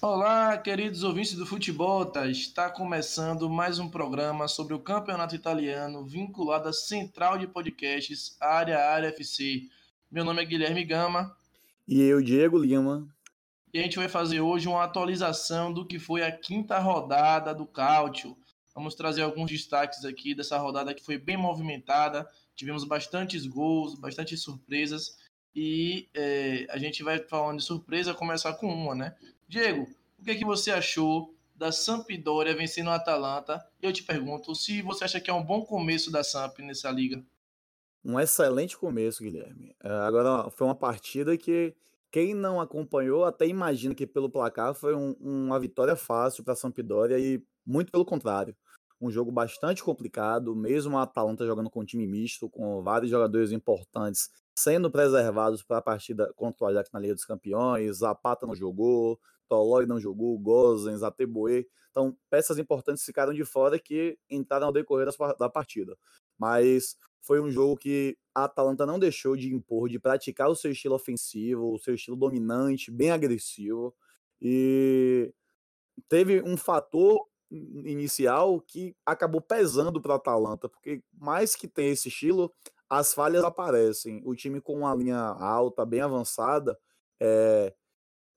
Olá, 0.00 0.56
queridos 0.56 1.02
ouvintes 1.02 1.34
do 1.34 1.44
Futebol, 1.44 2.06
tá? 2.06 2.28
está 2.28 2.70
começando 2.70 3.50
mais 3.50 3.80
um 3.80 3.90
programa 3.90 4.46
sobre 4.46 4.72
o 4.72 4.78
campeonato 4.78 5.34
italiano 5.34 6.04
vinculado 6.04 6.68
à 6.68 6.72
central 6.72 7.36
de 7.36 7.48
podcasts 7.48 8.36
Área 8.40 8.78
Área 8.78 9.08
FC. 9.08 9.62
Meu 10.08 10.24
nome 10.24 10.40
é 10.40 10.44
Guilherme 10.44 10.84
Gama. 10.84 11.36
E 11.86 12.00
eu, 12.00 12.22
Diego 12.22 12.56
Lima. 12.58 13.08
E 13.74 13.80
a 13.80 13.82
gente 13.82 13.96
vai 13.96 14.08
fazer 14.08 14.40
hoje 14.40 14.68
uma 14.68 14.84
atualização 14.84 15.72
do 15.72 15.84
que 15.84 15.98
foi 15.98 16.22
a 16.22 16.30
quinta 16.30 16.78
rodada 16.78 17.52
do 17.52 17.66
Cáutio. 17.66 18.36
Vamos 18.72 18.94
trazer 18.94 19.22
alguns 19.22 19.50
destaques 19.50 20.04
aqui 20.04 20.32
dessa 20.32 20.56
rodada 20.58 20.94
que 20.94 21.04
foi 21.04 21.18
bem 21.18 21.36
movimentada. 21.36 22.24
Tivemos 22.54 22.84
bastantes 22.84 23.48
gols, 23.48 23.98
bastantes 23.98 24.40
surpresas. 24.42 25.16
E 25.52 26.08
é, 26.14 26.68
a 26.70 26.78
gente 26.78 27.02
vai 27.02 27.18
falando 27.18 27.58
de 27.58 27.64
surpresa, 27.64 28.14
começar 28.14 28.52
com 28.52 28.72
uma, 28.72 28.94
né? 28.94 29.16
Diego, 29.48 29.88
o 30.18 30.24
que, 30.24 30.32
é 30.32 30.34
que 30.34 30.44
você 30.44 30.70
achou 30.70 31.34
da 31.56 31.72
Sampdoria 31.72 32.54
vencendo 32.54 32.88
o 32.88 32.90
Atalanta? 32.90 33.64
Eu 33.80 33.90
te 33.94 34.02
pergunto 34.02 34.54
se 34.54 34.82
você 34.82 35.04
acha 35.04 35.20
que 35.20 35.30
é 35.30 35.32
um 35.32 35.42
bom 35.42 35.64
começo 35.64 36.12
da 36.12 36.22
Samp 36.22 36.58
nessa 36.58 36.90
liga. 36.90 37.24
Um 38.04 38.20
excelente 38.20 38.76
começo, 38.76 39.22
Guilherme. 39.22 39.74
É, 39.82 39.88
agora, 39.88 40.50
foi 40.50 40.66
uma 40.66 40.74
partida 40.74 41.36
que 41.38 41.74
quem 42.10 42.34
não 42.34 42.60
acompanhou 42.60 43.24
até 43.24 43.46
imagina 43.46 43.94
que 43.94 44.06
pelo 44.06 44.30
placar 44.30 44.74
foi 44.74 44.94
um, 44.94 45.12
uma 45.18 45.58
vitória 45.58 45.96
fácil 45.96 46.44
para 46.44 46.52
a 46.52 46.56
Sampdoria 46.56 47.18
e 47.18 47.42
muito 47.66 47.90
pelo 47.90 48.04
contrário. 48.04 48.54
Um 49.00 49.10
jogo 49.10 49.32
bastante 49.32 49.82
complicado, 49.82 50.54
mesmo 50.54 50.98
a 50.98 51.04
Atalanta 51.04 51.46
jogando 51.46 51.70
com 51.70 51.80
um 51.80 51.84
time 51.86 52.06
misto, 52.06 52.50
com 52.50 52.82
vários 52.82 53.10
jogadores 53.10 53.50
importantes 53.50 54.28
sendo 54.58 54.90
preservados 54.90 55.62
para 55.62 55.78
a 55.78 55.82
partida 55.82 56.32
contra 56.34 56.64
o 56.64 56.68
Ajax 56.68 56.90
na 56.92 56.98
Liga 56.98 57.14
dos 57.14 57.24
Campeões. 57.24 57.98
Zapata 57.98 58.44
não 58.44 58.56
jogou, 58.56 59.18
Tolói 59.48 59.86
não 59.86 60.00
jogou, 60.00 60.38
Gozens, 60.38 61.02
Ateboe. 61.02 61.66
Então, 61.90 62.16
peças 62.30 62.58
importantes 62.58 63.04
ficaram 63.04 63.32
de 63.32 63.44
fora 63.44 63.78
que 63.78 64.18
entraram 64.30 64.66
ao 64.66 64.72
decorrer 64.72 65.08
da 65.38 65.48
partida. 65.48 65.96
Mas 66.38 66.96
foi 67.20 67.40
um 67.40 67.50
jogo 67.50 67.76
que 67.76 68.16
a 68.34 68.44
Atalanta 68.44 68.86
não 68.86 68.98
deixou 68.98 69.36
de 69.36 69.52
impor, 69.52 69.88
de 69.88 69.98
praticar 69.98 70.48
o 70.48 70.54
seu 70.54 70.70
estilo 70.70 70.94
ofensivo, 70.94 71.74
o 71.74 71.78
seu 71.78 71.94
estilo 71.94 72.16
dominante, 72.16 72.90
bem 72.90 73.10
agressivo. 73.10 73.94
E 74.40 75.32
teve 76.08 76.42
um 76.42 76.56
fator 76.56 77.26
inicial 77.50 78.60
que 78.60 78.94
acabou 79.04 79.40
pesando 79.40 80.00
para 80.00 80.14
a 80.14 80.16
Atalanta, 80.16 80.68
porque 80.68 81.02
mais 81.12 81.56
que 81.56 81.66
tem 81.66 81.90
esse 81.90 82.08
estilo, 82.08 82.52
as 82.88 83.12
falhas 83.14 83.44
aparecem. 83.44 84.22
O 84.24 84.34
time 84.34 84.60
com 84.60 84.74
uma 84.78 84.94
linha 84.94 85.18
alta, 85.18 85.84
bem 85.84 86.00
avançada, 86.00 86.78
é, 87.20 87.74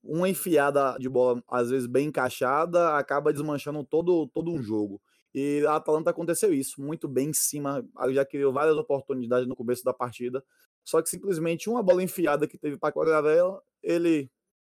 uma 0.03 0.27
enfiada 0.27 0.97
de 0.97 1.07
bola, 1.07 1.43
às 1.47 1.69
vezes 1.69 1.87
bem 1.87 2.07
encaixada, 2.07 2.95
acaba 2.97 3.31
desmanchando 3.31 3.83
todo, 3.83 4.27
todo 4.27 4.51
um 4.51 4.61
jogo. 4.61 5.01
E 5.33 5.63
a 5.65 5.75
Atalanta 5.75 6.09
aconteceu 6.09 6.53
isso, 6.53 6.81
muito 6.81 7.07
bem 7.07 7.29
em 7.29 7.33
cima, 7.33 7.85
já 8.09 8.25
criou 8.25 8.51
várias 8.51 8.75
oportunidades 8.75 9.47
no 9.47 9.55
começo 9.55 9.83
da 9.83 9.93
partida, 9.93 10.43
só 10.83 11.01
que 11.01 11.09
simplesmente 11.09 11.69
uma 11.69 11.81
bola 11.81 12.03
enfiada 12.03 12.47
que 12.47 12.57
teve 12.57 12.77
para 12.77 12.91
Quagliarella, 12.91 13.61
ele 13.81 14.29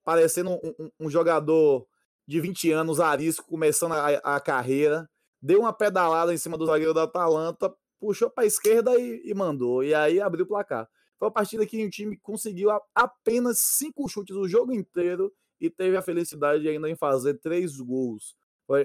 parecendo 0.04 0.52
um, 0.52 0.74
um, 0.80 0.90
um, 1.02 1.10
jogador 1.10 1.88
de 2.28 2.42
20 2.42 2.72
anos, 2.72 3.00
arisco, 3.00 3.48
começando 3.48 3.94
a, 3.94 4.08
a, 4.36 4.40
carreira, 4.40 5.10
deu 5.42 5.62
uma 5.62 5.72
pedalada 5.72 6.34
em 6.34 6.38
cima 6.38 6.58
do 6.58 6.66
zagueiro 6.66 6.94
da 6.94 7.04
Atalanta, 7.04 7.74
puxou 8.00 8.30
para 8.30 8.44
a 8.44 8.48
esquerda 8.48 9.00
e, 9.00 9.22
e 9.24 9.34
mandou, 9.34 9.84
e 9.84 9.94
aí 9.94 10.20
abriu 10.20 10.44
o 10.44 10.48
placar. 10.48 10.90
Foi 11.22 11.28
uma 11.28 11.34
partida 11.34 11.68
que 11.68 11.86
o 11.86 11.90
time 11.92 12.18
conseguiu 12.18 12.72
apenas 12.96 13.60
cinco 13.60 14.10
chutes 14.10 14.36
o 14.36 14.48
jogo 14.48 14.74
inteiro 14.74 15.32
e 15.60 15.70
teve 15.70 15.96
a 15.96 16.02
felicidade 16.02 16.68
ainda 16.68 16.90
em 16.90 16.96
fazer 16.96 17.36
três 17.36 17.78
gols. 17.78 18.36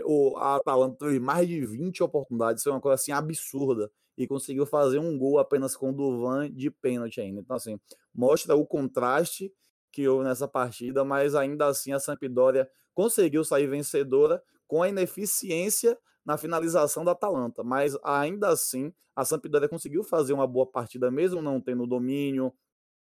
O, 0.04 0.36
a 0.36 0.56
Atalanta 0.56 1.06
teve 1.06 1.18
mais 1.18 1.48
de 1.48 1.64
20 1.64 2.02
oportunidades, 2.02 2.62
foi 2.62 2.72
uma 2.72 2.80
coisa 2.80 2.96
assim 2.96 3.10
absurda. 3.10 3.90
E 4.18 4.26
conseguiu 4.26 4.66
fazer 4.66 4.98
um 4.98 5.16
gol 5.16 5.38
apenas 5.38 5.74
com 5.74 5.88
o 5.88 5.92
Duvan 5.94 6.52
de 6.52 6.70
pênalti 6.70 7.22
ainda. 7.22 7.40
Então, 7.40 7.56
assim, 7.56 7.80
mostra 8.14 8.54
o 8.54 8.66
contraste 8.66 9.50
que 9.90 10.06
houve 10.06 10.24
nessa 10.24 10.46
partida, 10.46 11.02
mas 11.06 11.34
ainda 11.34 11.68
assim 11.68 11.94
a 11.94 11.98
Sampdoria 11.98 12.68
conseguiu 12.92 13.44
sair 13.44 13.66
vencedora 13.66 14.42
com 14.66 14.82
a 14.82 14.90
ineficiência 14.90 15.98
na 16.26 16.36
finalização 16.36 17.04
da 17.04 17.12
Atalanta, 17.12 17.62
mas 17.62 17.96
ainda 18.02 18.48
assim 18.48 18.92
a 19.14 19.24
Sampdoria 19.24 19.68
conseguiu 19.68 20.02
fazer 20.02 20.32
uma 20.32 20.46
boa 20.46 20.66
partida, 20.66 21.08
mesmo 21.08 21.40
não 21.40 21.60
tendo 21.60 21.86
domínio, 21.86 22.52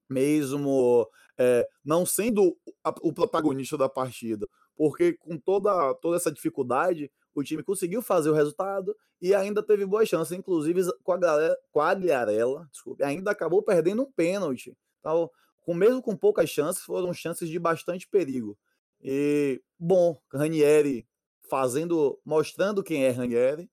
mesmo 0.09 1.09
é, 1.37 1.67
não 1.83 2.05
sendo 2.05 2.55
o 3.01 3.13
protagonista 3.13 3.77
da 3.77 3.87
partida, 3.87 4.47
porque 4.75 5.13
com 5.13 5.37
toda, 5.37 5.95
toda 5.95 6.17
essa 6.17 6.31
dificuldade, 6.31 7.09
o 7.33 7.41
time 7.41 7.63
conseguiu 7.63 8.01
fazer 8.01 8.29
o 8.29 8.33
resultado 8.33 8.95
e 9.21 9.33
ainda 9.33 9.63
teve 9.63 9.85
boas 9.85 10.07
chances, 10.09 10.37
inclusive 10.37 10.81
com 11.01 11.13
a, 11.13 11.19
com 11.71 11.79
a 11.79 11.89
Agliarella, 11.89 12.67
desculpe, 12.69 13.03
ainda 13.03 13.31
acabou 13.31 13.63
perdendo 13.63 14.03
um 14.03 14.11
pênalti. 14.11 14.77
Então, 14.99 15.31
com, 15.61 15.73
mesmo 15.73 16.01
com 16.01 16.15
poucas 16.15 16.49
chances, 16.49 16.83
foram 16.83 17.13
chances 17.13 17.49
de 17.49 17.57
bastante 17.57 18.07
perigo. 18.07 18.57
E, 19.01 19.61
bom, 19.79 20.19
Ranieri 20.31 21.07
fazendo, 21.49 22.19
mostrando 22.25 22.83
quem 22.83 23.05
é 23.05 23.09
Ranieri, 23.09 23.69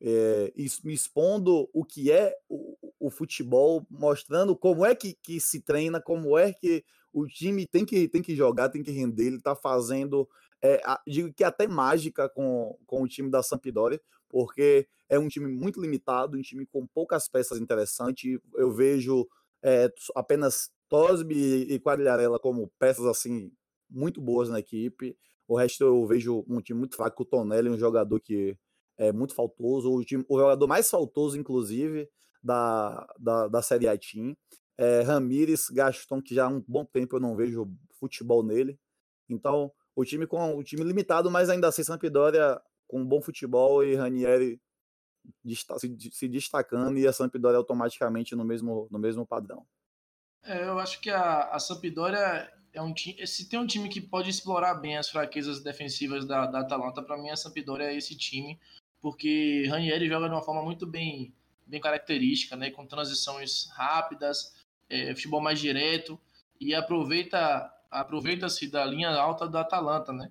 é, 0.00 0.52
expondo 0.56 1.68
o 1.72 1.84
que 1.84 2.10
é 2.10 2.34
o, 2.48 2.76
o, 2.98 3.10
futebol, 3.10 3.86
mostrando 3.88 4.56
como 4.56 4.84
é 4.84 4.94
que, 4.94 5.14
que 5.22 5.40
se 5.40 5.60
treina, 5.60 6.00
como 6.00 6.36
é 6.36 6.52
que 6.52 6.84
o 7.12 7.26
time 7.26 7.66
tem 7.66 7.84
que, 7.84 8.08
tem 8.08 8.20
que 8.20 8.34
jogar, 8.34 8.68
tem 8.68 8.82
que 8.82 8.90
render. 8.90 9.26
Ele 9.26 9.36
está 9.36 9.54
fazendo, 9.54 10.28
é, 10.60 10.82
digo 11.06 11.32
que 11.32 11.44
até 11.44 11.68
mágica 11.68 12.28
com, 12.28 12.76
com 12.84 13.02
o 13.02 13.08
time 13.08 13.30
da 13.30 13.42
Sampdoria, 13.42 14.00
porque 14.28 14.88
é 15.08 15.18
um 15.18 15.28
time 15.28 15.46
muito 15.46 15.80
limitado, 15.80 16.36
um 16.36 16.42
time 16.42 16.66
com 16.66 16.86
poucas 16.86 17.28
peças 17.28 17.60
interessantes. 17.60 18.40
Eu 18.56 18.72
vejo 18.72 19.28
é, 19.62 19.92
apenas 20.16 20.70
Tosby 20.88 21.72
e 21.72 21.78
Quadrilharela 21.78 22.38
como 22.40 22.72
peças 22.78 23.06
assim 23.06 23.52
muito 23.88 24.20
boas 24.20 24.48
na 24.48 24.58
equipe. 24.58 25.16
O 25.46 25.56
resto 25.56 25.84
eu 25.84 26.06
vejo 26.06 26.44
um 26.48 26.60
time 26.60 26.78
muito 26.78 26.96
fraco. 26.96 27.22
O 27.22 27.26
Tonelli, 27.26 27.68
um 27.68 27.78
jogador 27.78 28.20
que 28.20 28.56
é 28.98 29.12
muito 29.12 29.34
faltoso. 29.34 29.90
O, 29.90 30.04
time, 30.04 30.24
o 30.28 30.38
jogador 30.38 30.66
mais 30.66 30.88
faltoso, 30.88 31.38
inclusive, 31.38 32.08
da, 32.42 33.06
da, 33.18 33.48
da 33.48 33.62
Série 33.62 33.88
A 33.88 33.96
Team. 33.96 34.36
É, 34.78 35.02
Ramires, 35.02 35.68
Gaston, 35.68 36.22
que 36.22 36.34
já 36.34 36.46
há 36.46 36.48
um 36.48 36.62
bom 36.66 36.84
tempo 36.84 37.16
eu 37.16 37.20
não 37.20 37.36
vejo 37.36 37.70
futebol 37.98 38.42
nele. 38.42 38.78
Então, 39.28 39.72
o 39.94 40.04
time 40.04 40.26
com 40.26 40.56
o 40.56 40.62
time 40.62 40.82
limitado, 40.82 41.30
mas 41.30 41.48
ainda 41.48 41.68
assim 41.68 41.84
Sampdoria 41.84 42.60
com 42.86 43.06
bom 43.06 43.20
futebol 43.20 43.84
e 43.84 43.94
Ranieri 43.94 44.60
se, 45.46 46.28
destacando 46.28 46.98
e 46.98 47.06
a 47.06 47.12
Sampdoria 47.12 47.58
automaticamente 47.58 48.34
no 48.34 48.44
mesmo, 48.44 48.88
no 48.90 48.98
mesmo 48.98 49.26
padrão. 49.26 49.66
É, 50.44 50.66
eu 50.66 50.78
acho 50.78 51.00
que 51.00 51.10
a, 51.10 51.50
a 51.50 51.58
Sampdoria 51.58 52.50
é 52.72 52.80
um 52.80 52.92
time. 52.92 53.26
Se 53.26 53.48
tem 53.48 53.58
um 53.58 53.66
time 53.66 53.88
que 53.88 54.00
pode 54.00 54.30
explorar 54.30 54.74
bem 54.74 54.96
as 54.96 55.08
fraquezas 55.08 55.62
defensivas 55.62 56.24
da, 56.24 56.46
da 56.46 56.60
Atalanta, 56.60 57.02
para 57.02 57.16
mim 57.16 57.30
a 57.30 57.36
Sampdoria 57.36 57.92
é 57.92 57.96
esse 57.96 58.16
time, 58.16 58.58
porque 59.00 59.66
Ranieri 59.68 60.08
joga 60.08 60.28
de 60.28 60.34
uma 60.34 60.42
forma 60.42 60.62
muito 60.62 60.86
bem, 60.86 61.32
bem 61.66 61.80
característica, 61.80 62.56
né, 62.56 62.70
com 62.70 62.86
transições 62.86 63.68
rápidas, 63.72 64.54
é, 64.88 65.14
futebol 65.14 65.40
mais 65.40 65.60
direto 65.60 66.18
e 66.60 66.74
aproveita 66.74 67.70
aproveita-se 67.90 68.68
da 68.68 68.86
linha 68.86 69.10
alta 69.10 69.46
da 69.46 69.60
Atalanta, 69.60 70.14
né? 70.14 70.30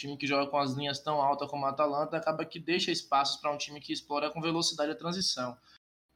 time 0.00 0.16
que 0.16 0.26
joga 0.26 0.50
com 0.50 0.56
as 0.56 0.72
linhas 0.72 0.98
tão 0.98 1.20
altas 1.20 1.48
como 1.48 1.66
a 1.66 1.70
Atalanta 1.70 2.16
acaba 2.16 2.44
que 2.44 2.58
deixa 2.58 2.90
espaços 2.90 3.40
para 3.40 3.52
um 3.52 3.58
time 3.58 3.80
que 3.80 3.92
explora 3.92 4.30
com 4.30 4.40
velocidade 4.40 4.92
a 4.92 4.94
transição. 4.94 5.56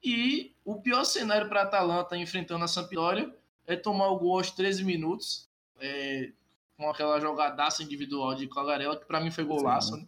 E 0.02 0.54
o 0.64 0.80
pior 0.80 1.04
cenário 1.04 1.48
para 1.48 1.60
a 1.60 1.64
Atalanta 1.64 2.16
enfrentando 2.16 2.64
a 2.64 2.68
Sampdoria 2.68 3.34
é 3.66 3.76
tomar 3.76 4.08
o 4.08 4.18
gol 4.18 4.38
aos 4.38 4.50
13 4.50 4.84
minutos 4.84 5.48
é, 5.80 6.32
com 6.76 6.88
aquela 6.88 7.20
jogadaça 7.20 7.82
individual 7.82 8.34
de 8.34 8.46
Clagarella, 8.46 8.98
que 8.98 9.06
para 9.06 9.20
mim 9.20 9.30
foi 9.30 9.44
golaço, 9.44 9.96
né? 9.96 10.06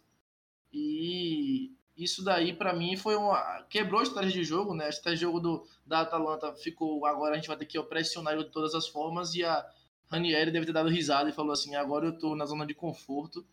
E 0.73 1.73
isso 1.97 2.23
daí 2.23 2.53
para 2.53 2.75
mim 2.75 2.97
foi 2.97 3.17
uma 3.17 3.63
quebrou 3.71 4.01
a 4.01 4.03
estratégia 4.03 4.43
de 4.43 4.45
jogo, 4.45 4.75
né? 4.75 4.87
A 4.87 4.89
estratégia 4.89 5.17
de 5.17 5.23
jogo 5.23 5.41
do, 5.41 5.67
da 5.87 6.01
Atalanta 6.01 6.53
ficou 6.55 7.07
agora 7.07 7.35
a 7.35 7.37
gente 7.37 7.49
vai 7.49 7.57
ter 7.57 7.67
que 7.67 7.83
pressionar 7.85 8.37
de 8.37 8.45
todas 8.51 8.75
as 8.75 8.87
formas 8.87 9.35
e 9.35 9.45
a 9.45 9.67
Ranieri 10.11 10.51
deve 10.51 10.67
ter 10.67 10.73
dado 10.73 10.89
risada 10.89 11.31
e 11.31 11.33
falou 11.33 11.53
assim: 11.53 11.75
"Agora 11.75 12.07
eu 12.07 12.19
tô 12.19 12.35
na 12.37 12.45
zona 12.45 12.67
de 12.67 12.75
conforto 12.75 13.47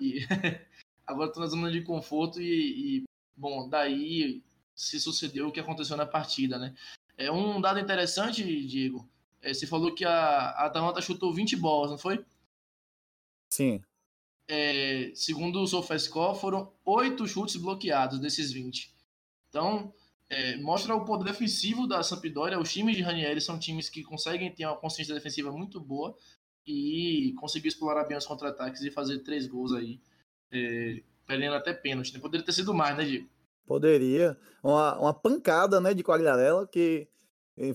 e 0.00 0.20
agora 1.06 1.28
eu 1.28 1.32
tô 1.32 1.40
na 1.40 1.46
zona 1.46 1.70
de 1.70 1.82
conforto 1.82 2.40
e, 2.40 2.98
e 2.98 3.04
bom, 3.36 3.68
daí 3.68 4.42
se 4.74 5.00
sucedeu 5.00 5.48
o 5.48 5.52
que 5.52 5.60
aconteceu 5.60 5.96
na 5.96 6.06
partida, 6.06 6.58
né? 6.58 6.74
É 7.16 7.30
um 7.30 7.60
dado 7.60 7.78
interessante, 7.78 8.42
Diego, 8.66 9.08
é, 9.42 9.52
você 9.52 9.66
falou 9.66 9.92
que 9.92 10.04
a, 10.04 10.10
a 10.12 10.66
Atalanta 10.66 11.00
chutou 11.00 11.34
20 11.34 11.56
bolas, 11.56 11.90
não 11.90 11.98
foi? 11.98 12.24
Sim. 13.50 13.82
É, 14.48 15.10
segundo 15.14 15.60
o 15.60 15.66
SofaScore, 15.66 16.38
foram 16.38 16.72
8 16.84 17.26
chutes 17.26 17.56
bloqueados 17.56 18.18
desses 18.20 18.52
20. 18.52 18.94
Então, 19.48 19.92
é, 20.30 20.56
mostra 20.56 20.94
o 20.94 21.04
poder 21.04 21.24
defensivo 21.24 21.86
da 21.86 22.02
Sampdoria. 22.02 22.58
Os 22.58 22.72
times 22.72 22.96
de 22.96 23.02
Ranieri 23.02 23.40
são 23.40 23.58
times 23.58 23.90
que 23.90 24.02
conseguem 24.02 24.50
ter 24.50 24.64
uma 24.64 24.76
consciência 24.76 25.14
defensiva 25.14 25.50
muito 25.50 25.80
boa. 25.80 26.16
e 26.64 27.34
conseguiu 27.40 27.68
explorar 27.68 28.04
bem 28.04 28.16
os 28.16 28.24
contra-ataques 28.24 28.82
e 28.82 28.90
fazer 28.90 29.18
três 29.24 29.48
gols 29.48 29.72
aí, 29.72 30.00
é, 30.52 31.02
perdendo 31.26 31.56
até 31.56 31.72
pênalti. 31.72 32.14
Né? 32.14 32.20
Poderia 32.20 32.46
ter 32.46 32.52
sido 32.52 32.72
mais, 32.72 32.96
né, 32.96 33.04
Diego? 33.04 33.28
Poderia. 33.66 34.38
Uma, 34.62 34.96
uma 34.98 35.14
pancada, 35.14 35.80
né, 35.80 35.92
de 35.92 36.04
Quagliarella, 36.04 36.66
que 36.66 37.08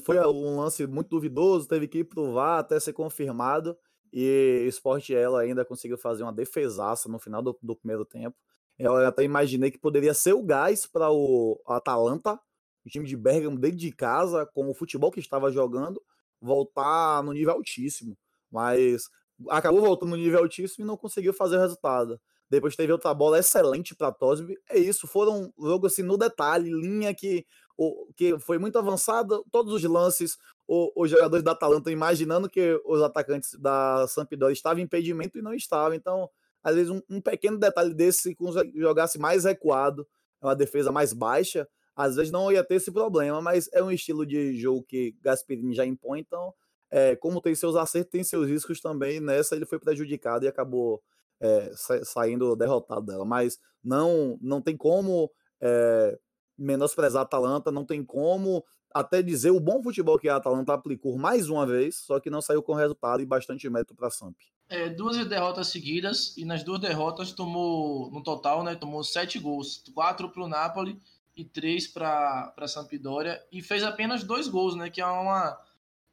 foi 0.04 0.20
um 0.20 0.60
lance 0.60 0.86
muito 0.88 1.10
duvidoso, 1.10 1.68
teve 1.68 1.88
que 1.88 2.00
ir 2.00 2.04
pro 2.04 2.34
VAR 2.34 2.60
até 2.60 2.80
ser 2.80 2.94
confirmado, 2.94 3.78
e 4.12 4.66
Sport 4.70 5.10
ela 5.12 5.42
ainda 5.42 5.66
conseguiu 5.66 5.98
fazer 5.98 6.24
uma 6.24 6.34
defesaça 6.34 7.10
no 7.10 7.20
final 7.20 7.42
do, 7.42 7.58
do 7.62 7.76
primeiro 7.76 8.06
tempo. 8.06 8.36
Eu 8.78 8.96
até 8.98 9.24
imaginei 9.24 9.72
que 9.72 9.80
poderia 9.80 10.14
ser 10.14 10.34
o 10.34 10.44
gás 10.44 10.86
para 10.86 11.12
o 11.12 11.60
Atalanta, 11.68 12.40
o 12.86 12.90
time 12.90 13.06
de 13.06 13.18
Bergamo 13.18 13.60
dentro 13.60 13.78
de 13.78 13.92
casa, 13.92 14.46
com 14.54 14.70
o 14.70 14.74
futebol 14.74 15.12
que 15.12 15.20
estava 15.20 15.52
jogando, 15.52 16.02
voltar 16.40 17.24
no 17.24 17.34
nível 17.34 17.54
altíssimo. 17.54 18.18
Mas 18.52 19.04
acabou 19.50 19.82
voltando 19.82 20.12
no 20.12 20.16
nível 20.16 20.40
altíssimo 20.40 20.86
e 20.86 20.88
não 20.88 20.96
conseguiu 20.96 21.34
fazer 21.34 21.58
o 21.58 21.60
resultado. 21.60 22.20
Depois 22.50 22.76
teve 22.76 22.92
outra 22.92 23.14
bola 23.14 23.40
excelente 23.40 23.96
para 23.96 24.12
Tosby. 24.12 24.56
É 24.70 24.78
isso, 24.78 25.08
foram 25.08 25.52
um 25.58 25.68
jogo 25.68 25.88
assim 25.88 26.04
no 26.04 26.18
detalhe, 26.18 26.72
linha 26.72 27.14
que, 27.14 27.46
o, 27.78 28.12
que 28.16 28.38
foi 28.40 28.58
muito 28.58 28.78
avançada, 28.78 29.40
todos 29.52 29.74
os 29.74 29.84
lances, 29.84 30.38
o, 30.68 30.92
os 30.96 31.12
jogadores 31.12 31.44
da 31.44 31.52
Atalanta 31.52 31.92
imaginando 31.92 32.50
que 32.50 32.82
os 32.86 33.02
atacantes 33.02 33.54
da 33.60 34.08
Sampdoria 34.08 34.52
estavam 34.54 34.80
em 34.80 34.84
impedimento 34.84 35.38
e 35.38 35.42
não 35.42 35.54
estavam. 35.54 35.94
Então, 35.94 36.30
às 36.64 36.76
vezes, 36.76 36.90
um, 36.90 37.02
um 37.10 37.22
pequeno 37.22 37.58
detalhe 37.58 37.94
desse, 37.94 38.22
se 38.22 38.38
jogasse 38.76 39.20
mais 39.20 39.46
recuado, 39.46 40.08
uma 40.42 40.56
defesa 40.56 40.92
mais 40.92 41.14
baixa, 41.14 41.68
às 41.96 42.16
vezes 42.16 42.32
não 42.32 42.52
ia 42.52 42.64
ter 42.64 42.76
esse 42.76 42.92
problema, 42.92 43.42
mas 43.42 43.70
é 43.74 43.82
um 43.82 43.92
estilo 43.92 44.26
de 44.26 44.56
jogo 44.56 44.84
que 44.84 45.16
Gasperini 45.22 45.74
já 45.74 45.86
impõe, 45.86 46.20
então, 46.20 46.54
é, 46.92 47.16
como 47.16 47.42
tem 47.42 47.56
seus 47.56 47.76
acertos, 47.76 48.12
tem 48.12 48.24
seus 48.24 48.48
riscos 48.48 48.80
também, 48.82 49.20
nessa 49.20 49.56
ele 49.56 49.66
foi 49.66 49.80
prejudicado 49.80 50.46
e 50.46 50.48
acabou 50.48 51.02
é, 51.40 51.72
sa 51.76 52.04
saindo 52.04 52.56
derrotado 52.56 53.06
dela. 53.06 53.26
Mas 53.26 53.60
não, 53.84 54.38
não 54.42 54.62
tem 54.62 54.76
como 54.78 55.32
é, 55.62 56.18
menosprezar 56.58 57.22
a 57.22 57.24
Atalanta, 57.24 57.72
não 57.72 57.86
tem 57.86 58.04
como 58.04 58.64
até 58.94 59.22
dizer 59.22 59.52
o 59.52 59.60
bom 59.60 59.82
futebol 59.84 60.18
que 60.18 60.30
a 60.30 60.38
Atalanta 60.38 60.74
aplicou 60.74 61.18
mais 61.18 61.50
uma 61.50 61.66
vez, 61.66 61.96
só 61.98 62.20
que 62.20 62.30
não 62.30 62.42
saiu 62.42 62.64
com 62.64 62.74
resultado 62.74 63.22
e 63.22 63.26
bastante 63.26 63.70
mérito 63.70 63.94
para 63.94 64.08
a 64.08 64.12
Samp. 64.12 64.36
É, 64.70 64.90
duas 64.90 65.24
derrotas 65.28 65.68
seguidas 65.68 66.36
e 66.38 66.44
nas 66.44 66.64
duas 66.64 66.80
derrotas 66.80 67.32
tomou, 67.32 68.12
no 68.12 68.22
total, 68.24 68.64
né, 68.64 68.76
tomou 68.76 69.04
sete 69.04 69.40
gols, 69.40 69.84
quatro 69.94 70.30
para 70.30 70.44
o 70.44 70.48
Napoli 70.48 71.00
e 71.36 71.46
três 71.46 71.88
para 71.88 72.54
a 72.58 72.68
Sampdoria 72.68 73.42
e 73.52 73.62
fez 73.62 73.84
apenas 73.84 74.24
dois 74.24 74.48
gols, 74.48 74.76
né, 74.76 74.90
que 74.90 75.00
é 75.00 75.06
uma, 75.06 75.58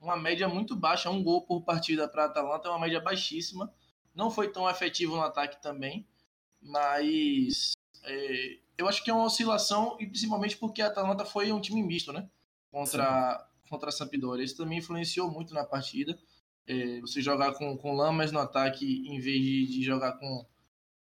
uma 0.01 0.17
média 0.17 0.49
muito 0.49 0.77
baixa, 0.77 1.11
um 1.11 1.23
gol 1.23 1.43
por 1.43 1.63
partida 1.63 2.07
para 2.07 2.25
a 2.25 2.27
Atalanta 2.27 2.69
é 2.69 2.71
uma 2.71 2.81
média 2.81 3.01
baixíssima 3.01 3.73
não 4.15 4.31
foi 4.31 4.51
tão 4.51 4.71
efetivo 4.71 5.17
no 5.17 5.23
ataque 5.23 5.61
também, 5.61 6.07
mas 6.63 7.73
é, 8.05 8.59
eu 8.77 8.89
acho 8.89 9.03
que 9.05 9.11
é 9.11 9.15
uma 9.15 9.25
oscilação, 9.25 9.97
e 10.01 10.07
principalmente 10.07 10.57
porque 10.57 10.83
a 10.83 10.87
Atalanta 10.87 11.25
foi 11.25 11.53
um 11.53 11.61
time 11.61 11.83
misto, 11.83 12.13
né? 12.13 12.29
Contra, 12.71 13.47
contra 13.69 13.89
a 13.89 13.93
Sampdoria. 13.93 14.45
Isso 14.45 14.57
também 14.57 14.79
influenciou 14.79 15.31
muito 15.31 15.55
na 15.55 15.65
partida. 15.65 16.19
É, 16.67 17.01
você 17.01 17.21
jogar 17.21 17.53
com, 17.55 17.77
com 17.77 17.95
Lamas 17.95 18.33
no 18.33 18.39
ataque 18.39 19.07
em 19.07 19.21
vez 19.21 19.41
de, 19.41 19.67
de 19.67 19.83
jogar 19.83 20.13
com, 20.13 20.47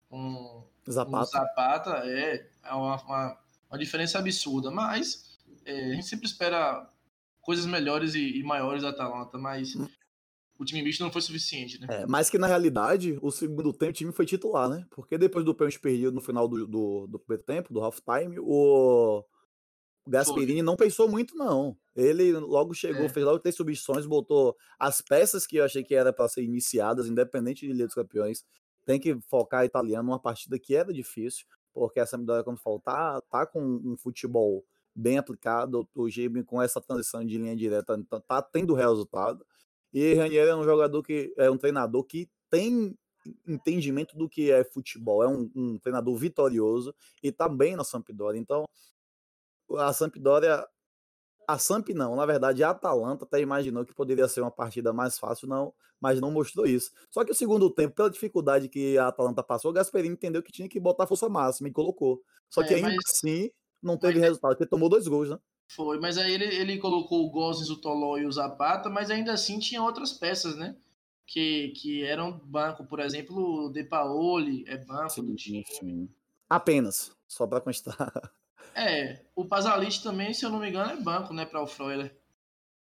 com 0.08 0.66
Zapata, 0.90 1.24
Zapata 1.24 1.90
é, 2.04 2.48
é 2.64 2.72
uma, 2.74 3.00
uma, 3.02 3.38
uma, 3.70 3.78
diferença 3.78 4.18
absurda. 4.18 4.70
Mas 4.70 5.38
é, 5.64 5.92
a 5.92 5.94
gente 5.94 6.06
sempre 6.06 6.26
espera 6.26 6.90
coisas 7.40 7.64
melhores 7.64 8.14
e, 8.14 8.38
e 8.38 8.42
maiores 8.42 8.82
da 8.82 8.90
Atalanta, 8.90 9.38
mas 9.38 9.74
hum 9.76 9.88
o 10.62 10.64
time 10.64 10.82
misto 10.82 11.02
não 11.02 11.10
foi 11.10 11.20
suficiente, 11.20 11.80
né? 11.80 11.86
É, 11.90 12.06
mas 12.06 12.30
que 12.30 12.38
na 12.38 12.46
realidade, 12.46 13.18
o 13.20 13.30
segundo 13.30 13.72
tempo 13.72 13.90
o 13.90 13.94
time 13.94 14.12
foi 14.12 14.24
titular, 14.24 14.68
né? 14.68 14.86
Porque 14.90 15.18
depois 15.18 15.44
do 15.44 15.54
pênalti 15.54 15.80
perdido 15.80 16.12
no 16.12 16.20
final 16.20 16.48
do, 16.48 16.66
do, 16.66 17.06
do 17.06 17.18
primeiro 17.18 17.44
tempo, 17.44 17.72
do 17.72 17.80
halftime, 17.80 18.38
o 18.38 19.24
Gasperini 20.06 20.54
foi. 20.54 20.62
não 20.62 20.76
pensou 20.76 21.08
muito, 21.08 21.36
não. 21.36 21.76
Ele 21.94 22.32
logo 22.32 22.74
chegou, 22.74 23.06
é. 23.06 23.08
fez 23.08 23.24
logo 23.24 23.38
três 23.38 23.54
substituições, 23.54 24.06
botou 24.06 24.56
as 24.78 25.00
peças 25.00 25.46
que 25.46 25.56
eu 25.56 25.64
achei 25.64 25.82
que 25.82 25.94
era 25.94 26.12
para 26.12 26.28
ser 26.28 26.42
iniciadas, 26.42 27.08
independente 27.08 27.66
de 27.66 27.72
Liga 27.72 27.86
dos 27.86 27.94
Campeões. 27.94 28.44
Tem 28.84 28.98
que 28.98 29.18
focar 29.28 29.64
italiano 29.64 30.08
numa 30.08 30.18
partida 30.18 30.58
que 30.58 30.74
era 30.74 30.92
difícil, 30.92 31.46
porque 31.72 32.00
a 32.00 32.06
Sampdoria, 32.06 32.42
quando 32.42 32.58
falou, 32.58 32.80
tá, 32.80 33.20
tá 33.30 33.46
com 33.46 33.60
um 33.60 33.96
futebol 33.96 34.64
bem 34.94 35.18
aplicado, 35.18 35.88
o 35.94 36.08
Gibi 36.08 36.42
com 36.42 36.60
essa 36.60 36.80
transição 36.80 37.24
de 37.24 37.38
linha 37.38 37.56
direta, 37.56 37.98
tá 38.26 38.42
tendo 38.42 38.74
resultado. 38.74 39.44
E 39.92 40.14
Ranieri 40.14 40.50
é 40.50 40.56
um 40.56 40.64
jogador 40.64 41.02
que 41.02 41.32
é 41.36 41.50
um 41.50 41.58
treinador 41.58 42.04
que 42.04 42.28
tem 42.50 42.96
entendimento 43.46 44.16
do 44.16 44.28
que 44.28 44.50
é 44.50 44.64
futebol, 44.64 45.22
é 45.22 45.28
um, 45.28 45.50
um 45.54 45.78
treinador 45.78 46.16
vitorioso 46.16 46.94
e 47.22 47.30
tá 47.30 47.48
bem 47.48 47.76
na 47.76 47.84
Sampdoria. 47.84 48.40
Então, 48.40 48.64
a 49.76 49.92
Sampdoria, 49.92 50.66
a 51.46 51.58
Samp 51.58 51.88
não, 51.90 52.16
na 52.16 52.26
verdade 52.26 52.62
a 52.64 52.70
Atalanta 52.70 53.24
até 53.24 53.40
imaginou 53.40 53.84
que 53.84 53.94
poderia 53.94 54.28
ser 54.28 54.40
uma 54.40 54.50
partida 54.50 54.92
mais 54.92 55.18
fácil, 55.18 55.48
não, 55.48 55.72
mas 56.00 56.20
não 56.20 56.30
mostrou 56.30 56.66
isso. 56.66 56.90
Só 57.10 57.24
que 57.24 57.30
o 57.30 57.34
segundo 57.34 57.70
tempo, 57.70 57.94
pela 57.94 58.10
dificuldade 58.10 58.68
que 58.68 58.98
a 58.98 59.08
Atalanta 59.08 59.42
passou, 59.42 59.70
o 59.70 59.74
Gasperini 59.74 60.14
entendeu 60.14 60.42
que 60.42 60.52
tinha 60.52 60.68
que 60.68 60.80
botar 60.80 61.06
força 61.06 61.28
máxima 61.28 61.68
e 61.68 61.72
colocou. 61.72 62.22
Só 62.48 62.62
que 62.62 62.74
é, 62.74 62.76
ainda 62.76 62.88
mas... 62.88 62.98
assim 63.06 63.50
não 63.82 63.96
teve 63.96 64.14
mas... 64.14 64.22
resultado, 64.22 64.56
porque 64.56 64.66
tomou 64.66 64.88
dois 64.88 65.06
gols, 65.06 65.30
né? 65.30 65.38
Foi, 65.74 65.98
mas 65.98 66.18
aí 66.18 66.32
ele, 66.32 66.44
ele 66.44 66.78
colocou 66.78 67.24
o 67.24 67.30
Gozens, 67.30 67.70
o 67.70 67.76
Toló 67.76 68.18
e 68.18 68.26
o 68.26 68.32
Zapata, 68.32 68.90
mas 68.90 69.10
ainda 69.10 69.32
assim 69.32 69.58
tinha 69.58 69.82
outras 69.82 70.12
peças, 70.12 70.54
né? 70.54 70.76
Que, 71.26 71.68
que 71.70 72.04
eram 72.04 72.38
banco, 72.44 72.84
por 72.84 73.00
exemplo, 73.00 73.66
o 73.66 73.70
De 73.70 73.82
Paoli 73.82 74.64
é 74.66 74.76
banco 74.76 75.10
sim, 75.10 75.24
do 75.24 75.34
time. 75.34 75.64
Sim. 75.66 76.08
Apenas, 76.48 77.16
só 77.26 77.46
para 77.46 77.60
constar. 77.60 78.12
É, 78.74 79.20
o 79.34 79.44
Pazalit 79.44 80.02
também, 80.02 80.32
se 80.32 80.44
eu 80.44 80.50
não 80.50 80.58
me 80.58 80.68
engano, 80.68 80.92
é 80.92 80.96
banco, 80.96 81.34
né, 81.34 81.44
para 81.44 81.62
o 81.62 81.66
Freuler. 81.66 82.14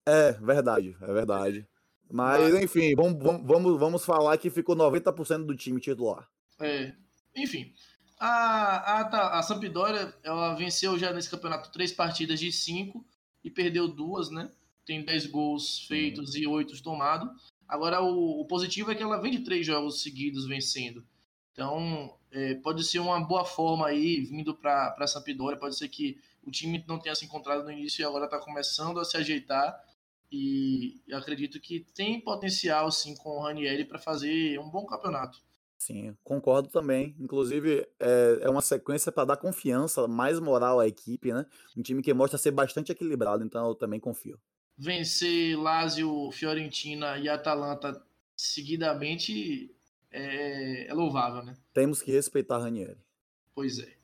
É, 0.05 0.33
verdade, 0.33 0.95
é 1.01 1.13
verdade. 1.13 1.67
Mas, 2.11 2.53
mas... 2.53 2.63
enfim, 2.63 2.95
vamos, 2.95 3.23
vamos, 3.43 3.79
vamos 3.79 4.05
falar 4.05 4.37
que 4.37 4.49
ficou 4.49 4.75
90% 4.75 5.45
do 5.45 5.55
time 5.55 5.79
titular. 5.79 6.27
É, 6.59 6.93
enfim. 7.35 7.73
A, 8.19 8.99
a, 8.99 9.39
a 9.39 9.43
Sampdoria, 9.43 10.13
ela 10.23 10.53
venceu 10.53 10.99
já 10.99 11.13
nesse 11.13 11.29
campeonato 11.29 11.71
três 11.71 11.93
partidas 11.93 12.37
de 12.37 12.51
cinco 12.51 13.05
e 13.41 13.49
perdeu 13.49 13.87
duas, 13.87 14.29
né? 14.29 14.51
Tem 14.85 15.05
dez 15.05 15.25
gols 15.25 15.85
feitos 15.87 16.35
e 16.35 16.45
oito 16.45 16.81
tomados. 16.83 17.53
Agora, 17.65 18.01
o, 18.01 18.41
o, 18.41 18.45
positivo 18.45 18.91
é 18.91 18.95
que 18.95 19.03
ela 19.03 19.21
vem 19.21 19.31
de 19.31 19.39
três 19.39 19.65
jogos 19.65 20.01
seguidos 20.01 20.45
vencendo. 20.47 21.05
Então, 21.53 22.13
é, 22.31 22.55
pode 22.55 22.83
ser 22.83 22.99
uma 22.99 23.19
boa 23.21 23.45
forma 23.45 23.87
aí, 23.87 24.19
vindo 24.21 24.53
para 24.53 24.95
a 24.99 25.07
Sampdoria. 25.07 25.57
Pode 25.57 25.77
ser 25.77 25.87
que 25.87 26.19
o 26.43 26.51
time 26.51 26.83
não 26.87 26.99
tenha 26.99 27.15
se 27.15 27.23
encontrado 27.23 27.63
no 27.63 27.71
início 27.71 28.01
e 28.01 28.05
agora 28.05 28.25
está 28.25 28.39
começando 28.39 28.99
a 28.99 29.05
se 29.05 29.15
ajeitar. 29.15 29.79
E 30.31 31.01
acredito 31.13 31.59
que 31.59 31.85
tem 31.95 32.19
potencial, 32.19 32.91
sim, 32.91 33.15
com 33.15 33.29
o 33.29 33.43
Ranieri 33.43 33.85
para 33.85 33.97
fazer 33.97 34.59
um 34.59 34.69
bom 34.69 34.85
campeonato. 34.85 35.41
Sim, 35.79 36.13
concordo 36.25 36.67
também. 36.67 37.15
Inclusive, 37.17 37.87
é, 37.97 38.39
é 38.41 38.49
uma 38.49 38.61
sequência 38.61 39.13
para 39.13 39.23
dar 39.23 39.37
confiança, 39.37 40.05
mais 40.09 40.37
moral 40.37 40.77
à 40.77 40.85
equipe, 40.85 41.31
né? 41.31 41.45
Um 41.75 41.81
time 41.81 42.03
que 42.03 42.13
mostra 42.13 42.37
ser 42.37 42.51
bastante 42.51 42.91
equilibrado, 42.91 43.45
então 43.45 43.65
eu 43.69 43.73
também 43.73 43.97
confio. 43.97 44.37
Vencer 44.77 45.57
Lazio, 45.57 46.29
Fiorentina 46.31 47.17
e 47.17 47.29
Atalanta 47.29 48.03
seguidamente 48.35 49.73
é, 50.11 50.87
é 50.87 50.93
louvável, 50.93 51.43
né? 51.43 51.55
Temos 51.73 52.01
que 52.01 52.11
respeitar 52.11 52.59
Ranieri. 52.59 52.97
Pois 53.55 53.79
é. 53.79 53.95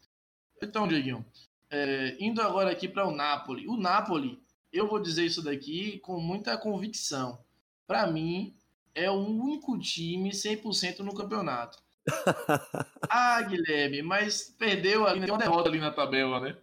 Então, 0.64 0.88
Dieguinho, 0.88 1.26
é, 1.70 2.16
indo 2.20 2.42
agora 2.42 2.72
aqui 2.72 2.88
para 2.88 3.06
o 3.06 3.12
Napoli. 3.12 3.68
O 3.68 3.76
Napoli, 3.76 4.42
eu 4.72 4.88
vou 4.88 5.02
dizer 5.02 5.26
isso 5.26 5.44
daqui 5.44 6.00
com 6.00 6.22
muita 6.22 6.58
convicção. 6.58 7.38
Para 7.86 8.08
mim, 8.08 8.56
é 8.96 9.12
o 9.12 9.16
único 9.16 9.78
time 9.78 10.32
100% 10.32 11.00
no 11.00 11.14
campeonato. 11.14 11.78
ah, 13.10 13.42
Guilherme, 13.42 14.02
mas 14.02 14.56
perdeu 14.58 15.06
ali, 15.06 15.22
tem 15.22 15.30
uma 15.30 15.38
derrota 15.38 15.70
ali 15.70 15.80
na 15.80 15.92
tabela, 15.92 16.40
né? 16.40 16.58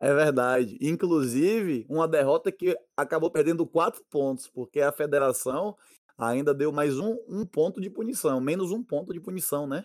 é 0.00 0.14
verdade. 0.14 0.76
Inclusive, 0.80 1.86
uma 1.88 2.08
derrota 2.08 2.50
que 2.50 2.76
acabou 2.96 3.30
perdendo 3.30 3.66
quatro 3.66 4.04
pontos, 4.10 4.48
porque 4.48 4.80
a 4.80 4.92
federação 4.92 5.76
ainda 6.18 6.52
deu 6.52 6.72
mais 6.72 6.98
um, 6.98 7.16
um 7.28 7.46
ponto 7.46 7.80
de 7.80 7.90
punição, 7.90 8.40
menos 8.40 8.72
um 8.72 8.82
ponto 8.82 9.12
de 9.12 9.20
punição, 9.20 9.66
né? 9.66 9.84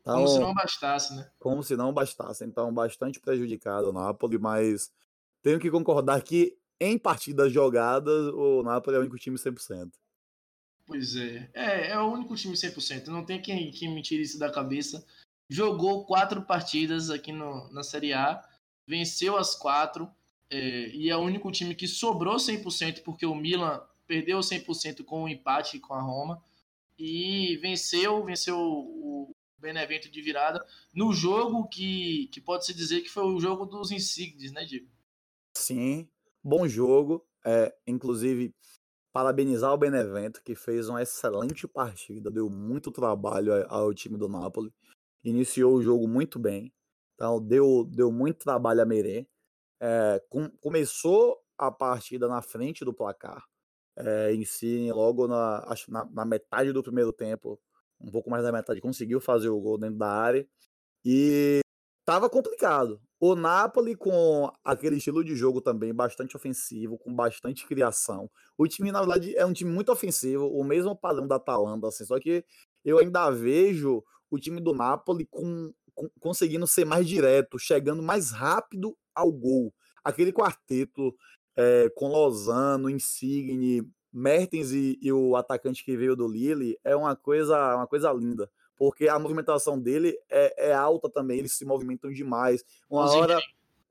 Então, 0.00 0.14
como 0.14 0.28
se 0.28 0.38
não 0.38 0.54
bastasse, 0.54 1.14
né? 1.14 1.30
Como 1.38 1.62
se 1.62 1.76
não 1.76 1.92
bastasse. 1.92 2.44
Então, 2.44 2.72
bastante 2.72 3.20
prejudicado 3.20 3.90
o 3.90 3.92
Napoli, 3.92 4.38
mas 4.38 4.90
tenho 5.42 5.60
que 5.60 5.70
concordar 5.70 6.22
que 6.22 6.58
em 6.80 6.98
partidas 6.98 7.52
jogadas, 7.52 8.28
o 8.32 8.62
Napoli 8.62 8.96
é 8.96 8.98
o 8.98 9.02
único 9.02 9.18
time 9.18 9.36
100%. 9.36 9.90
Pois 10.90 11.14
é. 11.14 11.48
É, 11.54 11.90
é 11.90 11.98
o 12.00 12.12
único 12.12 12.34
time 12.34 12.56
100%. 12.56 13.06
Não 13.06 13.24
tem 13.24 13.40
quem, 13.40 13.70
quem 13.70 13.94
me 13.94 14.02
tire 14.02 14.22
isso 14.22 14.40
da 14.40 14.50
cabeça. 14.50 15.06
Jogou 15.48 16.04
quatro 16.04 16.42
partidas 16.42 17.10
aqui 17.10 17.30
no, 17.30 17.72
na 17.72 17.84
Série 17.84 18.12
A, 18.12 18.44
venceu 18.88 19.36
as 19.36 19.54
quatro, 19.54 20.10
é, 20.50 20.88
e 20.88 21.08
é 21.08 21.16
o 21.16 21.20
único 21.20 21.48
time 21.52 21.76
que 21.76 21.86
sobrou 21.86 22.34
100% 22.38 23.04
porque 23.04 23.24
o 23.24 23.36
Milan 23.36 23.80
perdeu 24.04 24.40
100% 24.40 25.04
com 25.04 25.22
o 25.22 25.28
empate 25.28 25.78
com 25.78 25.94
a 25.94 26.02
Roma 26.02 26.42
e 26.98 27.56
venceu, 27.58 28.24
venceu 28.24 28.58
o 28.58 29.30
Benevento 29.60 30.10
de 30.10 30.20
virada 30.20 30.66
no 30.92 31.12
jogo 31.12 31.68
que, 31.68 32.28
que 32.32 32.40
pode 32.40 32.66
se 32.66 32.74
dizer 32.74 33.02
que 33.02 33.10
foi 33.10 33.22
o 33.22 33.38
jogo 33.38 33.64
dos 33.64 33.92
insignes, 33.92 34.50
né, 34.50 34.64
Diego? 34.64 34.88
Sim, 35.56 36.08
bom 36.42 36.66
jogo. 36.66 37.24
É, 37.44 37.72
inclusive, 37.86 38.52
parabenizar 39.12 39.72
o 39.72 39.78
Benevento, 39.78 40.42
que 40.42 40.54
fez 40.54 40.88
uma 40.88 41.02
excelente 41.02 41.66
partida, 41.66 42.30
deu 42.30 42.48
muito 42.48 42.90
trabalho 42.90 43.52
ao 43.68 43.92
time 43.92 44.16
do 44.16 44.28
Napoli. 44.28 44.72
Iniciou 45.24 45.74
o 45.74 45.82
jogo 45.82 46.08
muito 46.08 46.38
bem, 46.38 46.72
então 47.14 47.40
deu, 47.40 47.84
deu 47.84 48.10
muito 48.10 48.38
trabalho 48.38 48.82
a 48.82 48.86
Merê. 48.86 49.26
É, 49.80 50.22
com, 50.28 50.48
começou 50.60 51.38
a 51.58 51.70
partida 51.70 52.28
na 52.28 52.42
frente 52.42 52.84
do 52.84 52.94
placar, 52.94 53.44
é, 53.96 54.32
em 54.32 54.44
si, 54.44 54.90
logo 54.92 55.26
na, 55.26 55.64
na, 55.88 56.04
na, 56.06 56.24
metade 56.24 56.72
do 56.72 56.82
primeiro 56.82 57.12
tempo, 57.12 57.60
um 58.00 58.10
pouco 58.10 58.30
mais 58.30 58.42
da 58.44 58.52
metade, 58.52 58.80
conseguiu 58.80 59.20
fazer 59.20 59.48
o 59.48 59.60
gol 59.60 59.78
dentro 59.78 59.98
da 59.98 60.08
área. 60.10 60.46
E 61.04 61.60
tava 62.10 62.28
complicado. 62.28 63.00
O 63.20 63.36
Napoli, 63.36 63.94
com 63.94 64.50
aquele 64.64 64.96
estilo 64.96 65.22
de 65.22 65.36
jogo 65.36 65.60
também 65.60 65.94
bastante 65.94 66.36
ofensivo, 66.36 66.98
com 66.98 67.14
bastante 67.14 67.64
criação. 67.68 68.28
O 68.58 68.66
time, 68.66 68.90
na 68.90 68.98
verdade, 68.98 69.36
é 69.36 69.46
um 69.46 69.52
time 69.52 69.70
muito 69.70 69.92
ofensivo, 69.92 70.48
o 70.48 70.64
mesmo 70.64 70.96
padrão 70.96 71.28
da 71.28 71.36
Atalanta, 71.36 71.86
assim, 71.86 72.04
só 72.04 72.18
que 72.18 72.44
eu 72.84 72.98
ainda 72.98 73.30
vejo 73.30 74.02
o 74.28 74.38
time 74.40 74.60
do 74.60 74.74
Napoli 74.74 75.24
com, 75.30 75.72
com, 75.94 76.10
conseguindo 76.18 76.66
ser 76.66 76.84
mais 76.84 77.06
direto, 77.06 77.60
chegando 77.60 78.02
mais 78.02 78.32
rápido 78.32 78.96
ao 79.14 79.30
gol. 79.30 79.72
Aquele 80.02 80.32
quarteto 80.32 81.14
é, 81.56 81.88
com 81.90 82.08
Lozano, 82.08 82.90
Insigne, 82.90 83.88
Mertens 84.12 84.72
e, 84.72 84.98
e, 85.00 85.12
o 85.12 85.36
atacante 85.36 85.84
que 85.84 85.96
veio 85.96 86.16
do 86.16 86.26
Lille 86.26 86.76
é 86.82 86.96
uma 86.96 87.14
coisa, 87.14 87.76
uma 87.76 87.86
coisa 87.86 88.12
linda. 88.12 88.50
Porque 88.80 89.08
a 89.08 89.18
movimentação 89.18 89.78
dele 89.78 90.18
é, 90.30 90.70
é 90.70 90.72
alta 90.72 91.10
também, 91.10 91.40
eles 91.40 91.52
se 91.52 91.66
movimentam 91.66 92.10
demais. 92.10 92.64
Uma 92.88 93.12
hora. 93.12 93.38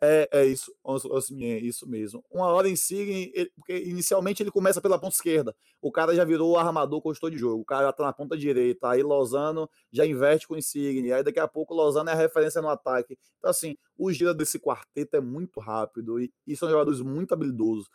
É, 0.02 0.28
é 0.32 0.46
isso, 0.48 0.74
é 0.84 1.60
isso 1.60 1.88
mesmo. 1.88 2.26
Uma 2.32 2.48
hora 2.48 2.68
Insigne, 2.68 3.32
porque 3.56 3.78
inicialmente 3.78 4.42
ele 4.42 4.50
começa 4.50 4.82
pela 4.82 4.98
ponta 4.98 5.14
esquerda. 5.14 5.56
O 5.80 5.92
cara 5.92 6.16
já 6.16 6.26
virou 6.26 6.54
o 6.54 6.58
armador, 6.58 7.04
costou 7.04 7.30
de 7.30 7.38
jogo. 7.38 7.62
O 7.62 7.66
cara 7.66 7.94
tá 7.94 8.04
na 8.04 8.12
ponta 8.12 8.36
direita. 8.36 8.90
Aí 8.90 9.04
Lozano 9.04 9.70
já 9.92 10.08
inverte 10.08 10.48
com 10.48 10.58
Insigne. 10.58 11.14
Aí 11.14 11.24
daqui 11.24 11.40
a 11.40 11.48
pouco 11.48 11.76
Lozano 11.76 12.10
é 12.10 12.14
a 12.14 12.16
referência 12.16 12.60
no 12.60 12.70
ataque. 12.70 13.16
Então, 13.38 13.52
assim, 13.52 13.78
o 13.96 14.12
giro 14.12 14.34
desse 14.34 14.58
quarteto 14.58 15.18
é 15.18 15.22
muito 15.22 15.60
rápido 15.60 16.20
e, 16.20 16.34
e 16.48 16.56
são 16.56 16.68
jogadores 16.68 17.00
muito 17.00 17.32
habilidosos. 17.32 17.88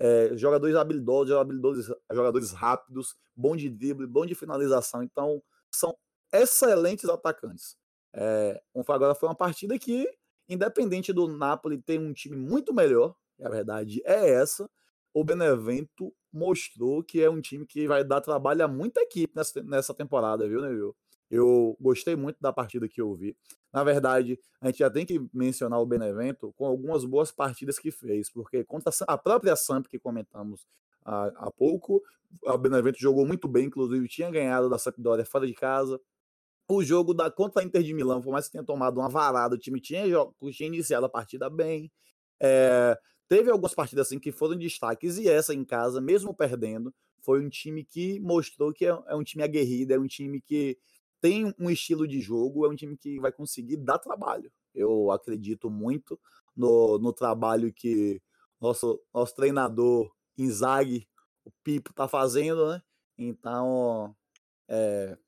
É, 0.00 0.32
jogadores 0.34 0.74
habilidosos, 0.74 1.28
jogadores, 1.28 1.86
jogadores 2.10 2.50
rápidos, 2.50 3.14
bom 3.36 3.54
de 3.54 3.70
drible, 3.70 4.08
bom 4.08 4.26
de 4.26 4.34
finalização. 4.34 5.00
Então, 5.00 5.40
são 5.70 5.94
excelentes 6.32 7.08
atacantes. 7.08 7.76
É, 8.12 8.60
agora 8.88 9.14
foi 9.14 9.28
uma 9.28 9.34
partida 9.34 9.78
que 9.78 10.06
independente 10.48 11.12
do 11.12 11.28
Napoli 11.28 11.78
ter 11.80 11.98
um 11.98 12.12
time 12.12 12.36
muito 12.36 12.74
melhor, 12.74 13.14
a 13.40 13.48
verdade 13.48 14.02
é 14.04 14.30
essa, 14.30 14.68
o 15.14 15.24
Benevento 15.24 16.12
mostrou 16.32 17.02
que 17.02 17.22
é 17.22 17.30
um 17.30 17.40
time 17.40 17.64
que 17.64 17.86
vai 17.86 18.04
dar 18.04 18.20
trabalho 18.20 18.64
a 18.64 18.68
muita 18.68 19.00
equipe 19.00 19.32
nessa, 19.34 19.62
nessa 19.62 19.94
temporada, 19.94 20.48
viu, 20.48 20.60
Neville? 20.60 20.92
Eu 21.30 21.76
gostei 21.80 22.16
muito 22.16 22.38
da 22.40 22.52
partida 22.52 22.88
que 22.88 23.00
eu 23.00 23.14
vi. 23.14 23.36
Na 23.72 23.84
verdade, 23.84 24.38
a 24.60 24.66
gente 24.66 24.78
já 24.80 24.90
tem 24.90 25.06
que 25.06 25.24
mencionar 25.32 25.80
o 25.80 25.86
Benevento 25.86 26.52
com 26.56 26.66
algumas 26.66 27.04
boas 27.04 27.30
partidas 27.30 27.78
que 27.78 27.92
fez, 27.92 28.28
porque 28.28 28.64
contra 28.64 28.92
a 29.06 29.16
própria 29.16 29.54
Samp 29.54 29.86
que 29.86 29.98
comentamos 29.98 30.66
há, 31.04 31.26
há 31.36 31.50
pouco, 31.52 32.02
o 32.42 32.58
Benevento 32.58 32.98
jogou 32.98 33.24
muito 33.24 33.46
bem, 33.46 33.66
inclusive 33.66 34.08
tinha 34.08 34.30
ganhado 34.30 34.68
da 34.68 34.78
Sampdoria 34.78 35.24
fora 35.24 35.46
de 35.46 35.54
casa, 35.54 36.00
o 36.76 36.84
jogo 36.84 37.14
da 37.14 37.30
contra 37.30 37.62
a 37.62 37.64
Inter 37.64 37.82
de 37.82 37.94
Milão, 37.94 38.20
por 38.20 38.32
mais 38.32 38.46
que 38.46 38.52
tenha 38.52 38.64
tomado 38.64 38.98
uma 38.98 39.08
varada, 39.08 39.54
o 39.54 39.58
time 39.58 39.80
tinha, 39.80 40.04
tinha 40.52 40.66
iniciado 40.66 41.06
a 41.06 41.08
partida 41.08 41.48
bem. 41.50 41.90
É, 42.40 42.98
teve 43.28 43.50
algumas 43.50 43.74
partidas 43.74 44.06
assim 44.06 44.18
que 44.18 44.32
foram 44.32 44.56
destaques, 44.56 45.18
e 45.18 45.28
essa 45.28 45.54
em 45.54 45.64
casa, 45.64 46.00
mesmo 46.00 46.34
perdendo, 46.34 46.94
foi 47.22 47.44
um 47.44 47.48
time 47.48 47.84
que 47.84 48.18
mostrou 48.20 48.72
que 48.72 48.86
é, 48.86 48.98
é 49.08 49.14
um 49.14 49.22
time 49.22 49.42
aguerrido, 49.42 49.92
é 49.92 49.98
um 49.98 50.06
time 50.06 50.40
que 50.40 50.78
tem 51.20 51.54
um 51.58 51.70
estilo 51.70 52.08
de 52.08 52.20
jogo, 52.20 52.64
é 52.66 52.68
um 52.68 52.74
time 52.74 52.96
que 52.96 53.20
vai 53.20 53.30
conseguir 53.30 53.76
dar 53.76 53.98
trabalho. 53.98 54.50
Eu 54.74 55.10
acredito 55.10 55.70
muito 55.70 56.18
no, 56.56 56.98
no 56.98 57.12
trabalho 57.12 57.72
que 57.72 58.22
nosso, 58.60 59.00
nosso 59.12 59.34
treinador 59.34 60.10
Inzaghi, 60.36 61.06
o 61.44 61.50
Pipo, 61.62 61.92
tá 61.92 62.08
fazendo, 62.08 62.68
né? 62.68 62.82
Então, 63.18 64.14
é, 64.68 65.18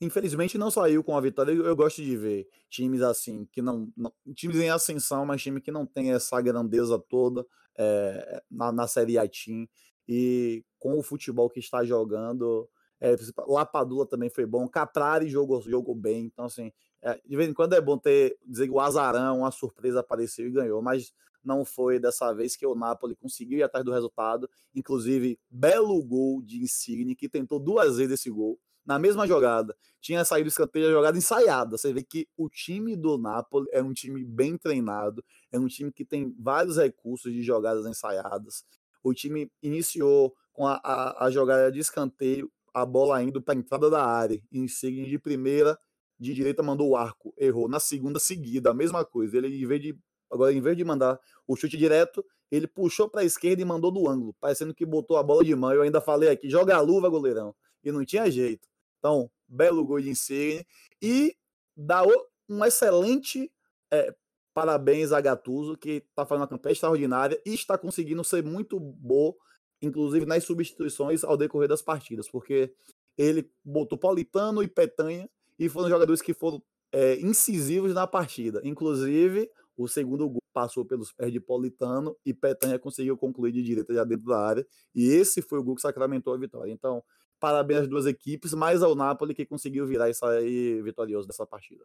infelizmente 0.00 0.56
não 0.56 0.70
saiu 0.70 1.04
com 1.04 1.16
a 1.16 1.20
vitória. 1.20 1.52
Eu, 1.52 1.76
gosto 1.76 2.02
de 2.02 2.16
ver 2.16 2.48
times 2.68 3.02
assim, 3.02 3.46
que 3.52 3.60
não, 3.60 3.92
não, 3.96 4.12
times 4.34 4.56
em 4.56 4.70
ascensão, 4.70 5.26
mas 5.26 5.42
time 5.42 5.60
que 5.60 5.70
não 5.70 5.84
tem 5.84 6.12
essa 6.12 6.40
grandeza 6.40 6.98
toda 6.98 7.44
é, 7.76 8.42
na, 8.50 8.72
na 8.72 8.86
Série 8.86 9.18
A 9.18 9.28
Team. 9.28 9.68
E 10.08 10.64
com 10.78 10.98
o 10.98 11.02
futebol 11.02 11.50
que 11.50 11.60
está 11.60 11.84
jogando, 11.84 12.68
é, 13.00 13.14
Lapadula 13.46 14.06
também 14.06 14.30
foi 14.30 14.46
bom, 14.46 14.66
Caprari 14.66 15.28
jogou, 15.28 15.60
jogou 15.60 15.94
bem. 15.94 16.24
Então, 16.24 16.46
assim, 16.46 16.72
é, 17.02 17.20
de 17.24 17.36
vez 17.36 17.48
em 17.48 17.54
quando 17.54 17.74
é 17.74 17.80
bom 17.80 17.98
ter, 17.98 18.36
dizer 18.44 18.66
que 18.66 18.72
o 18.72 18.80
Azarão, 18.80 19.40
uma 19.40 19.50
surpresa 19.50 20.00
apareceu 20.00 20.46
e 20.46 20.50
ganhou, 20.50 20.80
mas 20.82 21.12
não 21.44 21.64
foi 21.64 21.98
dessa 21.98 22.32
vez 22.34 22.56
que 22.56 22.66
o 22.66 22.74
Napoli 22.74 23.14
conseguiu 23.14 23.58
ir 23.58 23.62
atrás 23.62 23.84
do 23.84 23.92
resultado. 23.92 24.48
Inclusive, 24.74 25.38
belo 25.50 26.02
gol 26.02 26.42
de 26.42 26.62
Insigne, 26.62 27.14
que 27.14 27.28
tentou 27.28 27.58
duas 27.58 27.96
vezes 27.96 28.14
esse 28.14 28.30
gol 28.30 28.58
na 28.84 28.98
mesma 28.98 29.26
jogada. 29.26 29.76
Tinha 30.00 30.24
saído 30.24 30.48
escanteio 30.48 30.88
a 30.88 30.92
jogada 30.92 31.18
ensaiada. 31.18 31.76
Você 31.76 31.92
vê 31.92 32.02
que 32.02 32.28
o 32.36 32.48
time 32.48 32.96
do 32.96 33.18
Napoli 33.18 33.66
é 33.72 33.82
um 33.82 33.92
time 33.92 34.24
bem 34.24 34.56
treinado, 34.56 35.24
é 35.52 35.58
um 35.58 35.66
time 35.66 35.92
que 35.92 36.04
tem 36.04 36.34
vários 36.38 36.76
recursos 36.76 37.32
de 37.32 37.42
jogadas 37.42 37.86
ensaiadas. 37.86 38.64
O 39.02 39.14
time 39.14 39.50
iniciou 39.62 40.34
com 40.52 40.66
a, 40.66 40.80
a, 40.82 41.26
a 41.26 41.30
jogada 41.30 41.70
de 41.70 41.78
escanteio, 41.78 42.50
a 42.72 42.84
bola 42.84 43.22
indo 43.22 43.40
para 43.42 43.54
a 43.54 43.56
entrada 43.58 43.90
da 43.90 44.04
área. 44.04 44.42
Insigne 44.52 45.08
de 45.08 45.18
primeira, 45.18 45.78
de 46.18 46.34
direita 46.34 46.62
mandou 46.62 46.90
o 46.90 46.96
arco, 46.96 47.34
errou. 47.36 47.68
Na 47.68 47.80
segunda 47.80 48.18
seguida, 48.18 48.70
a 48.70 48.74
mesma 48.74 49.04
coisa. 49.04 49.36
Ele, 49.38 49.62
em 49.62 49.66
vez 49.66 49.80
de 49.80 49.98
Agora, 50.30 50.52
em 50.52 50.60
vez 50.60 50.76
de 50.76 50.84
mandar 50.84 51.18
o 51.46 51.56
chute 51.56 51.76
direto, 51.76 52.24
ele 52.50 52.68
puxou 52.68 53.08
para 53.08 53.22
a 53.22 53.24
esquerda 53.24 53.60
e 53.60 53.64
mandou 53.64 53.90
do 53.90 54.08
ângulo, 54.08 54.34
parecendo 54.40 54.72
que 54.72 54.86
botou 54.86 55.16
a 55.16 55.22
bola 55.22 55.44
de 55.44 55.54
mão. 55.56 55.72
Eu 55.72 55.82
ainda 55.82 56.00
falei 56.00 56.28
aqui, 56.28 56.48
joga 56.48 56.76
a 56.76 56.80
luva, 56.80 57.08
goleirão. 57.08 57.54
E 57.82 57.90
não 57.90 58.04
tinha 58.04 58.30
jeito. 58.30 58.68
Então, 59.00 59.28
belo 59.48 59.84
gol 59.84 60.00
de 60.00 60.10
Insigne. 60.10 60.64
E 61.02 61.34
dá 61.76 62.02
um 62.48 62.64
excelente 62.64 63.50
é, 63.90 64.14
parabéns 64.54 65.10
a 65.12 65.20
Gattuso, 65.20 65.76
que 65.76 66.04
está 66.08 66.24
fazendo 66.24 66.42
uma 66.42 66.48
campanha 66.48 66.72
extraordinária 66.72 67.40
e 67.44 67.54
está 67.54 67.76
conseguindo 67.76 68.22
ser 68.22 68.44
muito 68.44 68.78
bom, 68.78 69.34
inclusive 69.82 70.26
nas 70.26 70.44
substituições 70.44 71.24
ao 71.24 71.36
decorrer 71.36 71.68
das 71.68 71.82
partidas, 71.82 72.28
porque 72.28 72.72
ele 73.16 73.50
botou 73.64 73.98
Paulitano 73.98 74.62
e 74.62 74.68
Petanha 74.68 75.28
e 75.58 75.68
foram 75.68 75.88
jogadores 75.88 76.22
que 76.22 76.32
foram 76.32 76.62
é, 76.92 77.16
incisivos 77.20 77.94
na 77.94 78.06
partida. 78.06 78.60
Inclusive, 78.64 79.50
o 79.76 79.88
segundo 79.88 80.28
gol 80.28 80.42
passou 80.52 80.84
pelos 80.84 81.12
pés 81.12 81.32
de 81.32 81.40
Paulitano 81.40 82.16
e 82.24 82.34
Petanha 82.34 82.78
conseguiu 82.78 83.16
concluir 83.16 83.52
de 83.52 83.62
direita 83.62 83.94
já 83.94 84.04
dentro 84.04 84.26
da 84.26 84.38
área. 84.38 84.66
E 84.94 85.08
esse 85.08 85.40
foi 85.42 85.58
o 85.58 85.62
gol 85.62 85.74
que 85.74 85.82
sacramentou 85.82 86.34
a 86.34 86.36
vitória. 86.36 86.72
Então, 86.72 87.02
parabéns 87.40 87.80
às 87.80 87.88
duas 87.88 88.06
equipes, 88.06 88.52
mais 88.52 88.82
ao 88.82 88.94
Napoli 88.94 89.34
que 89.34 89.46
conseguiu 89.46 89.86
virar 89.86 90.10
e 90.10 90.14
sair 90.14 90.82
vitorioso 90.82 91.26
dessa 91.26 91.46
partida. 91.46 91.84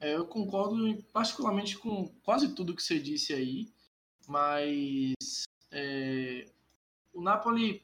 É, 0.00 0.16
eu 0.16 0.26
concordo 0.26 1.02
particularmente 1.12 1.78
com 1.78 2.08
quase 2.22 2.54
tudo 2.54 2.74
que 2.74 2.82
você 2.82 2.98
disse 2.98 3.32
aí, 3.32 3.72
mas 4.26 5.44
é, 5.70 6.46
o 7.12 7.22
Napoli, 7.22 7.82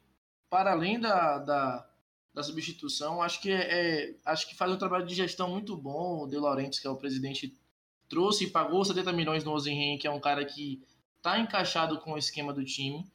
para 0.50 0.72
além 0.72 1.00
da, 1.00 1.38
da, 1.38 1.90
da 2.34 2.42
substituição, 2.42 3.22
acho 3.22 3.40
que, 3.40 3.50
é, 3.50 4.10
é, 4.10 4.16
acho 4.24 4.48
que 4.48 4.56
faz 4.56 4.72
um 4.72 4.78
trabalho 4.78 5.06
de 5.06 5.14
gestão 5.14 5.48
muito 5.48 5.76
bom. 5.76 6.24
O 6.24 6.26
De 6.26 6.36
Laurentiis, 6.36 6.80
que 6.80 6.86
é 6.86 6.90
o 6.90 6.96
presidente, 6.96 7.56
trouxe 8.08 8.44
e 8.44 8.50
pagou 8.50 8.84
70 8.84 9.12
milhões 9.12 9.44
no 9.44 9.52
Ozenhen, 9.52 9.98
que 9.98 10.06
é 10.06 10.10
um 10.10 10.20
cara 10.20 10.44
que 10.44 10.82
está 11.16 11.38
encaixado 11.38 12.00
com 12.00 12.12
o 12.12 12.18
esquema 12.18 12.52
do 12.52 12.64
time. 12.64 13.06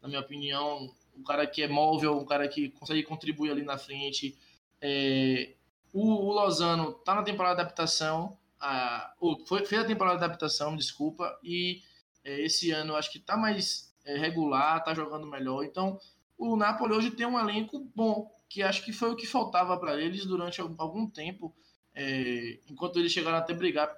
Na 0.00 0.08
minha 0.08 0.20
opinião, 0.20 0.94
um 1.16 1.22
cara 1.22 1.46
que 1.46 1.62
é 1.62 1.68
móvel, 1.68 2.18
um 2.18 2.24
cara 2.24 2.48
que 2.48 2.70
consegue 2.70 3.02
contribuir 3.02 3.50
ali 3.50 3.62
na 3.62 3.78
frente. 3.78 4.36
É, 4.80 5.54
o, 5.92 6.02
o, 6.02 6.32
Lozano 6.32 6.92
tá 6.92 7.14
na 7.14 7.22
temporada 7.22 7.56
de 7.56 7.62
adaptação, 7.62 8.36
a, 8.60 9.14
ou 9.20 9.44
foi, 9.46 9.64
fez 9.64 9.82
a 9.82 9.86
temporada 9.86 10.18
de 10.18 10.24
adaptação, 10.24 10.76
desculpa, 10.76 11.38
e 11.42 11.82
é, 12.24 12.40
esse 12.40 12.70
ano 12.70 12.96
acho 12.96 13.12
que 13.12 13.18
tá 13.18 13.36
mais 13.36 13.94
é, 14.04 14.16
regular, 14.16 14.82
tá 14.82 14.94
jogando 14.94 15.26
melhor. 15.26 15.64
Então, 15.64 15.98
o 16.36 16.56
Napoli 16.56 16.94
hoje 16.94 17.10
tem 17.10 17.26
um 17.26 17.38
elenco 17.38 17.80
bom, 17.94 18.30
que 18.48 18.62
acho 18.62 18.84
que 18.84 18.92
foi 18.92 19.10
o 19.10 19.16
que 19.16 19.26
faltava 19.26 19.78
para 19.78 20.00
eles 20.00 20.26
durante 20.26 20.60
algum 20.60 21.08
tempo, 21.08 21.54
é, 21.94 22.58
enquanto 22.68 22.98
eles 22.98 23.12
chegaram 23.12 23.38
até 23.38 23.54
brigar, 23.54 23.88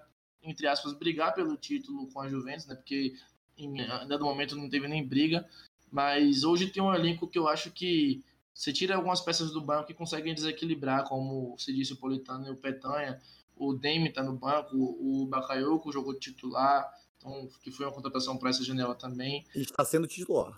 entre 0.42 0.66
aspas, 0.66 0.92
brigar 0.92 1.35
pelo 1.35 1.56
título 1.56 2.06
com 2.08 2.20
a 2.20 2.28
Juventus, 2.28 2.66
né? 2.66 2.75
Porque 2.75 3.14
em, 3.56 3.80
ainda 3.80 4.18
momento 4.18 4.54
não 4.54 4.68
teve 4.68 4.87
nem 4.87 5.06
briga 5.06 5.49
Mas 5.96 6.44
hoje 6.44 6.66
tem 6.66 6.82
um 6.82 6.92
elenco 6.92 7.26
que 7.26 7.38
eu 7.38 7.48
acho 7.48 7.70
que 7.70 8.22
você 8.52 8.70
tira 8.70 8.96
algumas 8.96 9.22
peças 9.22 9.50
do 9.50 9.62
banco 9.62 9.86
que 9.86 9.94
conseguem 9.94 10.34
desequilibrar, 10.34 11.04
como 11.04 11.56
se 11.56 11.72
disse 11.72 11.94
o 11.94 11.96
Politano 11.96 12.46
e 12.46 12.50
o 12.50 12.56
Petanha. 12.56 13.18
O 13.56 13.72
Demi 13.72 14.10
está 14.10 14.22
no 14.22 14.34
banco, 14.34 14.76
o 14.76 15.26
Bakayoko 15.26 15.90
jogou 15.90 16.12
titular, 16.12 16.86
então, 17.16 17.48
que 17.62 17.70
foi 17.70 17.86
uma 17.86 17.94
contratação 17.94 18.36
para 18.36 18.50
essa 18.50 18.62
janela 18.62 18.94
também. 18.94 19.42
Está 19.54 19.86
sendo 19.86 20.06
titular. 20.06 20.52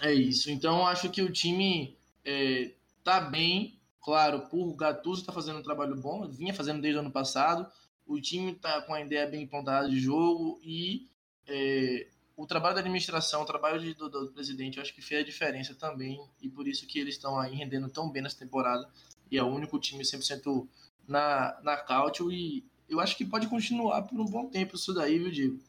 É 0.00 0.14
isso. 0.14 0.52
Então, 0.52 0.86
acho 0.86 1.10
que 1.10 1.20
o 1.20 1.32
time 1.32 1.98
é, 2.24 2.72
tá 3.02 3.20
bem. 3.20 3.76
Claro, 4.00 4.42
por 4.42 4.72
Gattuso 4.76 5.24
tá 5.24 5.32
fazendo 5.32 5.58
um 5.58 5.64
trabalho 5.64 5.96
bom, 5.96 6.28
vinha 6.28 6.54
fazendo 6.54 6.80
desde 6.80 6.96
o 6.96 7.00
ano 7.00 7.10
passado. 7.10 7.66
O 8.06 8.20
time 8.20 8.54
tá 8.54 8.80
com 8.82 8.94
a 8.94 9.00
ideia 9.00 9.26
bem 9.26 9.42
implantada 9.42 9.90
de 9.90 9.98
jogo 9.98 10.60
e 10.62 11.08
é, 11.48 12.06
o 12.40 12.46
trabalho 12.46 12.74
da 12.74 12.80
administração, 12.80 13.42
o 13.42 13.44
trabalho 13.44 13.78
de, 13.78 13.92
do, 13.92 14.08
do, 14.08 14.32
presidente, 14.32 14.78
eu 14.78 14.82
acho 14.82 14.94
que 14.94 15.02
fez 15.02 15.20
a 15.20 15.24
diferença 15.24 15.74
também. 15.74 16.18
E 16.40 16.48
por 16.48 16.66
isso 16.66 16.86
que 16.86 16.98
eles 16.98 17.16
estão 17.16 17.38
aí 17.38 17.54
rendendo 17.54 17.90
tão 17.90 18.10
bem 18.10 18.22
nessa 18.22 18.38
temporada. 18.38 18.88
E 19.30 19.36
é 19.36 19.42
o 19.42 19.46
único 19.46 19.78
time 19.78 20.02
100% 20.02 20.66
na, 21.06 21.60
na 21.62 21.76
Cautio. 21.76 22.32
E 22.32 22.64
eu 22.88 22.98
acho 22.98 23.14
que 23.14 23.26
pode 23.26 23.46
continuar 23.46 24.02
por 24.02 24.18
um 24.18 24.24
bom 24.24 24.48
tempo 24.48 24.74
isso 24.74 24.94
daí, 24.94 25.18
viu, 25.18 25.30
Diego? 25.30 25.60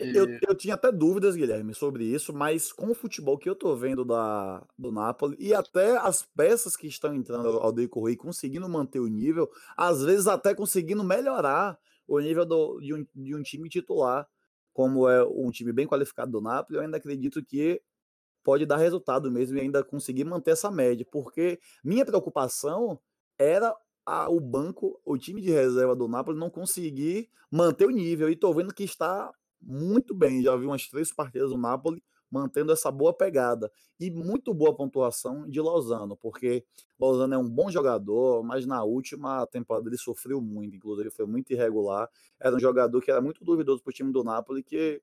Eu, 0.00 0.24
é. 0.26 0.40
eu 0.48 0.54
tinha 0.56 0.74
até 0.74 0.90
dúvidas, 0.90 1.36
Guilherme, 1.36 1.74
sobre 1.74 2.04
isso, 2.04 2.32
mas 2.32 2.72
com 2.72 2.90
o 2.90 2.94
futebol 2.94 3.38
que 3.38 3.48
eu 3.48 3.54
tô 3.54 3.76
vendo 3.76 4.04
da, 4.04 4.66
do 4.76 4.90
Napoli 4.90 5.36
e 5.38 5.54
até 5.54 5.96
as 5.96 6.26
peças 6.34 6.74
que 6.74 6.88
estão 6.88 7.14
entrando 7.14 7.50
ao 7.58 7.70
decorrer 7.70 8.16
conseguindo 8.16 8.68
manter 8.68 8.98
o 8.98 9.06
nível, 9.06 9.48
às 9.76 10.02
vezes 10.02 10.26
até 10.26 10.54
conseguindo 10.54 11.04
melhorar 11.04 11.78
o 12.08 12.18
nível 12.18 12.44
do, 12.44 12.80
de, 12.80 12.94
um, 12.94 13.06
de 13.14 13.36
um 13.36 13.42
time 13.42 13.68
titular, 13.68 14.26
como 14.72 15.08
é 15.08 15.24
um 15.24 15.50
time 15.50 15.72
bem 15.72 15.86
qualificado 15.86 16.32
do 16.32 16.40
Napoli, 16.40 16.78
eu 16.78 16.82
ainda 16.82 16.96
acredito 16.96 17.44
que 17.44 17.80
pode 18.42 18.64
dar 18.66 18.76
resultado 18.76 19.30
mesmo 19.30 19.58
e 19.58 19.60
ainda 19.60 19.84
conseguir 19.84 20.24
manter 20.24 20.52
essa 20.52 20.70
média, 20.70 21.06
porque 21.10 21.60
minha 21.84 22.04
preocupação 22.04 22.98
era 23.38 23.74
a, 24.06 24.28
o 24.30 24.40
banco, 24.40 25.00
o 25.04 25.18
time 25.18 25.40
de 25.40 25.50
reserva 25.50 25.94
do 25.94 26.08
Napoli 26.08 26.38
não 26.38 26.50
conseguir 26.50 27.28
manter 27.50 27.86
o 27.86 27.90
nível, 27.90 28.30
e 28.30 28.36
tô 28.36 28.52
vendo 28.52 28.74
que 28.74 28.84
está 28.84 29.32
muito 29.60 30.14
bem. 30.14 30.42
Já 30.42 30.56
vi 30.56 30.66
umas 30.66 30.88
três 30.88 31.12
partidas 31.12 31.50
do 31.50 31.58
Napoli 31.58 32.02
mantendo 32.30 32.72
essa 32.72 32.90
boa 32.90 33.12
pegada 33.12 33.70
e 33.98 34.10
muito 34.10 34.54
boa 34.54 34.74
pontuação 34.74 35.48
de 35.48 35.60
Lozano, 35.60 36.16
porque 36.16 36.64
Lozano 36.98 37.34
é 37.34 37.38
um 37.38 37.48
bom 37.48 37.70
jogador, 37.70 38.42
mas 38.42 38.66
na 38.66 38.82
última 38.84 39.46
temporada 39.46 39.88
ele 39.88 39.98
sofreu 39.98 40.40
muito, 40.40 40.76
inclusive 40.76 41.10
foi 41.10 41.26
muito 41.26 41.52
irregular. 41.52 42.08
Era 42.38 42.54
um 42.54 42.60
jogador 42.60 43.00
que 43.00 43.10
era 43.10 43.20
muito 43.20 43.44
duvidoso 43.44 43.82
para 43.82 43.90
o 43.90 43.94
time 43.94 44.12
do 44.12 44.22
Napoli, 44.22 44.62
que 44.62 45.02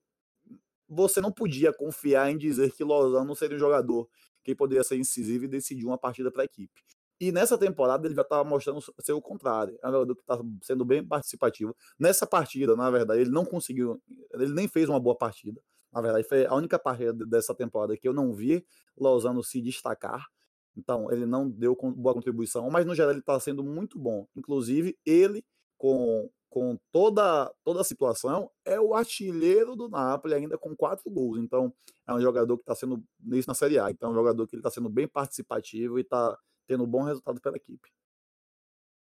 você 0.88 1.20
não 1.20 1.32
podia 1.32 1.74
confiar 1.74 2.32
em 2.32 2.38
dizer 2.38 2.72
que 2.72 2.84
Lozano 2.84 3.36
seria 3.36 3.58
um 3.58 3.60
jogador 3.60 4.08
que 4.44 4.56
poderia 4.56 4.84
ser 4.84 4.98
incisivo 4.98 5.46
e 5.46 5.48
decidir 5.48 5.86
uma 5.86 5.98
partida 5.98 6.32
para 6.32 6.44
a 6.44 6.46
equipe. 6.46 6.82
E 7.20 7.32
nessa 7.32 7.58
temporada 7.58 8.08
ele 8.08 8.16
já 8.16 8.22
estava 8.22 8.44
mostrando 8.48 8.80
ser 9.00 9.12
o 9.12 9.22
contrário. 9.22 9.78
É 9.84 9.88
um 9.90 9.92
jogador 9.92 10.16
que 10.16 10.22
está 10.22 10.40
sendo 10.62 10.86
bem 10.86 11.06
participativo. 11.06 11.76
Nessa 12.00 12.28
partida, 12.28 12.76
na 12.76 12.90
verdade, 12.92 13.22
ele 13.22 13.32
não 13.32 13.44
conseguiu, 13.44 14.02
ele 14.34 14.54
nem 14.54 14.68
fez 14.68 14.88
uma 14.88 15.00
boa 15.00 15.18
partida. 15.18 15.60
Na 15.98 16.02
verdade, 16.02 16.28
foi 16.28 16.46
a 16.46 16.54
única 16.54 16.78
partida 16.78 17.26
dessa 17.26 17.56
temporada 17.56 17.98
que 17.98 18.08
eu 18.08 18.14
não 18.14 18.32
vi 18.32 18.64
Lozano 18.96 19.44
se 19.44 19.60
destacar. 19.60 20.28
Então, 20.76 21.12
ele 21.12 21.26
não 21.26 21.50
deu 21.50 21.76
boa 21.76 22.14
contribuição, 22.14 22.70
mas 22.70 22.86
no 22.86 22.94
geral 22.94 23.10
ele 23.10 23.20
está 23.20 23.40
sendo 23.40 23.64
muito 23.64 23.98
bom. 23.98 24.28
Inclusive, 24.36 24.96
ele, 25.04 25.44
com, 25.76 26.30
com 26.52 26.78
toda, 26.92 27.52
toda 27.64 27.82
a 27.82 27.84
situação, 27.84 28.52
é 28.64 28.80
o 28.80 28.94
artilheiro 28.94 29.76
do 29.76 29.90
Napoli, 29.90 30.36
ainda 30.36 30.56
com 30.56 30.76
quatro 30.76 31.10
gols. 31.10 31.40
Então, 31.40 31.74
é 32.08 32.14
um 32.14 32.22
jogador 32.22 32.58
que 32.58 32.62
está 32.62 32.76
sendo, 32.76 33.04
isso 33.32 33.48
na 33.48 33.56
Série 33.56 33.80
A, 33.80 33.90
então 33.90 34.10
é 34.10 34.12
um 34.12 34.16
jogador 34.16 34.46
que 34.46 34.56
está 34.56 34.70
sendo 34.70 34.90
bem 34.90 35.08
participativo 35.08 35.98
e 35.98 36.04
está 36.04 36.38
tendo 36.68 36.86
bom 36.86 37.02
resultado 37.02 37.42
pela 37.42 37.58
equipe. 37.58 37.90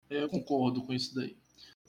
Eu 0.10 0.27
concordo 0.30 0.84
com 0.84 0.94
isso 0.94 1.13
daí. 1.13 1.38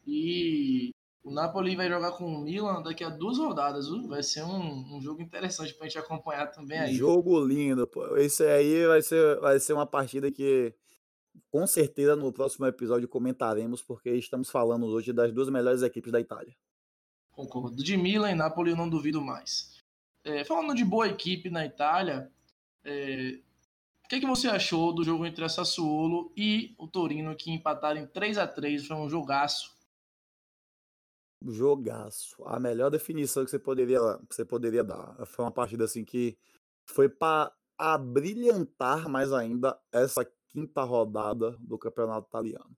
E 0.06 0.90
o 1.28 1.30
Napoli 1.30 1.76
vai 1.76 1.88
jogar 1.88 2.12
com 2.12 2.24
o 2.24 2.40
Milan 2.40 2.80
daqui 2.82 3.04
a 3.04 3.10
duas 3.10 3.36
rodadas, 3.36 3.88
viu? 3.88 4.08
Vai 4.08 4.22
ser 4.22 4.42
um, 4.42 4.96
um 4.96 5.00
jogo 5.00 5.20
interessante 5.20 5.74
pra 5.74 5.86
gente 5.86 5.98
acompanhar 5.98 6.46
também 6.46 6.78
aí. 6.78 6.94
Jogo 6.94 7.38
lindo, 7.44 7.86
pô. 7.86 8.16
Esse 8.16 8.44
aí 8.46 8.86
vai 8.86 9.02
ser, 9.02 9.38
vai 9.40 9.60
ser 9.60 9.74
uma 9.74 9.86
partida 9.86 10.32
que 10.32 10.74
com 11.50 11.66
certeza 11.66 12.16
no 12.16 12.32
próximo 12.32 12.66
episódio 12.66 13.06
comentaremos, 13.06 13.82
porque 13.82 14.10
estamos 14.10 14.48
falando 14.48 14.86
hoje 14.86 15.12
das 15.12 15.30
duas 15.32 15.50
melhores 15.50 15.82
equipes 15.82 16.10
da 16.10 16.18
Itália. 16.18 16.56
Concordo. 17.30 17.84
De 17.84 17.96
Milan 17.96 18.30
e 18.30 18.34
Napoli 18.34 18.70
eu 18.70 18.76
não 18.76 18.88
duvido 18.88 19.20
mais. 19.20 19.76
É, 20.24 20.44
falando 20.44 20.74
de 20.74 20.84
boa 20.84 21.08
equipe 21.08 21.50
na 21.50 21.66
Itália, 21.66 22.32
é, 22.82 23.38
o 24.02 24.08
que, 24.08 24.16
é 24.16 24.20
que 24.20 24.26
você 24.26 24.48
achou 24.48 24.94
do 24.94 25.04
jogo 25.04 25.26
entre 25.26 25.44
a 25.44 25.48
Sassuolo 25.50 26.32
e 26.34 26.74
o 26.78 26.88
Torino, 26.88 27.36
que 27.36 27.50
empataram 27.50 28.00
em 28.00 28.06
3 28.06 28.38
a 28.38 28.46
3 28.46 28.86
Foi 28.86 28.96
um 28.96 29.10
jogaço. 29.10 29.77
Jogaço. 31.46 32.42
A 32.44 32.58
melhor 32.58 32.90
definição 32.90 33.44
que 33.44 33.50
você 33.50 33.58
poderia, 33.58 34.00
você 34.28 34.44
poderia 34.44 34.82
dar. 34.82 35.16
Foi 35.26 35.44
uma 35.44 35.52
partida 35.52 35.84
assim 35.84 36.04
que 36.04 36.36
foi 36.86 37.08
para 37.08 37.52
abrilhantar 37.76 39.08
mais 39.08 39.32
ainda 39.32 39.78
essa 39.92 40.26
quinta 40.48 40.82
rodada 40.82 41.56
do 41.60 41.78
campeonato 41.78 42.26
italiano. 42.26 42.76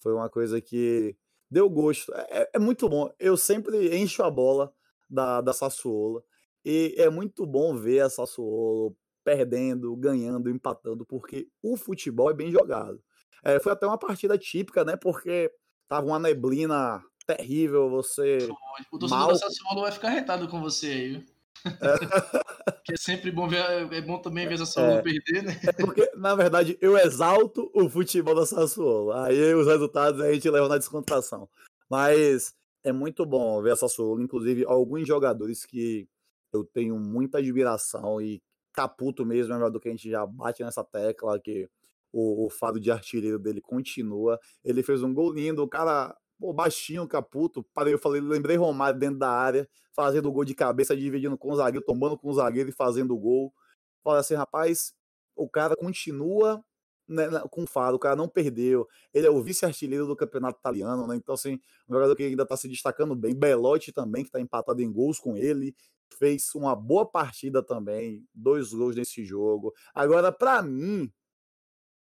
Foi 0.00 0.12
uma 0.12 0.28
coisa 0.28 0.60
que 0.60 1.16
deu 1.50 1.70
gosto. 1.70 2.12
É, 2.14 2.42
é, 2.42 2.50
é 2.54 2.58
muito 2.58 2.88
bom. 2.88 3.10
Eu 3.18 3.36
sempre 3.36 3.96
encho 3.96 4.22
a 4.22 4.30
bola 4.30 4.72
da, 5.08 5.40
da 5.40 5.52
Sassuolo. 5.52 6.24
E 6.64 6.94
é 6.98 7.08
muito 7.08 7.46
bom 7.46 7.76
ver 7.76 8.00
a 8.00 8.10
Sassuolo 8.10 8.96
perdendo, 9.24 9.96
ganhando, 9.96 10.50
empatando, 10.50 11.06
porque 11.06 11.48
o 11.62 11.76
futebol 11.76 12.30
é 12.30 12.34
bem 12.34 12.50
jogado. 12.50 13.02
É, 13.44 13.58
foi 13.60 13.72
até 13.72 13.86
uma 13.86 13.98
partida 13.98 14.36
típica, 14.38 14.84
né? 14.84 14.96
Porque 14.96 15.52
tava 15.88 16.06
uma 16.06 16.18
neblina 16.18 17.02
terrível, 17.36 17.90
você. 17.90 18.48
O 18.90 18.98
torcedor 18.98 19.18
mal... 19.18 19.28
da 19.28 19.34
Sassuolo 19.36 19.82
vai 19.82 19.92
ficar 19.92 20.10
retado 20.10 20.48
com 20.48 20.60
você 20.60 20.86
aí? 20.86 21.26
É. 21.64 21.70
que 22.84 22.94
é 22.94 22.96
sempre 22.96 23.30
bom 23.30 23.48
ver, 23.48 23.60
é 23.92 24.00
bom 24.00 24.18
também 24.18 24.46
ver 24.46 24.54
a 24.54 24.58
Sassuolo 24.58 24.90
é, 24.92 25.02
perder, 25.02 25.42
né? 25.42 25.60
É 25.62 25.72
porque, 25.72 26.10
na 26.16 26.34
verdade, 26.34 26.76
eu 26.80 26.96
exalto 26.96 27.70
o 27.74 27.88
futebol 27.88 28.34
da 28.34 28.46
Sassuolo. 28.46 29.12
Aí 29.12 29.54
os 29.54 29.66
resultados 29.66 30.20
a 30.20 30.32
gente 30.32 30.48
leva 30.50 30.68
na 30.68 30.78
descontração. 30.78 31.48
Mas 31.88 32.54
é 32.82 32.92
muito 32.92 33.24
bom 33.24 33.62
ver 33.62 33.72
a 33.72 33.76
Sassuolo, 33.76 34.22
inclusive 34.22 34.64
alguns 34.66 35.06
jogadores 35.06 35.64
que 35.64 36.08
eu 36.52 36.64
tenho 36.64 36.98
muita 36.98 37.38
admiração 37.38 38.20
e 38.20 38.42
Caputo 38.72 39.24
mesmo 39.24 39.52
é 39.52 39.56
um 39.56 39.60
jogador 39.60 39.80
que 39.80 39.88
a 39.88 39.90
gente 39.90 40.10
já 40.10 40.24
bate 40.24 40.62
nessa 40.64 40.82
tecla, 40.82 41.38
que 41.38 41.68
o, 42.10 42.46
o 42.46 42.50
fado 42.50 42.80
de 42.80 42.90
artilheiro 42.90 43.38
dele 43.38 43.60
continua. 43.60 44.38
Ele 44.64 44.82
fez 44.82 45.02
um 45.02 45.12
gol 45.12 45.32
lindo, 45.32 45.62
o 45.62 45.68
cara, 45.68 46.16
pô, 46.42 46.52
baixinho, 46.52 47.06
Caputo. 47.06 47.62
Parei, 47.72 47.94
eu 47.94 47.98
falei, 48.00 48.20
lembrei 48.20 48.56
Romário 48.56 48.98
dentro 48.98 49.20
da 49.20 49.30
área, 49.30 49.68
fazendo 49.92 50.32
gol 50.32 50.44
de 50.44 50.56
cabeça, 50.56 50.96
dividindo 50.96 51.38
com 51.38 51.52
o 51.52 51.56
zagueiro, 51.56 51.86
tomando 51.86 52.18
com 52.18 52.28
o 52.28 52.34
zagueiro 52.34 52.68
e 52.68 52.72
fazendo 52.72 53.14
o 53.14 53.18
gol. 53.18 53.54
Falei 54.02 54.18
assim, 54.18 54.34
rapaz, 54.34 54.92
o 55.36 55.48
cara 55.48 55.76
continua 55.76 56.60
né, 57.06 57.28
com 57.48 57.64
Faro, 57.64 57.94
o 57.94 57.98
cara 57.98 58.16
não 58.16 58.28
perdeu. 58.28 58.88
Ele 59.14 59.24
é 59.24 59.30
o 59.30 59.40
vice-artilheiro 59.40 60.04
do 60.04 60.16
campeonato 60.16 60.58
italiano, 60.58 61.06
né? 61.06 61.14
Então, 61.14 61.36
assim, 61.36 61.60
um 61.88 61.94
jogador 61.94 62.16
que 62.16 62.24
ainda 62.24 62.42
está 62.42 62.56
se 62.56 62.68
destacando 62.68 63.14
bem. 63.14 63.34
Belotti 63.36 63.92
também, 63.92 64.24
que 64.24 64.28
está 64.28 64.40
empatado 64.40 64.82
em 64.82 64.90
gols 64.92 65.20
com 65.20 65.36
ele 65.36 65.76
fez 66.18 66.54
uma 66.54 66.76
boa 66.76 67.06
partida 67.06 67.62
também, 67.62 68.26
dois 68.34 68.72
gols 68.72 68.94
nesse 68.96 69.24
jogo. 69.24 69.72
Agora, 69.94 70.30
para 70.30 70.60
mim, 70.60 71.10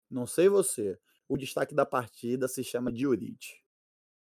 não 0.09 0.25
sei 0.25 0.49
você, 0.49 0.97
o 1.29 1.37
destaque 1.37 1.75
da 1.75 1.85
partida 1.85 2.47
se 2.47 2.63
chama 2.63 2.91
Diorite. 2.91 3.60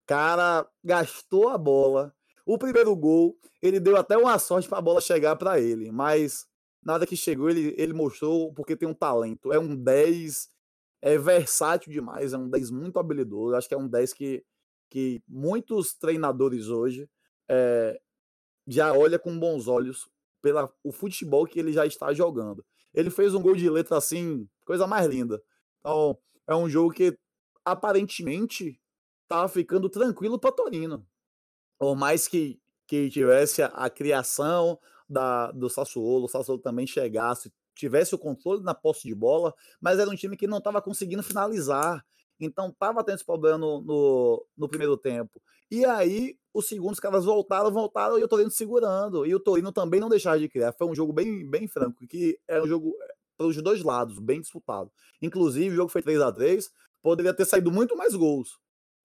Cara, 0.06 0.68
gastou 0.82 1.48
a 1.48 1.58
bola. 1.58 2.14
O 2.44 2.58
primeiro 2.58 2.94
gol, 2.94 3.38
ele 3.62 3.80
deu 3.80 3.96
até 3.96 4.16
uma 4.16 4.38
sorte 4.38 4.68
para 4.68 4.78
a 4.78 4.82
bola 4.82 5.00
chegar 5.00 5.34
para 5.36 5.58
ele, 5.58 5.90
mas 5.90 6.46
nada 6.82 7.06
que 7.06 7.16
chegou, 7.16 7.48
ele, 7.48 7.74
ele 7.78 7.94
mostrou 7.94 8.52
porque 8.52 8.76
tem 8.76 8.88
um 8.88 8.94
talento. 8.94 9.52
É 9.52 9.58
um 9.58 9.74
10, 9.74 10.50
é 11.00 11.16
versátil 11.16 11.90
demais, 11.90 12.34
é 12.34 12.38
um 12.38 12.50
10 12.50 12.70
muito 12.70 12.98
habilidoso. 12.98 13.54
Acho 13.54 13.68
que 13.68 13.74
é 13.74 13.78
um 13.78 13.88
10 13.88 14.12
que, 14.12 14.44
que 14.90 15.22
muitos 15.26 15.94
treinadores 15.94 16.68
hoje 16.68 17.08
é, 17.48 17.98
já 18.66 18.92
olha 18.92 19.18
com 19.18 19.38
bons 19.38 19.66
olhos 19.66 20.08
pela 20.42 20.70
o 20.82 20.92
futebol 20.92 21.46
que 21.46 21.58
ele 21.58 21.72
já 21.72 21.86
está 21.86 22.12
jogando. 22.12 22.64
Ele 22.92 23.08
fez 23.10 23.34
um 23.34 23.40
gol 23.40 23.56
de 23.56 23.68
letra 23.70 23.96
assim, 23.96 24.46
coisa 24.66 24.86
mais 24.86 25.06
linda. 25.06 25.42
Então, 25.80 26.18
é 26.46 26.54
um 26.54 26.68
jogo 26.68 26.92
que 26.92 27.18
aparentemente 27.64 28.78
estava 29.24 29.48
ficando 29.48 29.88
tranquilo 29.88 30.38
para 30.38 30.52
Torino. 30.52 31.06
Por 31.78 31.96
mais 31.96 32.28
que, 32.28 32.60
que 32.86 33.10
tivesse 33.10 33.62
a, 33.62 33.66
a 33.66 33.90
criação 33.90 34.78
da, 35.08 35.50
do 35.52 35.68
Sassuolo, 35.68 36.26
o 36.26 36.28
Sassuolo 36.28 36.60
também 36.60 36.86
chegasse, 36.86 37.52
tivesse 37.74 38.14
o 38.14 38.18
controle 38.18 38.62
na 38.62 38.74
posse 38.74 39.08
de 39.08 39.14
bola, 39.14 39.52
mas 39.80 39.98
era 39.98 40.08
um 40.08 40.14
time 40.14 40.36
que 40.36 40.46
não 40.46 40.58
estava 40.58 40.80
conseguindo 40.80 41.22
finalizar. 41.22 42.04
Então 42.38 42.70
tava 42.70 43.02
tendo 43.04 43.16
esse 43.16 43.24
problema 43.24 43.58
no, 43.58 43.80
no, 43.82 44.46
no 44.56 44.68
primeiro 44.68 44.96
tempo. 44.96 45.40
E 45.70 45.84
aí, 45.84 46.38
os 46.52 46.68
segundos 46.68 47.00
caras 47.00 47.24
voltaram, 47.24 47.70
voltaram 47.72 48.18
e 48.18 48.22
o 48.22 48.28
Torino 48.28 48.50
segurando. 48.50 49.26
E 49.26 49.34
o 49.34 49.40
Torino 49.40 49.72
também 49.72 49.98
não 49.98 50.08
deixava 50.08 50.38
de 50.38 50.48
criar. 50.48 50.72
Foi 50.72 50.86
um 50.86 50.94
jogo 50.94 51.12
bem, 51.12 51.48
bem 51.48 51.66
franco, 51.66 52.06
que 52.06 52.38
é 52.46 52.60
um 52.62 52.66
jogo 52.66 52.94
é, 53.02 53.14
para 53.36 53.46
os 53.46 53.60
dois 53.60 53.82
lados, 53.82 54.18
bem 54.18 54.40
disputado. 54.40 54.90
Inclusive, 55.20 55.70
o 55.70 55.76
jogo 55.76 55.90
foi 55.90 56.02
3 56.02 56.20
a 56.20 56.30
3 56.30 56.70
poderia 57.02 57.34
ter 57.34 57.44
saído 57.44 57.70
muito 57.70 57.96
mais 57.96 58.14
gols. 58.14 58.58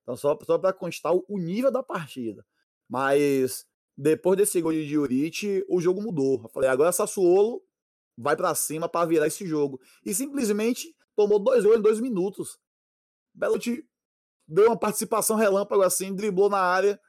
Então, 0.09 0.17
só, 0.17 0.35
só 0.43 0.57
para 0.57 0.73
constar 0.73 1.13
o 1.13 1.37
nível 1.37 1.71
da 1.71 1.83
partida. 1.83 2.43
Mas 2.89 3.63
depois 3.95 4.35
desse 4.35 4.59
gol 4.59 4.71
de 4.71 4.87
Diorite, 4.87 5.63
o 5.69 5.79
jogo 5.79 6.01
mudou. 6.01 6.41
Eu 6.43 6.49
falei, 6.49 6.67
agora 6.67 6.91
Sassuolo 6.91 7.61
vai 8.17 8.35
para 8.35 8.55
cima 8.55 8.89
para 8.89 9.05
virar 9.05 9.27
esse 9.27 9.45
jogo. 9.45 9.79
E 10.03 10.11
simplesmente 10.11 10.95
tomou 11.15 11.37
dois 11.37 11.63
gols 11.63 11.77
em 11.77 11.81
dois 11.81 11.99
minutos. 11.99 12.57
Belotti 13.35 13.85
deu 14.47 14.65
uma 14.65 14.79
participação 14.79 15.35
relâmpago 15.35 15.83
assim, 15.83 16.15
driblou 16.15 16.49
na 16.49 16.59
área, 16.59 16.99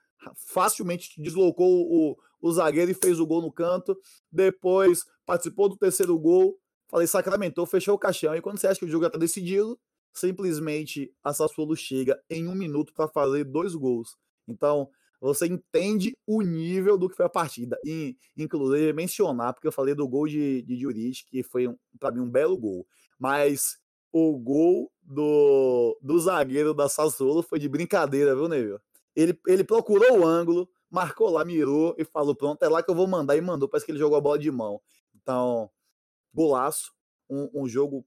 facilmente 0.48 1.14
deslocou 1.22 1.86
o, 1.88 2.16
o 2.38 2.52
zagueiro 2.52 2.90
e 2.90 2.94
fez 2.94 3.18
o 3.18 3.26
gol 3.26 3.40
no 3.40 3.50
canto. 3.50 3.96
Depois 4.30 5.06
participou 5.24 5.70
do 5.70 5.78
terceiro 5.78 6.18
gol. 6.18 6.58
Falei, 6.90 7.06
sacramentou, 7.06 7.64
fechou 7.64 7.94
o 7.94 7.98
caixão. 7.98 8.36
E 8.36 8.42
quando 8.42 8.58
você 8.58 8.66
acha 8.66 8.78
que 8.78 8.84
o 8.84 8.88
jogo 8.90 9.04
já 9.04 9.08
está 9.08 9.18
decidido, 9.18 9.80
simplesmente 10.12 11.12
a 11.22 11.32
Sassuolo 11.32 11.76
chega 11.76 12.20
em 12.28 12.48
um 12.48 12.54
minuto 12.54 12.92
para 12.92 13.08
fazer 13.08 13.44
dois 13.44 13.74
gols. 13.74 14.16
Então, 14.46 14.88
você 15.20 15.46
entende 15.46 16.16
o 16.26 16.40
nível 16.40 16.96
do 16.96 17.08
que 17.08 17.16
foi 17.16 17.26
a 17.26 17.30
partida. 17.30 17.78
E, 17.84 18.16
inclusive, 18.36 18.92
mencionar, 18.92 19.52
porque 19.52 19.68
eu 19.68 19.72
falei 19.72 19.94
do 19.94 20.08
gol 20.08 20.26
de, 20.26 20.62
de 20.62 20.76
Juric, 20.76 21.26
que 21.26 21.42
foi, 21.42 21.68
um, 21.68 21.76
para 21.98 22.10
mim, 22.10 22.20
um 22.20 22.30
belo 22.30 22.56
gol. 22.56 22.86
Mas 23.18 23.78
o 24.12 24.38
gol 24.38 24.90
do, 25.02 25.98
do 26.02 26.18
zagueiro 26.18 26.72
da 26.72 26.88
Sassuolo 26.88 27.42
foi 27.42 27.58
de 27.58 27.68
brincadeira, 27.68 28.34
viu, 28.34 28.48
Neville? 28.48 28.78
Ele, 29.14 29.38
ele 29.46 29.64
procurou 29.64 30.20
o 30.20 30.26
ângulo, 30.26 30.68
marcou 30.90 31.28
lá, 31.28 31.44
mirou 31.44 31.94
e 31.98 32.04
falou: 32.04 32.34
pronto, 32.34 32.62
é 32.62 32.68
lá 32.68 32.82
que 32.82 32.90
eu 32.90 32.94
vou 32.94 33.06
mandar. 33.06 33.36
E 33.36 33.40
mandou, 33.40 33.68
parece 33.68 33.84
que 33.84 33.92
ele 33.92 33.98
jogou 33.98 34.16
a 34.16 34.20
bola 34.20 34.38
de 34.38 34.50
mão. 34.50 34.80
Então, 35.14 35.70
golaço. 36.32 36.92
Um, 37.28 37.62
um 37.62 37.68
jogo 37.68 38.04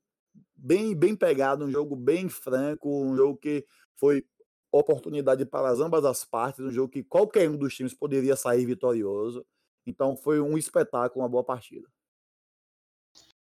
bem, 0.56 0.96
bem 0.96 1.16
pegado, 1.16 1.66
um 1.66 1.72
jogo 1.72 1.96
bem 1.96 2.30
franco, 2.30 2.90
um 2.90 3.16
jogo 3.16 3.38
que 3.38 3.66
foi 3.96 4.26
oportunidade 4.72 5.46
para 5.46 5.70
as 5.70 5.80
ambas 5.80 6.04
as 6.04 6.26
partes, 6.26 6.66
um 6.66 6.72
jogo 6.72 6.90
que 6.90 7.04
qualquer 7.04 7.50
um 7.50 7.58
dos 7.58 7.76
times 7.76 7.94
poderia 7.94 8.36
sair 8.36 8.66
vitorioso. 8.66 9.46
Então 9.86 10.16
foi 10.16 10.40
um 10.40 10.58
espetáculo, 10.58 11.24
uma 11.24 11.30
boa 11.30 11.44
partida. 11.44 11.88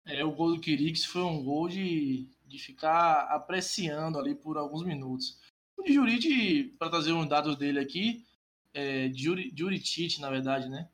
É, 0.06 0.24
o 0.24 0.32
gol 0.32 0.56
do 0.56 0.62
Kirix 0.62 1.06
foi 1.06 1.22
um 1.22 1.44
gol 1.44 1.68
de, 1.68 2.28
de 2.46 2.58
ficar 2.58 3.28
apreciando 3.30 4.18
ali 4.18 4.34
por 4.34 4.58
alguns 4.58 4.84
minutos. 4.84 5.38
O 5.78 5.84
de 5.84 5.94
Jurite, 5.94 6.76
para 6.80 6.89
trazer 6.89 7.13
uns 7.13 7.28
dados 7.28 7.56
dele 7.56 7.80
aqui, 7.80 8.26
é, 8.74 9.12
Juritite, 9.13 10.22
na 10.22 10.30
verdade, 10.30 10.70
né? 10.70 10.88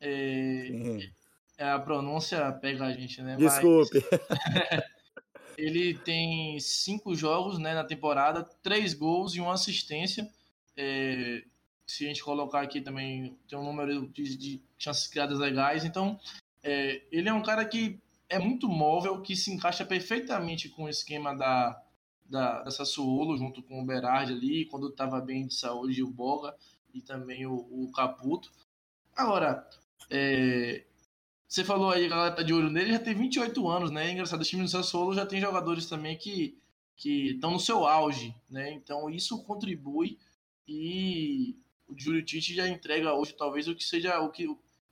É, 0.00 0.68
é, 1.58 1.70
a 1.70 1.78
pronúncia 1.78 2.50
pega 2.52 2.86
a 2.86 2.92
gente, 2.92 3.22
né? 3.22 3.36
Desculpe. 3.36 4.02
Mas, 4.10 4.82
Ele 5.56 5.94
tem 5.94 6.58
cinco 6.60 7.14
jogos 7.14 7.58
né, 7.58 7.74
na 7.74 7.84
temporada, 7.84 8.42
três 8.62 8.94
gols 8.94 9.34
e 9.34 9.40
uma 9.40 9.54
assistência. 9.54 10.28
É, 10.76 11.44
se 11.86 12.04
a 12.04 12.08
gente 12.08 12.22
colocar 12.22 12.62
aqui 12.62 12.80
também, 12.80 13.36
tem 13.48 13.58
um 13.58 13.64
número 13.64 14.08
de, 14.08 14.36
de 14.36 14.62
chances 14.78 15.06
criadas 15.06 15.38
legais. 15.38 15.84
Então, 15.84 16.18
é, 16.62 17.02
ele 17.10 17.28
é 17.28 17.32
um 17.32 17.42
cara 17.42 17.64
que 17.64 17.98
é 18.28 18.38
muito 18.38 18.68
móvel, 18.68 19.20
que 19.20 19.36
se 19.36 19.52
encaixa 19.52 19.84
perfeitamente 19.84 20.68
com 20.68 20.84
o 20.84 20.88
esquema 20.88 21.34
da, 21.36 21.82
da, 22.24 22.62
da 22.62 22.70
Sassuolo, 22.70 23.36
junto 23.36 23.62
com 23.62 23.82
o 23.82 23.84
Berardi 23.84 24.32
ali, 24.32 24.64
quando 24.66 24.88
estava 24.88 25.20
bem 25.20 25.46
de 25.46 25.54
saúde, 25.54 26.02
o 26.02 26.10
Boga 26.10 26.54
e 26.94 27.02
também 27.02 27.46
o, 27.46 27.54
o 27.54 27.92
Caputo. 27.92 28.50
Agora, 29.14 29.68
é, 30.10 30.84
você 31.52 31.62
falou 31.62 31.90
aí, 31.90 32.06
a 32.06 32.08
galera 32.08 32.34
tá 32.34 32.42
de 32.42 32.54
olho 32.54 32.70
nele, 32.70 32.92
já 32.92 32.98
tem 32.98 33.14
28 33.14 33.68
anos, 33.68 33.90
né? 33.90 34.08
É 34.08 34.12
engraçado, 34.12 34.40
o 34.40 34.44
time 34.44 34.62
do 34.62 34.68
Sassuolo 34.68 35.14
já 35.14 35.26
tem 35.26 35.38
jogadores 35.38 35.84
também 35.86 36.16
que 36.16 36.58
que 36.96 37.32
estão 37.32 37.50
no 37.50 37.60
seu 37.60 37.84
auge, 37.86 38.34
né? 38.48 38.72
Então 38.72 39.10
isso 39.10 39.42
contribui 39.44 40.18
e 40.66 41.54
o 41.86 41.98
Júlio 41.98 42.24
Tite 42.24 42.54
já 42.54 42.66
entrega 42.66 43.12
hoje 43.12 43.34
talvez 43.34 43.68
o 43.68 43.74
que 43.74 43.84
seja 43.84 44.18
o 44.20 44.30
que 44.30 44.46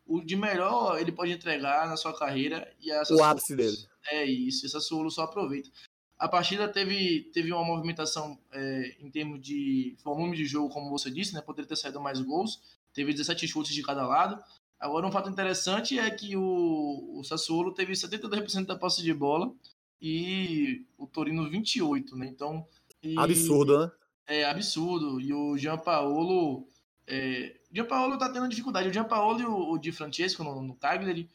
o 0.04 0.20
de 0.20 0.36
melhor 0.36 1.00
ele 1.00 1.12
pode 1.12 1.32
entregar 1.32 1.88
na 1.88 1.96
sua 1.96 2.12
carreira 2.18 2.70
e 2.78 2.90
essa 2.90 3.14
o 3.14 3.24
ápice 3.24 3.56
dele. 3.56 3.76
É 4.10 4.26
isso, 4.26 4.66
essa 4.66 4.80
Sassuolo 4.80 5.10
só 5.10 5.22
aproveita. 5.22 5.70
A 6.18 6.28
partida 6.28 6.68
teve, 6.68 7.30
teve 7.32 7.50
uma 7.50 7.64
movimentação 7.64 8.38
é, 8.52 8.96
em 9.00 9.10
termos 9.10 9.40
de 9.40 9.96
volume 10.04 10.36
de 10.36 10.44
jogo, 10.44 10.68
como 10.68 10.90
você 10.90 11.10
disse, 11.10 11.32
né? 11.32 11.40
Poderia 11.40 11.66
ter 11.66 11.76
saído 11.76 11.98
mais 11.98 12.20
gols. 12.20 12.60
Teve 12.92 13.12
17 13.12 13.48
chutes 13.48 13.72
de 13.72 13.82
cada 13.82 14.06
lado. 14.06 14.38
Agora, 14.80 15.06
um 15.06 15.12
fato 15.12 15.28
interessante 15.28 15.98
é 15.98 16.10
que 16.10 16.36
o, 16.36 17.18
o 17.18 17.22
Sassuolo 17.22 17.72
teve 17.72 17.92
72% 17.92 18.64
da 18.64 18.76
posse 18.76 19.02
de 19.02 19.12
bola 19.12 19.52
e 20.00 20.86
o 20.96 21.06
Torino 21.06 21.48
28%, 21.50 22.14
né? 22.14 22.26
Então. 22.26 22.66
E, 23.02 23.18
absurdo, 23.18 23.78
né? 23.78 23.92
É 24.26 24.44
absurdo. 24.44 25.20
E 25.20 25.32
o 25.34 25.58
Gianpaolo. 25.58 26.66
É, 27.06 27.56
o 27.70 27.74
Gianpaolo 27.74 28.16
tá 28.16 28.30
tendo 28.30 28.48
dificuldade. 28.48 28.88
O 28.88 28.92
Gianpaolo 28.92 29.40
e 29.40 29.44
o, 29.44 29.72
o 29.72 29.78
Di 29.78 29.92
Francesco 29.92 30.42
no, 30.42 30.62
no 30.62 30.74
Cagliari 30.74 31.28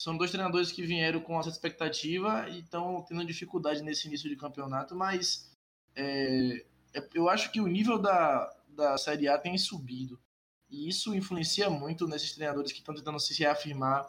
são 0.00 0.16
dois 0.16 0.30
treinadores 0.30 0.72
que 0.72 0.82
vieram 0.82 1.20
com 1.20 1.38
essa 1.38 1.50
expectativa 1.50 2.48
e 2.48 2.60
estão 2.60 3.04
tendo 3.06 3.24
dificuldade 3.24 3.82
nesse 3.82 4.08
início 4.08 4.30
de 4.30 4.36
campeonato, 4.36 4.96
mas 4.96 5.50
é, 5.94 6.64
é, 6.94 7.06
eu 7.12 7.28
acho 7.28 7.52
que 7.52 7.60
o 7.60 7.66
nível 7.66 7.98
da, 7.98 8.50
da 8.68 8.96
Série 8.96 9.28
A 9.28 9.36
tem 9.36 9.56
subido. 9.58 10.18
E 10.70 10.88
isso 10.88 11.14
influencia 11.14 11.68
muito 11.68 12.06
nesses 12.06 12.32
treinadores 12.32 12.72
que 12.72 12.78
estão 12.78 12.94
tentando 12.94 13.18
se 13.18 13.36
reafirmar, 13.38 14.06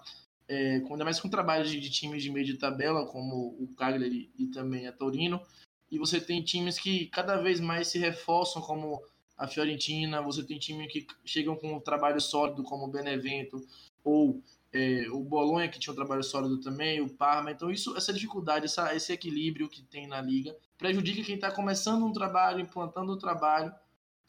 é, 0.47 0.75
ainda 0.75 1.03
mais 1.03 1.19
com 1.19 1.29
trabalhos 1.29 1.71
de, 1.71 1.79
de 1.79 1.89
times 1.89 2.21
de 2.21 2.29
meio 2.29 2.45
de 2.45 2.55
tabela, 2.55 3.05
como 3.05 3.55
o 3.59 3.67
Cagliari 3.75 4.29
e 4.37 4.47
também 4.47 4.87
a 4.87 4.91
Torino. 4.91 5.41
E 5.89 5.97
você 5.97 6.21
tem 6.21 6.43
times 6.43 6.79
que 6.79 7.07
cada 7.07 7.37
vez 7.37 7.59
mais 7.59 7.87
se 7.87 7.97
reforçam, 7.97 8.61
como 8.61 9.01
a 9.37 9.47
Fiorentina, 9.47 10.21
você 10.21 10.43
tem 10.43 10.59
times 10.59 10.91
que 10.91 11.07
chegam 11.25 11.55
com 11.55 11.75
um 11.75 11.79
trabalho 11.79 12.21
sólido, 12.21 12.63
como 12.63 12.85
o 12.85 12.91
Benevento, 12.91 13.65
ou 14.03 14.41
é, 14.71 15.07
o 15.09 15.23
Bolonha, 15.23 15.67
que 15.67 15.79
tinha 15.79 15.91
um 15.91 15.95
trabalho 15.95 16.23
sólido 16.23 16.59
também, 16.59 17.01
o 17.01 17.09
Parma. 17.09 17.51
Então, 17.51 17.71
isso, 17.71 17.95
essa 17.97 18.13
dificuldade, 18.13 18.65
essa, 18.65 18.95
esse 18.95 19.11
equilíbrio 19.11 19.67
que 19.67 19.81
tem 19.81 20.07
na 20.07 20.21
liga, 20.21 20.55
prejudica 20.77 21.23
quem 21.23 21.35
está 21.35 21.51
começando 21.51 22.05
um 22.05 22.13
trabalho, 22.13 22.59
implantando 22.59 23.13
um 23.13 23.17
trabalho, 23.17 23.73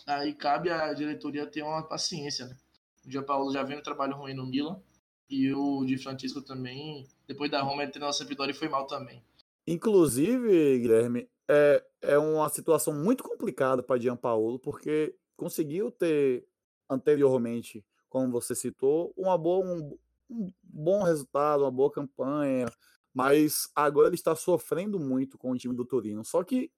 aí 0.07 0.35
cabe 0.35 0.71
à 0.71 0.93
diretoria 0.93 1.47
ter 1.47 1.63
uma 1.63 1.83
paciência, 1.83 2.47
né? 2.47 2.57
O 3.05 3.09
Dia 3.09 3.23
Paulo 3.23 3.53
já 3.53 3.63
vem 3.63 3.79
um 3.79 3.83
trabalho 3.83 4.17
ruim 4.17 4.35
no 4.35 4.47
Milan 4.47 4.81
e 5.29 5.53
o 5.53 5.85
Di 5.85 5.99
Francisco 5.99 6.43
também, 6.43 7.07
depois 7.27 7.51
da 7.51 7.63
Roma, 7.63 7.83
ele 7.83 7.91
treinou 7.91 8.11
a 8.11 8.13
Sampdoria 8.13 8.53
e 8.53 8.57
foi 8.57 8.69
mal 8.69 8.87
também. 8.87 9.23
Inclusive, 9.67 10.79
Guilherme, 10.79 11.29
é, 11.49 11.85
é 12.03 12.19
uma 12.19 12.49
situação 12.49 12.93
muito 12.93 13.23
complicada 13.25 13.83
para 13.83 14.01
Gianpaolo, 14.01 14.59
porque 14.59 15.17
conseguiu 15.37 15.91
ter 15.91 16.47
anteriormente, 16.89 17.85
como 18.09 18.31
você 18.31 18.55
citou, 18.55 19.13
uma 19.17 19.39
boa, 19.39 19.65
um, 19.65 19.99
um 20.31 20.53
bom 20.63 21.03
resultado, 21.03 21.63
uma 21.63 21.71
boa 21.71 21.91
campanha, 21.91 22.67
mas 23.15 23.71
agora 23.75 24.09
ele 24.09 24.15
está 24.15 24.35
sofrendo 24.35 24.99
muito 24.99 25.39
com 25.39 25.51
o 25.51 25.57
time 25.57 25.75
do 25.75 25.85
Torino. 25.85 26.25
Só 26.25 26.43
que 26.45 26.71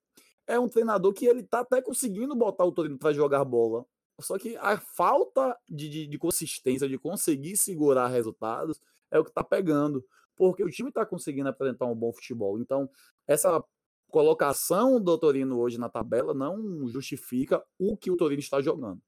é 0.47 0.59
um 0.59 0.69
treinador 0.69 1.13
que 1.13 1.27
ele 1.27 1.43
tá 1.43 1.61
até 1.61 1.81
conseguindo 1.81 2.35
botar 2.35 2.65
o 2.65 2.73
Torino 2.73 2.99
para 2.99 3.13
jogar 3.13 3.45
bola. 3.45 3.85
Só 4.21 4.39
que 4.39 4.57
a 4.57 4.79
falta 4.79 5.59
de, 5.69 5.89
de, 5.89 6.07
de, 6.07 6.19
consistência, 6.19 6.89
de 6.89 6.99
conseguir 6.99 7.57
segurar 7.57 8.09
resultados, 8.09 8.81
é 9.11 9.19
o 9.19 9.25
que 9.25 9.33
tá 9.33 9.43
pegando. 9.43 10.05
Porque 10.37 10.63
o 10.63 10.71
time 10.71 10.93
tá 10.93 11.05
conseguindo 11.05 11.49
apresentar 11.49 11.87
um 11.87 11.95
bom 11.95 12.13
futebol. 12.13 12.59
Então, 12.59 12.89
essa 13.27 13.63
colocação 14.09 15.01
do 15.01 15.19
Torino 15.19 15.59
hoje 15.59 15.79
na 15.79 15.89
tabela 15.89 16.33
não 16.33 16.87
justifica 16.89 17.65
o 17.79 17.97
que 17.97 18.11
o 18.11 18.17
Torino 18.17 18.41
está 18.41 18.61
jogando. 18.61 19.01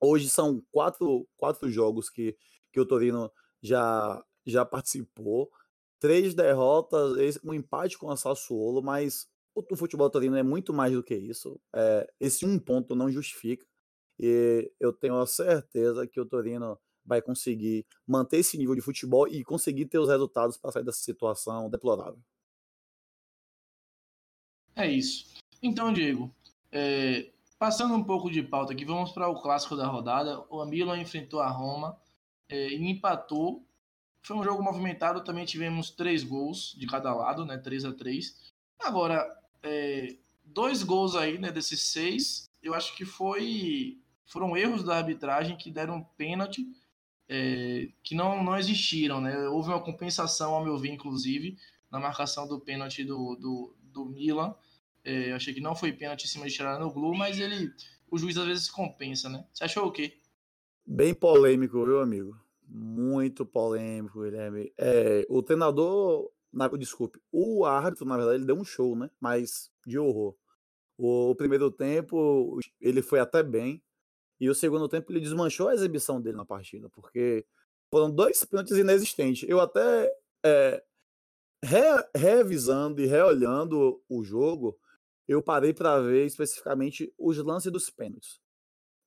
Hoje 0.00 0.28
são 0.28 0.60
quatro, 0.72 1.28
quatro 1.36 1.70
jogos 1.70 2.10
que, 2.10 2.36
que 2.72 2.80
o 2.80 2.86
Torino 2.86 3.30
já, 3.62 4.20
já 4.44 4.64
participou. 4.64 5.48
Três 6.00 6.34
derrotas, 6.34 7.38
um 7.44 7.54
empate 7.54 7.96
com 7.96 8.10
a 8.10 8.16
Sassuolo, 8.16 8.82
mas 8.82 9.28
o, 9.54 9.76
futebol 9.76 10.08
torino 10.10 10.36
é 10.36 10.42
muito 10.42 10.72
mais 10.72 10.92
do 10.92 11.02
que 11.02 11.14
isso. 11.14 11.60
É, 11.74 12.10
esse 12.20 12.44
um 12.44 12.58
ponto 12.58 12.94
não 12.94 13.10
justifica. 13.10 13.66
E 14.18 14.70
eu 14.78 14.92
tenho 14.92 15.18
a 15.18 15.26
certeza 15.26 16.06
que 16.06 16.20
o 16.20 16.26
Torino 16.26 16.78
vai 17.04 17.20
conseguir 17.20 17.84
manter 18.06 18.38
esse 18.38 18.56
nível 18.56 18.74
de 18.74 18.80
futebol 18.80 19.26
e 19.26 19.42
conseguir 19.42 19.86
ter 19.86 19.98
os 19.98 20.08
resultados 20.08 20.56
para 20.56 20.70
sair 20.70 20.84
dessa 20.84 21.00
situação 21.00 21.68
deplorável. 21.68 22.20
É 24.76 24.86
isso. 24.86 25.34
Então, 25.60 25.92
Diego, 25.92 26.34
é, 26.70 27.32
passando 27.58 27.94
um 27.94 28.04
pouco 28.04 28.30
de 28.30 28.42
pauta 28.42 28.72
aqui, 28.72 28.84
vamos 28.84 29.12
para 29.12 29.28
o 29.28 29.40
clássico 29.42 29.76
da 29.76 29.86
rodada. 29.86 30.40
O 30.48 30.64
Milan 30.64 30.98
enfrentou 30.98 31.40
a 31.40 31.48
Roma 31.48 31.98
é, 32.48 32.68
e 32.68 32.90
empatou. 32.90 33.66
Foi 34.24 34.36
um 34.36 34.44
jogo 34.44 34.62
movimentado, 34.62 35.24
também 35.24 35.44
tivemos 35.44 35.90
três 35.90 36.22
gols 36.22 36.76
de 36.78 36.86
cada 36.86 37.12
lado, 37.12 37.44
né? 37.44 37.58
3 37.58 37.84
a 37.86 37.92
3 37.92 38.52
Agora, 38.82 39.41
é, 39.62 40.16
dois 40.44 40.82
gols 40.82 41.14
aí, 41.14 41.38
né, 41.38 41.50
desses 41.50 41.82
seis, 41.82 42.50
eu 42.62 42.74
acho 42.74 42.96
que 42.96 43.04
foi 43.04 43.98
foram 44.26 44.56
erros 44.56 44.82
da 44.82 44.96
arbitragem 44.96 45.56
que 45.56 45.70
deram 45.70 46.02
pênalti 46.16 46.66
é, 47.28 47.88
que 48.02 48.14
não, 48.14 48.42
não 48.42 48.58
existiram, 48.58 49.20
né? 49.20 49.48
Houve 49.48 49.70
uma 49.70 49.80
compensação, 49.80 50.54
ao 50.54 50.62
meu 50.62 50.76
ver, 50.76 50.90
inclusive, 50.90 51.56
na 51.90 51.98
marcação 51.98 52.46
do 52.46 52.60
pênalti 52.60 53.04
do, 53.04 53.36
do, 53.36 53.74
do 53.82 54.04
Milan. 54.04 54.54
É, 55.04 55.30
eu 55.30 55.36
achei 55.36 55.54
que 55.54 55.60
não 55.60 55.74
foi 55.74 55.92
pênalti 55.92 56.24
em 56.24 56.28
cima 56.28 56.46
de 56.46 56.62
no 56.78 56.92
Glu, 56.92 57.14
mas 57.14 57.38
ele, 57.38 57.72
o 58.10 58.18
juiz 58.18 58.36
às 58.36 58.46
vezes 58.46 58.70
compensa, 58.70 59.28
né? 59.28 59.44
Você 59.52 59.64
achou 59.64 59.86
o 59.86 59.92
quê? 59.92 60.18
Bem 60.84 61.14
polêmico, 61.14 61.84
viu, 61.84 62.00
amigo? 62.00 62.36
Muito 62.68 63.46
polêmico, 63.46 64.22
Guilherme. 64.22 64.72
É, 64.76 65.26
o 65.28 65.42
treinador, 65.42 66.30
na, 66.52 66.68
desculpe, 66.68 67.20
o 67.32 67.64
árbitro, 67.64 68.06
na 68.06 68.16
verdade, 68.16 68.38
ele 68.38 68.46
deu 68.46 68.56
um 68.56 68.64
show, 68.64 68.94
né? 68.94 69.10
Mas 69.20 69.70
de 69.86 69.98
horror. 69.98 70.36
O, 70.98 71.30
o 71.30 71.34
primeiro 71.34 71.70
tempo, 71.70 72.58
ele 72.80 73.02
foi 73.02 73.18
até 73.18 73.42
bem, 73.42 73.82
e 74.40 74.50
o 74.50 74.54
segundo 74.54 74.88
tempo 74.88 75.10
ele 75.10 75.20
desmanchou 75.20 75.68
a 75.68 75.74
exibição 75.74 76.20
dele 76.20 76.36
na 76.36 76.44
partida, 76.44 76.88
porque 76.90 77.46
foram 77.90 78.10
dois 78.10 78.44
pênaltis 78.44 78.76
inexistentes. 78.76 79.48
Eu 79.48 79.60
até, 79.60 80.12
é, 80.44 80.82
re, 81.64 81.80
revisando 82.14 83.00
e 83.00 83.06
reolhando 83.06 84.02
o 84.08 84.22
jogo, 84.22 84.78
eu 85.28 85.42
parei 85.42 85.72
para 85.72 86.00
ver 86.00 86.26
especificamente 86.26 87.12
os 87.16 87.38
lances 87.38 87.70
dos 87.70 87.88
pênaltis. 87.88 88.40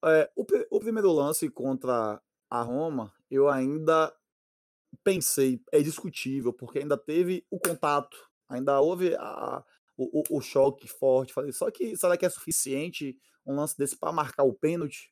É, 0.03 0.31
o, 0.35 0.45
o 0.71 0.79
primeiro 0.79 1.11
lance 1.11 1.49
contra 1.49 2.21
a 2.49 2.61
Roma, 2.61 3.13
eu 3.29 3.49
ainda 3.49 4.13
pensei, 5.03 5.61
é 5.71 5.81
discutível, 5.81 6.53
porque 6.53 6.79
ainda 6.79 6.97
teve 6.97 7.45
o 7.49 7.59
contato, 7.59 8.17
ainda 8.47 8.79
houve 8.79 9.15
a, 9.15 9.63
o, 9.97 10.19
o, 10.19 10.37
o, 10.37 10.41
choque 10.41 10.87
forte. 10.87 11.33
Falei, 11.33 11.51
só 11.51 11.69
que 11.71 11.95
será 11.95 12.17
que 12.17 12.25
é 12.25 12.29
suficiente 12.29 13.17
um 13.45 13.55
lance 13.55 13.77
desse 13.77 13.97
para 13.97 14.11
marcar 14.11 14.43
o 14.43 14.53
pênalti? 14.53 15.11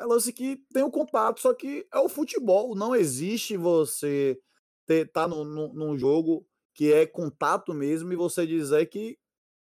É 0.00 0.04
lance 0.04 0.32
que 0.32 0.56
tem 0.72 0.82
o 0.82 0.90
contato, 0.90 1.40
só 1.40 1.52
que 1.54 1.86
é 1.92 1.98
o 1.98 2.08
futebol. 2.08 2.74
Não 2.74 2.94
existe 2.94 3.56
você 3.56 4.38
ter, 4.86 5.10
tá 5.10 5.26
no, 5.26 5.44
no, 5.44 5.72
num 5.74 5.98
jogo 5.98 6.46
que 6.74 6.92
é 6.92 7.06
contato 7.06 7.74
mesmo 7.74 8.12
e 8.12 8.16
você 8.16 8.46
dizer 8.46 8.86
que 8.86 9.18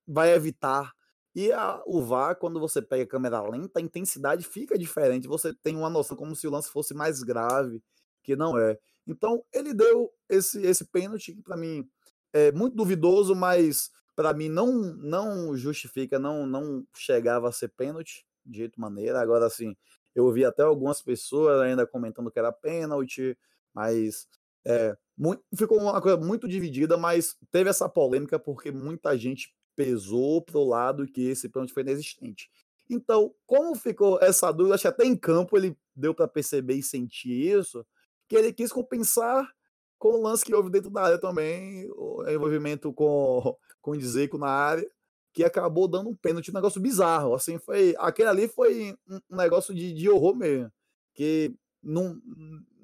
vai 0.07 0.33
evitar. 0.33 0.93
E 1.35 1.51
a, 1.51 1.81
o 1.85 2.01
VAR, 2.01 2.37
quando 2.37 2.59
você 2.59 2.81
pega 2.81 3.03
a 3.03 3.07
câmera 3.07 3.41
lenta, 3.41 3.79
a 3.79 3.81
intensidade 3.81 4.45
fica 4.45 4.77
diferente. 4.77 5.27
Você 5.27 5.53
tem 5.53 5.75
uma 5.75 5.89
noção 5.89 6.15
como 6.17 6.35
se 6.35 6.47
o 6.47 6.51
lance 6.51 6.69
fosse 6.69 6.93
mais 6.93 7.21
grave, 7.23 7.81
que 8.23 8.35
não 8.35 8.57
é. 8.57 8.77
Então, 9.07 9.43
ele 9.53 9.73
deu 9.73 10.11
esse, 10.29 10.61
esse 10.61 10.85
pênalti 10.85 11.33
que, 11.33 11.41
para 11.41 11.57
mim, 11.57 11.87
é 12.33 12.51
muito 12.51 12.75
duvidoso, 12.75 13.35
mas 13.35 13.89
para 14.15 14.33
mim 14.33 14.49
não 14.49 14.71
não 14.95 15.55
justifica, 15.55 16.19
não 16.19 16.45
não 16.45 16.85
chegava 16.95 17.49
a 17.49 17.51
ser 17.51 17.69
pênalti 17.69 18.25
de 18.45 18.59
jeito 18.59 18.79
maneira. 18.79 19.19
Agora, 19.21 19.45
assim, 19.45 19.75
eu 20.15 20.25
ouvi 20.25 20.45
até 20.45 20.63
algumas 20.63 21.01
pessoas 21.01 21.59
ainda 21.61 21.87
comentando 21.87 22.31
que 22.31 22.39
era 22.39 22.51
pênalti, 22.51 23.37
mas 23.73 24.27
é, 24.65 24.95
muito, 25.17 25.43
ficou 25.55 25.79
uma 25.79 26.01
coisa 26.01 26.17
muito 26.17 26.47
dividida, 26.47 26.97
mas 26.97 27.35
teve 27.51 27.69
essa 27.69 27.89
polêmica 27.89 28.39
porque 28.39 28.71
muita 28.71 29.17
gente 29.17 29.53
pesou 29.75 30.41
pro 30.41 30.63
lado 30.63 31.07
que 31.07 31.21
esse 31.29 31.49
pênalti 31.49 31.73
foi 31.73 31.83
inexistente. 31.83 32.49
Então, 32.89 33.33
como 33.45 33.73
ficou 33.75 34.19
essa 34.21 34.51
dúvida, 34.51 34.75
acho 34.75 34.81
que 34.81 34.87
até 34.87 35.05
em 35.05 35.15
campo 35.15 35.57
ele 35.57 35.77
deu 35.95 36.13
para 36.13 36.27
perceber 36.27 36.75
e 36.75 36.83
sentir 36.83 37.31
isso, 37.57 37.85
que 38.31 38.35
ele 38.37 38.53
quis 38.53 38.71
compensar 38.71 39.45
com 39.99 40.13
o 40.13 40.21
lance 40.21 40.45
que 40.45 40.55
houve 40.55 40.69
dentro 40.69 40.89
da 40.89 41.03
área 41.03 41.17
também, 41.17 41.85
o 41.97 42.23
envolvimento 42.29 42.93
com, 42.93 43.57
com 43.81 43.91
o 43.91 43.97
Dzeko 43.97 44.37
na 44.37 44.47
área, 44.47 44.89
que 45.33 45.43
acabou 45.43 45.85
dando 45.85 46.09
um 46.09 46.15
pênalti, 46.15 46.49
um 46.49 46.53
negócio 46.53 46.79
bizarro. 46.79 47.33
Assim, 47.33 47.59
foi. 47.59 47.93
Aquele 47.99 48.29
ali 48.29 48.47
foi 48.47 48.95
um 49.29 49.35
negócio 49.35 49.75
de, 49.75 49.91
de 49.91 50.09
horror 50.09 50.33
mesmo. 50.33 50.71
Que 51.13 51.53
não, 51.83 52.21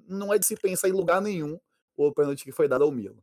não 0.06 0.34
é 0.34 0.38
de 0.38 0.46
se 0.46 0.58
pensar 0.58 0.90
em 0.90 0.92
lugar 0.92 1.22
nenhum 1.22 1.58
o 1.96 2.14
pênalti 2.14 2.44
que 2.44 2.52
foi 2.52 2.68
dado 2.68 2.84
ao 2.84 2.92
Milan. 2.92 3.16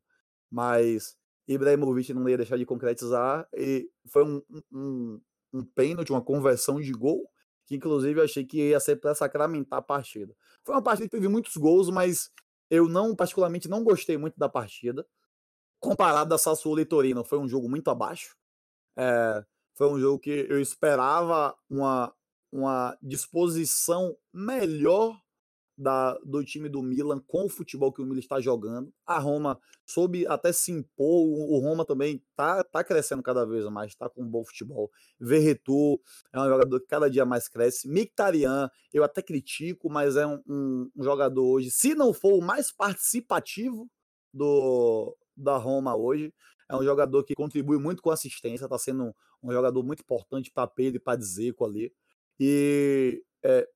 Mas 0.51 1.19
Ibrahimovic 1.47 2.15
não 2.15 2.27
ia 2.27 2.39
deixar 2.39 2.57
de 2.57 2.65
concretizar. 2.65 3.47
E 3.53 3.87
foi 4.09 4.25
um, 4.25 4.43
um, 4.73 5.21
um 5.53 5.63
pênalti, 5.63 6.11
uma 6.11 6.23
conversão 6.25 6.81
de 6.81 6.91
gol, 6.91 7.31
que 7.67 7.77
inclusive 7.77 8.21
eu 8.21 8.25
achei 8.25 8.45
que 8.45 8.71
ia 8.71 8.81
ser 8.81 8.97
para 8.97 9.15
sacramentar 9.15 9.79
a 9.79 9.83
partida. 9.83 10.35
Foi 10.65 10.75
uma 10.75 10.83
partida 10.83 11.09
que 11.09 11.17
teve 11.17 11.29
muitos 11.29 11.57
gols, 11.57 11.91
mas 11.91 12.31
eu 12.71 12.89
não, 12.89 13.15
particularmente, 13.15 13.69
não 13.69 13.85
gostei 13.85 14.17
muito 14.17 14.39
da 14.39 14.49
partida. 14.49 15.07
Comparado 15.81 16.35
a 16.35 16.39
Sassuolo 16.39 16.81
e 16.81 16.85
Torino, 16.85 17.25
foi 17.25 17.39
um 17.39 17.49
jogo 17.49 17.69
muito 17.69 17.89
abaixo. 17.91 18.37
É, 18.97 19.45
foi 19.75 19.89
um 19.89 19.99
jogo 19.99 20.19
que 20.19 20.47
eu 20.49 20.61
esperava 20.61 21.55
uma, 21.69 22.15
uma 22.53 22.97
disposição 23.03 24.17
melhor 24.33 25.21
da, 25.77 26.17
do 26.25 26.45
time 26.45 26.69
do 26.69 26.83
Milan 26.83 27.21
com 27.27 27.47
o 27.47 27.49
futebol 27.49 27.93
que 27.93 28.01
o 28.01 28.05
Milan 28.05 28.21
está 28.21 28.41
jogando. 28.41 28.93
A 29.05 29.19
Roma 29.19 29.59
soube 29.85 30.27
até 30.27 30.53
se 30.53 30.71
impor, 30.73 31.27
o, 31.27 31.59
Roma 31.59 31.85
também 31.85 32.23
tá, 32.37 32.63
tá 32.65 32.85
crescendo 32.85 33.23
cada 33.23 33.45
vez 33.45 33.65
mais, 33.67 33.93
está 33.93 34.09
com 34.09 34.23
um 34.23 34.29
bom 34.29 34.45
futebol. 34.45 34.91
Verretu 35.19 36.01
é 36.33 36.41
um 36.41 36.49
jogador 36.49 36.81
que 36.81 36.87
cada 36.87 37.11
dia 37.11 37.25
mais 37.25 37.49
cresce. 37.49 37.89
Mictarian, 37.89 38.71
eu 38.93 39.03
até 39.03 39.21
critico, 39.21 39.91
mas 39.91 40.17
é 40.17 40.27
um, 40.27 40.41
um, 40.47 40.91
um 40.97 41.03
jogador 41.03 41.45
hoje, 41.45 41.71
se 41.71 41.95
não 41.95 42.13
for 42.13 42.39
o 42.39 42.41
mais 42.41 42.71
participativo 42.71 43.91
do, 44.33 45.17
da 45.37 45.57
Roma 45.57 45.97
hoje, 45.97 46.33
é 46.69 46.77
um 46.77 46.83
jogador 46.83 47.23
que 47.25 47.35
contribui 47.35 47.79
muito 47.79 48.01
com 48.01 48.11
assistência, 48.11 48.65
está 48.65 48.79
sendo 48.79 49.05
um, 49.05 49.13
um, 49.43 49.53
jogador 49.53 49.83
muito 49.83 50.01
importante 50.01 50.51
para 50.51 50.67
Pedro 50.67 50.97
e 50.97 51.01
para 51.01 51.19
Dzeko 51.19 51.65
ali. 51.65 51.93
E 52.41 53.23
é, 53.43 53.69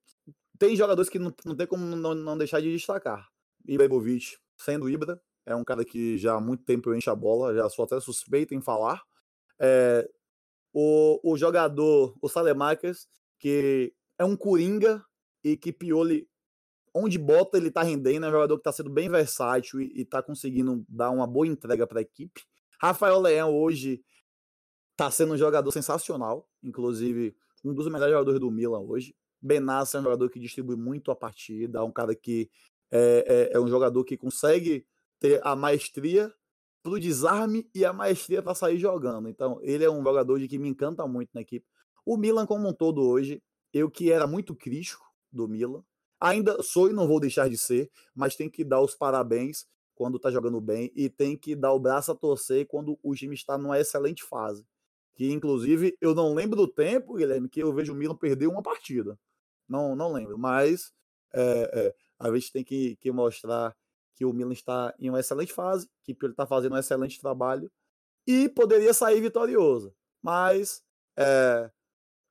tem 0.58 0.76
jogadores 0.76 1.08
que 1.08 1.18
não, 1.18 1.32
não 1.44 1.56
tem 1.56 1.66
como 1.66 1.84
não, 1.84 2.14
não 2.14 2.36
deixar 2.36 2.60
de 2.60 2.72
destacar. 2.72 3.28
Ibrahimovic, 3.66 4.36
sendo 4.56 4.88
Ibra, 4.88 5.20
é 5.46 5.54
um 5.54 5.64
cara 5.64 5.84
que 5.84 6.18
já 6.18 6.34
há 6.34 6.40
muito 6.40 6.64
tempo 6.64 6.94
enche 6.94 7.08
a 7.08 7.14
bola, 7.14 7.54
já 7.54 7.68
sou 7.68 7.84
até 7.84 7.98
suspeito 8.00 8.54
em 8.54 8.60
falar. 8.60 9.02
É, 9.60 10.08
o, 10.72 11.32
o 11.32 11.36
jogador, 11.36 12.14
o 12.20 12.28
Salemakers, 12.28 13.06
que 13.38 13.94
é 14.18 14.24
um 14.24 14.36
coringa 14.36 15.02
e 15.42 15.56
que 15.56 15.72
Pioli, 15.72 16.28
onde 16.94 17.18
bota, 17.18 17.56
ele 17.56 17.70
tá 17.70 17.82
rendendo, 17.82 18.26
é 18.26 18.28
um 18.28 18.32
jogador 18.32 18.56
que 18.58 18.64
tá 18.64 18.72
sendo 18.72 18.90
bem 18.90 19.08
versátil 19.08 19.80
e, 19.80 20.00
e 20.00 20.04
tá 20.04 20.22
conseguindo 20.22 20.84
dar 20.88 21.10
uma 21.10 21.26
boa 21.26 21.46
entrega 21.46 21.86
para 21.86 22.00
a 22.00 22.02
equipe. 22.02 22.42
Rafael 22.80 23.20
Leão 23.20 23.54
hoje 23.54 24.02
tá 24.96 25.10
sendo 25.10 25.34
um 25.34 25.36
jogador 25.36 25.70
sensacional, 25.70 26.48
inclusive 26.62 27.34
um 27.64 27.72
dos 27.72 27.86
melhores 27.86 28.12
jogadores 28.12 28.40
do 28.40 28.50
Milan 28.50 28.80
hoje. 28.80 29.14
Benassa 29.40 29.98
é 29.98 30.00
um 30.00 30.04
jogador 30.04 30.30
que 30.30 30.38
distribui 30.38 30.76
muito 30.76 31.10
a 31.10 31.16
partida, 31.16 31.78
é 31.78 31.82
um 31.82 31.92
cara 31.92 32.14
que 32.14 32.50
é, 32.90 33.50
é, 33.52 33.56
é 33.56 33.60
um 33.60 33.68
jogador 33.68 34.04
que 34.04 34.16
consegue 34.16 34.86
ter 35.20 35.40
a 35.44 35.54
maestria 35.54 36.32
pro 36.82 36.98
desarme 36.98 37.68
e 37.74 37.84
a 37.84 37.92
maestria 37.92 38.42
para 38.42 38.54
sair 38.54 38.78
jogando. 38.78 39.28
Então, 39.28 39.58
ele 39.62 39.84
é 39.84 39.90
um 39.90 40.02
jogador 40.02 40.38
de 40.38 40.48
que 40.48 40.58
me 40.58 40.68
encanta 40.68 41.06
muito 41.06 41.30
na 41.34 41.40
equipe. 41.40 41.66
O 42.04 42.16
Milan 42.16 42.46
como 42.46 42.68
um 42.68 42.72
todo 42.72 43.06
hoje, 43.06 43.42
eu 43.72 43.90
que 43.90 44.10
era 44.10 44.26
muito 44.26 44.54
crítico 44.54 45.04
do 45.30 45.46
Milan, 45.46 45.82
ainda 46.18 46.62
sou 46.62 46.88
e 46.88 46.92
não 46.92 47.06
vou 47.06 47.20
deixar 47.20 47.48
de 47.48 47.58
ser, 47.58 47.90
mas 48.14 48.36
tem 48.36 48.48
que 48.48 48.64
dar 48.64 48.80
os 48.80 48.94
parabéns 48.94 49.66
quando 49.94 50.16
está 50.16 50.30
jogando 50.30 50.60
bem 50.60 50.92
e 50.94 51.08
tem 51.08 51.36
que 51.36 51.54
dar 51.54 51.72
o 51.72 51.80
braço 51.80 52.12
a 52.12 52.14
torcer 52.14 52.66
quando 52.66 52.98
o 53.02 53.14
time 53.14 53.34
está 53.34 53.58
numa 53.58 53.78
excelente 53.78 54.22
fase. 54.22 54.64
Que 55.14 55.32
inclusive 55.32 55.96
eu 56.00 56.14
não 56.14 56.32
lembro 56.32 56.56
do 56.56 56.68
tempo, 56.68 57.14
Guilherme, 57.14 57.48
que 57.48 57.60
eu 57.60 57.72
vejo 57.74 57.92
o 57.92 57.96
Milan 57.96 58.16
perder 58.16 58.46
uma 58.46 58.62
partida. 58.62 59.18
Não, 59.68 59.94
não 59.94 60.12
lembro, 60.12 60.38
mas 60.38 60.92
é, 61.34 61.70
é, 61.72 61.94
a 62.18 62.32
gente 62.34 62.52
tem 62.52 62.64
que, 62.64 62.96
que 62.96 63.10
mostrar 63.10 63.76
que 64.14 64.24
o 64.24 64.32
Milan 64.32 64.52
está 64.52 64.94
em 64.98 65.08
uma 65.08 65.20
excelente 65.20 65.52
fase, 65.52 65.88
que 66.02 66.16
ele 66.20 66.32
está 66.32 66.46
fazendo 66.46 66.74
um 66.74 66.78
excelente 66.78 67.20
trabalho 67.20 67.70
e 68.26 68.48
poderia 68.48 68.92
sair 68.92 69.20
vitorioso. 69.20 69.94
Mas 70.22 70.82
é, 71.16 71.70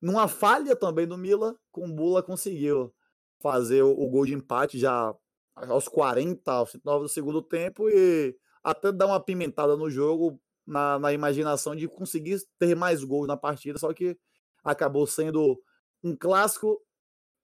numa 0.01 0.27
falha 0.27 0.75
também 0.75 1.07
do 1.07 1.17
Milan, 1.17 1.55
com 1.71 1.91
Bula 1.91 2.21
conseguiu 2.21 2.93
fazer 3.39 3.83
o, 3.83 3.91
o 3.91 4.09
gol 4.09 4.25
de 4.25 4.33
empate 4.33 4.77
já 4.77 5.15
aos 5.55 5.87
40, 5.87 6.51
aos 6.51 6.71
39 6.71 7.03
do 7.03 7.09
segundo 7.09 7.41
tempo 7.41 7.89
e 7.89 8.35
até 8.63 8.91
dar 8.91 9.07
uma 9.07 9.19
pimentada 9.19 9.75
no 9.75 9.89
jogo, 9.89 10.39
na, 10.65 10.99
na 10.99 11.13
imaginação 11.13 11.75
de 11.75 11.87
conseguir 11.87 12.37
ter 12.59 12.75
mais 12.75 13.03
gols 13.03 13.27
na 13.27 13.37
partida, 13.37 13.79
só 13.79 13.93
que 13.93 14.17
acabou 14.63 15.07
sendo 15.07 15.57
um 16.03 16.15
clássico 16.15 16.79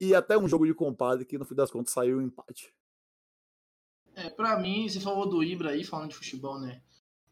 e 0.00 0.14
até 0.14 0.36
um 0.36 0.48
jogo 0.48 0.66
de 0.66 0.74
compadre 0.74 1.24
que 1.24 1.38
no 1.38 1.44
fim 1.44 1.54
das 1.54 1.70
contas 1.70 1.92
saiu 1.92 2.18
um 2.18 2.22
empate. 2.22 2.72
É, 4.14 4.30
pra 4.30 4.58
mim, 4.58 4.88
você 4.88 5.00
falou 5.00 5.28
do 5.28 5.42
Ibra 5.42 5.70
aí, 5.70 5.84
falando 5.84 6.10
de 6.10 6.16
futebol, 6.16 6.60
né? 6.60 6.80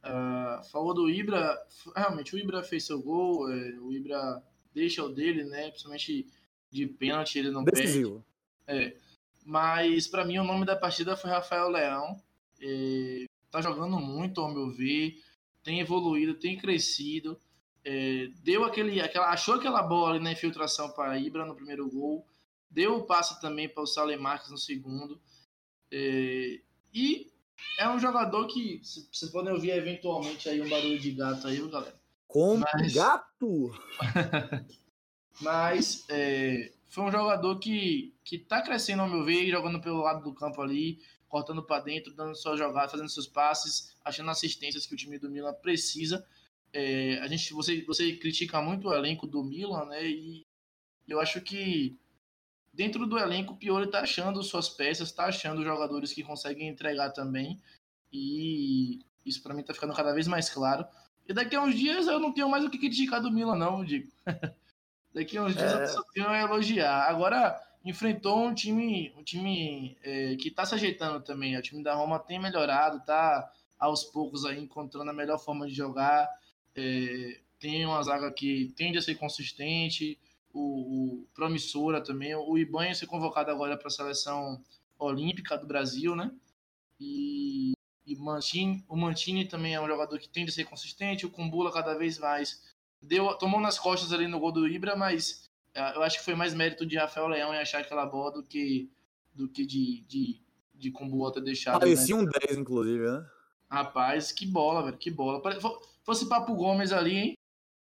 Uh, 0.04 0.64
falou 0.70 0.92
do 0.92 1.08
Ibra, 1.08 1.56
realmente 1.94 2.34
o 2.34 2.38
Ibra 2.38 2.62
fez 2.62 2.84
seu 2.84 3.00
gol, 3.00 3.48
é, 3.48 3.78
o 3.78 3.92
Ibra 3.92 4.42
deixa 4.74 5.04
o 5.04 5.08
dele, 5.08 5.44
né? 5.44 5.68
Principalmente 5.70 6.26
de 6.70 6.86
pênalti, 6.86 7.38
ele 7.38 7.50
não 7.50 7.62
Decisivo. 7.62 8.24
perde. 8.66 8.84
É. 8.84 8.96
Mas 9.44 10.08
para 10.08 10.24
mim 10.24 10.38
o 10.38 10.44
nome 10.44 10.66
da 10.66 10.74
partida 10.74 11.16
foi 11.16 11.30
Rafael 11.30 11.68
Leão. 11.68 12.20
É, 12.60 13.26
tá 13.50 13.60
jogando 13.60 13.98
muito, 14.00 14.40
ao 14.40 14.52
meu 14.52 14.70
ver. 14.72 15.16
Tem 15.62 15.78
evoluído, 15.80 16.34
tem 16.34 16.58
crescido. 16.58 17.38
é, 17.84 18.28
deu 18.42 18.64
aquele, 18.64 19.00
aquela, 19.00 19.30
achou 19.30 19.54
aquela 19.54 19.82
bola 19.82 20.14
ali 20.14 20.24
na 20.24 20.32
infiltração 20.32 20.90
para 20.90 21.18
Ibra 21.18 21.44
no 21.44 21.54
primeiro 21.54 21.88
gol, 21.90 22.24
deu 22.72 22.96
o 22.96 23.04
passe 23.04 23.40
também 23.40 23.68
para 23.68 23.82
o 23.82 23.86
Salem 23.86 24.16
Marques 24.16 24.50
no 24.50 24.58
segundo. 24.58 25.20
É, 25.90 26.60
e 26.92 27.30
é 27.78 27.88
um 27.88 27.98
jogador 27.98 28.46
que 28.46 28.80
vocês 28.82 29.30
podem 29.30 29.52
ouvir 29.52 29.70
eventualmente 29.70 30.48
aí 30.48 30.60
um 30.60 30.68
barulho 30.68 30.98
de 30.98 31.12
gato 31.12 31.46
aí, 31.46 31.58
galera. 31.68 32.00
Como 32.26 32.64
Mas... 32.74 32.94
gato! 32.94 33.72
Mas 35.40 36.04
é, 36.08 36.72
foi 36.88 37.04
um 37.04 37.10
jogador 37.10 37.58
que, 37.58 38.14
que 38.24 38.38
tá 38.38 38.62
crescendo 38.62 39.02
ao 39.02 39.08
meu 39.08 39.24
ver, 39.24 39.50
jogando 39.50 39.80
pelo 39.80 40.02
lado 40.02 40.22
do 40.22 40.34
campo 40.34 40.60
ali, 40.60 41.00
cortando 41.28 41.62
para 41.62 41.82
dentro, 41.82 42.14
dando 42.14 42.34
sua 42.36 42.56
jogada, 42.56 42.88
fazendo 42.88 43.08
seus 43.08 43.26
passes, 43.26 43.96
achando 44.04 44.30
assistências 44.30 44.86
que 44.86 44.94
o 44.94 44.96
time 44.96 45.18
do 45.18 45.30
Milan 45.30 45.54
precisa. 45.54 46.24
É, 46.72 47.18
a 47.20 47.26
gente, 47.26 47.52
você, 47.52 47.82
você 47.84 48.16
critica 48.16 48.60
muito 48.60 48.88
o 48.88 48.94
elenco 48.94 49.26
do 49.26 49.42
Milan, 49.42 49.86
né? 49.86 50.04
E 50.06 50.42
eu 51.08 51.20
acho 51.20 51.40
que 51.40 51.98
dentro 52.72 53.06
do 53.06 53.18
elenco 53.18 53.52
o 53.52 53.56
Pioli 53.56 53.90
tá 53.90 54.00
achando 54.00 54.42
suas 54.42 54.68
peças, 54.68 55.12
tá 55.12 55.26
achando 55.26 55.62
jogadores 55.62 56.12
que 56.12 56.22
conseguem 56.22 56.68
entregar 56.68 57.10
também. 57.10 57.60
E 58.12 59.00
isso 59.24 59.42
para 59.42 59.54
mim 59.54 59.62
tá 59.62 59.74
ficando 59.74 59.94
cada 59.94 60.12
vez 60.12 60.26
mais 60.26 60.48
claro. 60.48 60.84
E 61.28 61.32
daqui 61.32 61.54
a 61.54 61.62
uns 61.62 61.74
dias 61.74 62.06
eu 62.06 62.18
não 62.18 62.32
tenho 62.32 62.48
mais 62.48 62.64
o 62.64 62.70
que 62.70 62.78
criticar 62.78 63.20
do 63.20 63.30
Milan, 63.30 63.56
não, 63.56 63.84
digo. 63.84 64.10
daqui 65.14 65.36
a 65.36 65.44
uns 65.44 65.54
dias 65.54 65.72
é... 65.72 65.82
eu 65.84 65.88
só 65.88 66.02
tenho 66.14 66.28
a 66.28 66.40
elogiar. 66.40 67.08
Agora, 67.08 67.60
enfrentou 67.84 68.46
um 68.46 68.54
time, 68.54 69.12
um 69.16 69.22
time 69.22 69.96
é, 70.02 70.36
que 70.36 70.48
está 70.48 70.64
se 70.64 70.74
ajeitando 70.74 71.20
também. 71.20 71.56
O 71.56 71.62
time 71.62 71.82
da 71.82 71.94
Roma 71.94 72.18
tem 72.18 72.40
melhorado, 72.40 72.98
está 72.98 73.50
aos 73.78 74.04
poucos 74.04 74.44
aí 74.44 74.58
encontrando 74.60 75.10
a 75.10 75.14
melhor 75.14 75.38
forma 75.38 75.66
de 75.66 75.74
jogar. 75.74 76.28
É, 76.74 77.40
tem 77.58 77.84
uma 77.84 78.02
zaga 78.02 78.32
que 78.32 78.72
tende 78.76 78.98
a 78.98 79.02
ser 79.02 79.14
consistente, 79.16 80.18
o, 80.52 81.22
o 81.22 81.26
promissora 81.34 82.00
também. 82.00 82.34
O 82.34 82.58
Ibanha 82.58 82.94
ser 82.94 83.06
convocado 83.06 83.50
agora 83.50 83.76
para 83.76 83.88
a 83.88 83.90
seleção 83.90 84.62
olímpica 84.98 85.56
do 85.56 85.66
Brasil, 85.66 86.14
né? 86.14 86.30
E 87.00 87.72
e 88.04 88.16
Mantini, 88.16 88.84
o 88.88 88.96
Mantini 88.96 89.44
também 89.44 89.74
é 89.74 89.80
um 89.80 89.86
jogador 89.86 90.18
que 90.18 90.28
tende 90.28 90.50
a 90.50 90.52
ser 90.54 90.64
consistente. 90.64 91.24
O 91.24 91.30
Kumbula 91.30 91.72
cada 91.72 91.94
vez 91.94 92.18
mais 92.18 92.62
deu, 93.00 93.32
tomou 93.34 93.60
nas 93.60 93.78
costas 93.78 94.12
ali 94.12 94.26
no 94.26 94.40
gol 94.40 94.52
do 94.52 94.66
Ibra, 94.66 94.96
mas 94.96 95.50
uh, 95.76 95.94
eu 95.94 96.02
acho 96.02 96.18
que 96.18 96.24
foi 96.24 96.34
mais 96.34 96.52
mérito 96.52 96.84
de 96.84 96.96
Rafael 96.96 97.28
Leão 97.28 97.54
em 97.54 97.58
achar 97.58 97.80
aquela 97.80 98.04
bola 98.04 98.32
do 98.32 98.42
que, 98.42 98.90
do 99.32 99.48
que 99.48 99.64
de, 99.64 100.04
de, 100.08 100.40
de 100.74 100.90
Kumbula 100.90 101.32
ter 101.32 101.42
deixado. 101.42 101.78
Parecia 101.78 102.16
né? 102.16 102.22
um 102.22 102.24
10, 102.24 102.58
inclusive, 102.58 103.04
né? 103.04 103.26
Rapaz, 103.70 104.32
que 104.32 104.44
bola, 104.44 104.82
velho, 104.82 104.98
que 104.98 105.10
bola. 105.10 105.40
Fosse 106.02 106.28
Papo 106.28 106.54
Gomes 106.54 106.92
ali, 106.92 107.16
hein? 107.16 107.34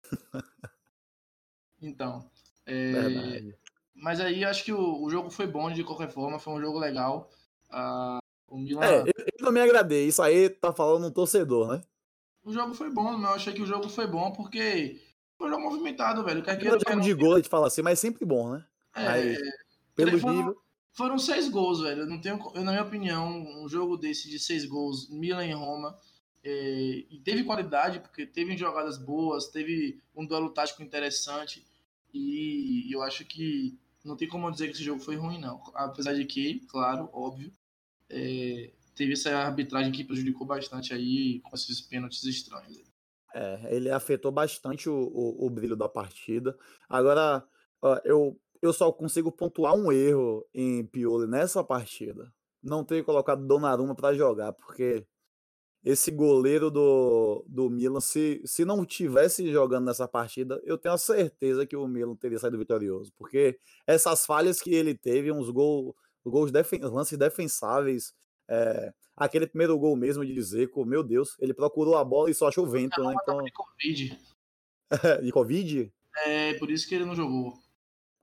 então. 1.81 2.29
É... 2.69 3.53
Mas 3.95 4.19
aí 4.19 4.45
acho 4.45 4.63
que 4.63 4.71
o, 4.71 5.03
o, 5.03 5.09
jogo 5.09 5.29
foi 5.29 5.45
bom 5.45 5.71
de 5.71 5.83
qualquer 5.83 6.09
forma, 6.09 6.39
foi 6.39 6.53
um 6.53 6.61
jogo 6.61 6.79
legal. 6.79 7.29
Uh, 7.69 8.19
o 8.47 8.57
Milan... 8.57 8.85
É, 8.85 9.01
eu, 9.01 9.13
eu 9.17 9.45
também 9.45 9.61
agradei. 9.61 10.07
Isso 10.07 10.21
aí 10.21 10.49
tá 10.49 10.71
falando 10.71 11.07
um 11.07 11.11
torcedor, 11.11 11.73
né? 11.73 11.81
O 12.43 12.53
jogo 12.53 12.73
foi 12.73 12.89
bom, 12.89 13.19
eu 13.21 13.27
achei 13.29 13.53
que 13.53 13.61
o 13.61 13.65
jogo 13.65 13.89
foi 13.89 14.07
bom 14.07 14.31
porque 14.31 15.01
foi 15.37 15.47
um 15.47 15.51
jogo 15.51 15.63
movimentado, 15.63 16.23
velho. 16.23 16.41
Quer 16.41 16.57
queira, 16.57 16.79
jogo 16.79 17.01
de 17.01 17.13
gol, 17.13 17.33
a 17.33 17.37
gente 17.37 17.49
fala 17.49 17.67
assim, 17.67 17.81
mas 17.81 17.99
sempre 17.99 18.25
bom, 18.25 18.51
né? 18.51 18.65
É, 18.95 19.05
mas, 19.05 19.37
pelo 19.95 20.19
foram, 20.19 20.35
nível. 20.35 20.57
Foram 20.93 21.19
seis 21.19 21.49
gols, 21.49 21.81
velho. 21.81 22.01
Eu 22.01 22.07
não 22.07 22.19
tenho, 22.19 22.39
eu, 22.55 22.63
na 22.63 22.71
minha 22.71 22.83
opinião, 22.83 23.27
um 23.61 23.67
jogo 23.67 23.97
desse 23.97 24.29
de 24.29 24.39
seis 24.39 24.65
gols, 24.65 25.09
Milan 25.09 25.45
e 25.45 25.51
Roma, 25.51 25.95
é, 26.43 27.05
e 27.09 27.21
teve 27.23 27.43
qualidade, 27.43 27.99
porque 27.99 28.25
teve 28.25 28.57
jogadas 28.57 28.97
boas, 28.97 29.47
teve 29.47 30.01
um 30.15 30.25
duelo 30.25 30.49
tático 30.49 30.81
interessante, 30.81 31.65
e 32.13 32.91
eu 32.93 33.01
acho 33.01 33.25
que 33.25 33.77
não 34.03 34.15
tem 34.15 34.27
como 34.27 34.49
dizer 34.51 34.67
que 34.67 34.73
esse 34.73 34.83
jogo 34.83 34.99
foi 34.99 35.15
ruim, 35.15 35.39
não. 35.39 35.61
Apesar 35.75 36.13
de 36.13 36.25
que, 36.25 36.61
claro, 36.67 37.09
óbvio, 37.13 37.51
é, 38.09 38.71
teve 38.95 39.13
essa 39.13 39.29
arbitragem 39.37 39.91
que 39.91 40.03
prejudicou 40.03 40.45
bastante 40.47 40.93
aí 40.93 41.39
com 41.41 41.55
esses 41.55 41.81
pênaltis 41.81 42.23
estranhos. 42.23 42.81
É, 43.33 43.75
ele 43.75 43.91
afetou 43.91 44.31
bastante 44.31 44.89
o, 44.89 44.95
o, 44.95 45.45
o 45.45 45.49
brilho 45.49 45.75
da 45.75 45.87
partida. 45.87 46.57
Agora, 46.87 47.45
ó, 47.81 47.99
eu, 48.03 48.39
eu 48.61 48.73
só 48.73 48.91
consigo 48.91 49.31
pontuar 49.31 49.75
um 49.75 49.91
erro 49.91 50.45
em 50.53 50.85
Pioli 50.85 51.27
nessa 51.27 51.63
partida. 51.63 52.33
Não 52.61 52.83
ter 52.83 53.03
colocado 53.03 53.45
Donnarumma 53.45 53.95
para 53.95 54.13
jogar, 54.13 54.51
porque 54.53 55.05
esse 55.83 56.11
goleiro 56.11 56.69
do, 56.69 57.45
do 57.47 57.69
Milan, 57.69 58.01
se, 58.01 58.41
se 58.45 58.65
não 58.65 58.85
tivesse 58.85 59.51
jogando 59.51 59.85
nessa 59.85 60.07
partida, 60.07 60.61
eu 60.63 60.77
tenho 60.77 60.95
a 60.95 60.97
certeza 60.97 61.65
que 61.65 61.75
o 61.75 61.87
Milan 61.87 62.15
teria 62.15 62.37
saído 62.37 62.57
vitorioso. 62.57 63.13
Porque 63.17 63.57
essas 63.87 64.25
falhas 64.25 64.61
que 64.61 64.73
ele 64.73 64.93
teve, 64.93 65.31
uns 65.31 65.49
gols 65.49 65.95
gols 66.25 66.51
defen 66.51 66.79
lances 66.81 67.17
defensáveis. 67.17 68.13
É, 68.47 68.93
aquele 69.15 69.45
primeiro 69.45 69.77
gol 69.77 69.95
mesmo 69.95 70.25
de 70.25 70.41
Zico, 70.41 70.85
meu 70.85 71.03
Deus, 71.03 71.35
ele 71.39 71.53
procurou 71.53 71.97
a 71.97 72.03
bola 72.03 72.31
e 72.31 72.33
só 72.33 72.47
achou 72.47 72.65
vento, 72.67 73.03
né? 73.03 73.13
Então... 73.21 73.43
De 73.43 73.51
Covid. 73.51 74.19
de 75.23 75.31
Covid? 75.31 75.93
É, 76.25 76.53
por 76.55 76.71
isso 76.71 76.87
que 76.87 76.95
ele 76.95 77.05
não 77.05 77.15
jogou. 77.15 77.53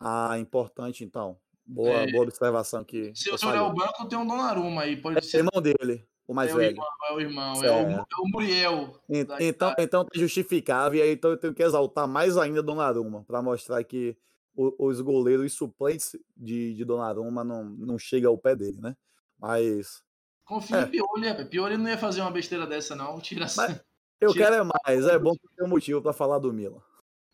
Ah, 0.01 0.39
importante 0.39 1.05
então. 1.05 1.39
Boa, 1.65 2.03
é, 2.03 2.11
boa 2.11 2.25
observação 2.25 2.81
aqui. 2.81 3.13
Se 3.15 3.31
você 3.31 3.47
olhar 3.47 3.65
o 3.65 3.75
banco, 3.75 4.09
tem 4.09 4.19
um 4.19 4.27
Donnarumma 4.27 4.83
aí. 4.83 4.97
Pode 4.97 5.19
é 5.19 5.21
ser. 5.21 5.39
irmão 5.39 5.63
dele, 5.63 6.07
o 6.27 6.35
mais 6.35 6.51
é 6.51 6.55
velho. 6.55 6.77
O 6.77 6.81
irmão, 6.81 6.87
é 7.05 7.13
o 7.13 7.21
irmão, 7.21 7.65
é 7.65 7.71
o, 7.71 7.91
é 8.01 8.05
o 8.19 8.29
Muriel. 8.33 9.01
Então, 9.09 9.37
então, 9.41 9.75
então 9.79 10.05
tá 10.05 10.11
justificável, 10.15 10.99
e 10.99 11.03
aí 11.03 11.13
então 11.13 11.31
eu 11.31 11.37
tenho 11.37 11.55
que 11.55 11.63
exaltar 11.63 12.09
mais 12.09 12.37
ainda 12.37 12.63
Donnarumma, 12.63 13.25
para 13.25 13.41
mostrar 13.41 13.83
que 13.85 14.17
os 14.57 15.01
goleiros 15.01 15.53
suplentes 15.53 16.17
de, 16.37 16.75
de 16.75 16.85
Donnarumma 16.85 17.45
não, 17.45 17.65
não 17.65 17.99
chega 17.99 18.29
ao 18.29 18.39
pé 18.39 18.57
dele, 18.57 18.81
né? 18.81 18.97
Mas. 19.39 20.03
Confia 20.45 20.79
é. 20.79 20.83
em 20.83 20.91
Pioli, 20.91 21.27
é. 21.27 21.45
Pioli 21.45 21.77
não 21.77 21.89
ia 21.89 21.99
fazer 21.99 22.23
uma 22.23 22.31
besteira 22.31 22.67
dessa, 22.67 22.97
não. 22.97 23.19
Tira 23.21 23.47
Mas 23.57 23.81
Eu 24.21 24.33
tira... 24.33 24.47
quero 24.47 24.57
é 24.57 24.71
mais, 24.85 25.07
é 25.07 25.19
bom 25.19 25.33
que 25.33 25.49
tem 25.55 25.67
um 25.67 25.69
motivo 25.69 26.01
para 26.01 26.13
falar 26.13 26.39
do 26.39 26.53
Milan. 26.53 26.81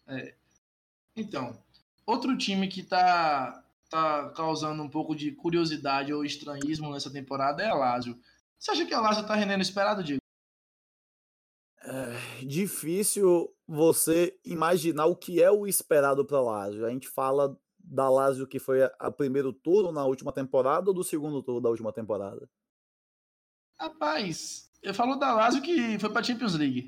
É. 0.08 0.34
Então, 1.14 1.56
outro 2.04 2.36
time 2.36 2.66
que 2.66 2.82
tá, 2.82 3.62
tá 3.88 4.30
causando 4.30 4.82
um 4.82 4.88
pouco 4.88 5.14
de 5.14 5.30
curiosidade 5.32 6.12
ou 6.12 6.24
estranhismo 6.24 6.90
nessa 6.92 7.10
temporada 7.10 7.62
é 7.62 7.68
a 7.68 7.74
Lazio. 7.74 8.18
Você 8.62 8.70
acha 8.70 8.86
que 8.86 8.94
a 8.94 9.00
Lazio 9.00 9.26
tá 9.26 9.34
rendendo 9.34 9.60
esperado, 9.60 10.04
Diego? 10.04 10.20
É 11.80 12.44
difícil 12.44 13.52
você 13.66 14.38
imaginar 14.44 15.06
o 15.06 15.16
que 15.16 15.42
é 15.42 15.50
o 15.50 15.66
esperado 15.66 16.24
para 16.24 16.40
Lazio. 16.40 16.86
A 16.86 16.90
gente 16.90 17.08
fala 17.08 17.58
da 17.76 18.08
Lazio 18.08 18.46
que 18.46 18.60
foi 18.60 18.84
a, 18.84 18.86
a, 19.00 19.10
primeiro 19.10 19.52
turno 19.52 19.90
na 19.90 20.06
última 20.06 20.32
temporada 20.32 20.90
ou 20.90 20.94
do 20.94 21.02
segundo 21.02 21.42
turno 21.42 21.60
da 21.60 21.70
última 21.70 21.92
temporada? 21.92 22.48
Rapaz, 23.80 24.70
eu 24.80 24.94
falo 24.94 25.16
da 25.16 25.34
Lazio 25.34 25.60
que 25.60 25.98
foi 25.98 26.12
para 26.12 26.22
Champions 26.22 26.54
League. 26.54 26.86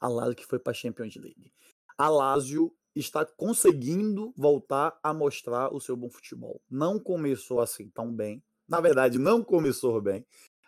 A 0.00 0.08
Lazio 0.08 0.36
que 0.36 0.46
foi 0.46 0.58
para 0.58 0.72
Champions 0.72 1.16
League. 1.16 1.52
A 1.98 2.08
Lazio 2.08 2.74
está 2.96 3.26
conseguindo 3.26 4.32
voltar 4.34 4.98
a 5.02 5.12
mostrar 5.12 5.70
o 5.70 5.78
seu 5.78 5.98
bom 5.98 6.08
futebol. 6.08 6.62
Não 6.70 6.98
começou 6.98 7.60
assim 7.60 7.90
tão 7.90 8.10
bem. 8.10 8.42
Na 8.66 8.80
verdade, 8.80 9.18
não 9.18 9.44
começou 9.44 10.00
bem. 10.00 10.24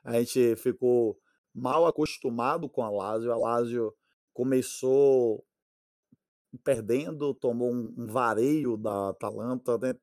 A 0.07 0.13
gente 0.13 0.55
ficou 0.55 1.19
mal 1.53 1.85
acostumado 1.85 2.69
com 2.69 2.81
a 2.81 2.89
Lazio. 2.89 3.33
A 3.33 3.37
Lazio 3.37 3.93
começou 4.33 5.45
perdendo, 6.63 7.35
tomou 7.35 7.73
um, 7.73 8.07
vareio 8.07 8.77
da 8.77 9.09
Atalanta, 9.09 9.77
né? 9.77 9.95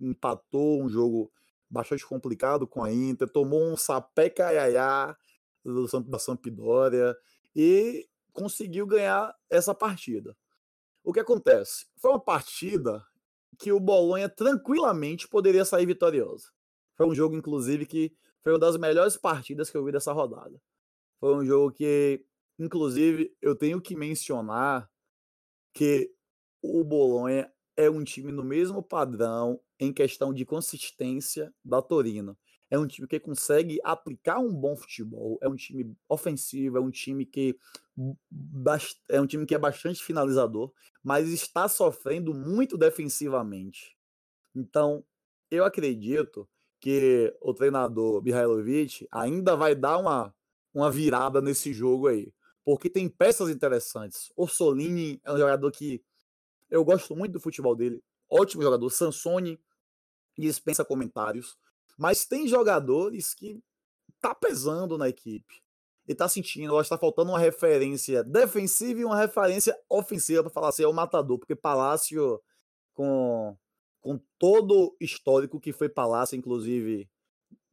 empatou 0.00 0.82
um 0.82 0.88
jogo 0.88 1.30
bastante 1.68 2.04
complicado 2.06 2.66
com 2.66 2.82
a 2.82 2.90
Inter, 2.90 3.28
tomou 3.28 3.62
um 3.62 3.76
sapé 3.76 4.30
caiaiá 4.30 5.14
da 6.06 6.18
Sampdoria 6.18 7.14
e 7.54 8.08
conseguiu 8.32 8.86
ganhar 8.86 9.36
essa 9.50 9.74
partida. 9.74 10.34
O 11.04 11.12
que 11.12 11.20
acontece? 11.20 11.86
Foi 11.98 12.10
uma 12.10 12.20
partida 12.20 13.04
que 13.58 13.70
o 13.70 13.78
Bolonha 13.78 14.30
tranquilamente 14.30 15.28
poderia 15.28 15.64
sair 15.66 15.84
vitorioso. 15.84 16.50
Foi 16.96 17.06
um 17.06 17.14
jogo, 17.14 17.36
inclusive, 17.36 17.84
que 17.84 18.16
foi 18.42 18.52
uma 18.52 18.58
das 18.58 18.76
melhores 18.76 19.16
partidas 19.16 19.70
que 19.70 19.76
eu 19.76 19.84
vi 19.84 19.92
dessa 19.92 20.12
rodada. 20.12 20.60
Foi 21.20 21.34
um 21.34 21.44
jogo 21.44 21.72
que, 21.72 22.24
inclusive, 22.58 23.34
eu 23.40 23.56
tenho 23.56 23.80
que 23.80 23.96
mencionar 23.96 24.90
que 25.74 26.12
o 26.62 26.84
Bolonha 26.84 27.50
é 27.76 27.88
um 27.90 28.04
time 28.04 28.32
no 28.32 28.44
mesmo 28.44 28.82
padrão 28.82 29.60
em 29.80 29.92
questão 29.92 30.32
de 30.32 30.44
consistência 30.44 31.52
da 31.64 31.80
Torino. 31.82 32.36
É 32.70 32.78
um 32.78 32.86
time 32.86 33.06
que 33.06 33.20
consegue 33.20 33.78
aplicar 33.84 34.38
um 34.38 34.52
bom 34.54 34.74
futebol, 34.76 35.38
é 35.42 35.48
um 35.48 35.56
time 35.56 35.94
ofensivo, 36.08 36.78
é 36.78 36.80
um 36.80 36.90
time 36.90 37.26
que 37.26 37.56
é 39.10 39.20
um 39.20 39.26
time 39.26 39.44
que 39.44 39.54
é 39.54 39.58
bastante 39.58 40.02
finalizador, 40.02 40.72
mas 41.02 41.28
está 41.28 41.68
sofrendo 41.68 42.32
muito 42.32 42.78
defensivamente. 42.78 43.96
Então, 44.54 45.04
eu 45.50 45.64
acredito 45.64 46.48
que 46.82 47.32
o 47.40 47.54
treinador 47.54 48.20
Mihailovic 48.22 49.06
ainda 49.10 49.56
vai 49.56 49.72
dar 49.72 49.98
uma 49.98 50.34
uma 50.74 50.90
virada 50.90 51.40
nesse 51.40 51.72
jogo 51.72 52.08
aí. 52.08 52.32
porque 52.64 52.88
tem 52.88 53.08
peças 53.08 53.50
interessantes. 53.50 54.32
O 54.36 54.46
Solini 54.46 55.20
é 55.24 55.32
um 55.32 55.38
jogador 55.38 55.70
que 55.72 56.02
eu 56.70 56.84
gosto 56.84 57.14
muito 57.14 57.32
do 57.32 57.40
futebol 57.40 57.74
dele, 57.76 58.02
ótimo 58.30 58.62
jogador. 58.62 58.88
Sansoni 58.90 59.60
dispensa 60.38 60.84
comentários, 60.84 61.56
mas 61.98 62.24
tem 62.24 62.48
jogadores 62.48 63.34
que 63.34 63.60
tá 64.20 64.34
pesando 64.34 64.96
na 64.96 65.08
equipe 65.08 65.62
e 66.08 66.14
tá 66.14 66.28
sentindo, 66.28 66.76
acho 66.78 66.88
que 66.88 66.94
tá 66.94 66.98
faltando 66.98 67.30
uma 67.30 67.38
referência 67.38 68.24
defensiva 68.24 69.00
e 69.00 69.04
uma 69.04 69.18
referência 69.18 69.78
ofensiva 69.88 70.42
para 70.42 70.50
falar 70.50 70.68
assim, 70.70 70.84
é 70.84 70.88
o 70.88 70.92
matador, 70.92 71.38
porque 71.38 71.54
Palácio 71.54 72.40
com 72.94 73.56
com 74.02 74.20
todo 74.38 74.88
o 74.88 74.96
histórico 75.00 75.60
que 75.60 75.72
foi 75.72 75.88
Palácio, 75.88 76.36
inclusive 76.36 77.08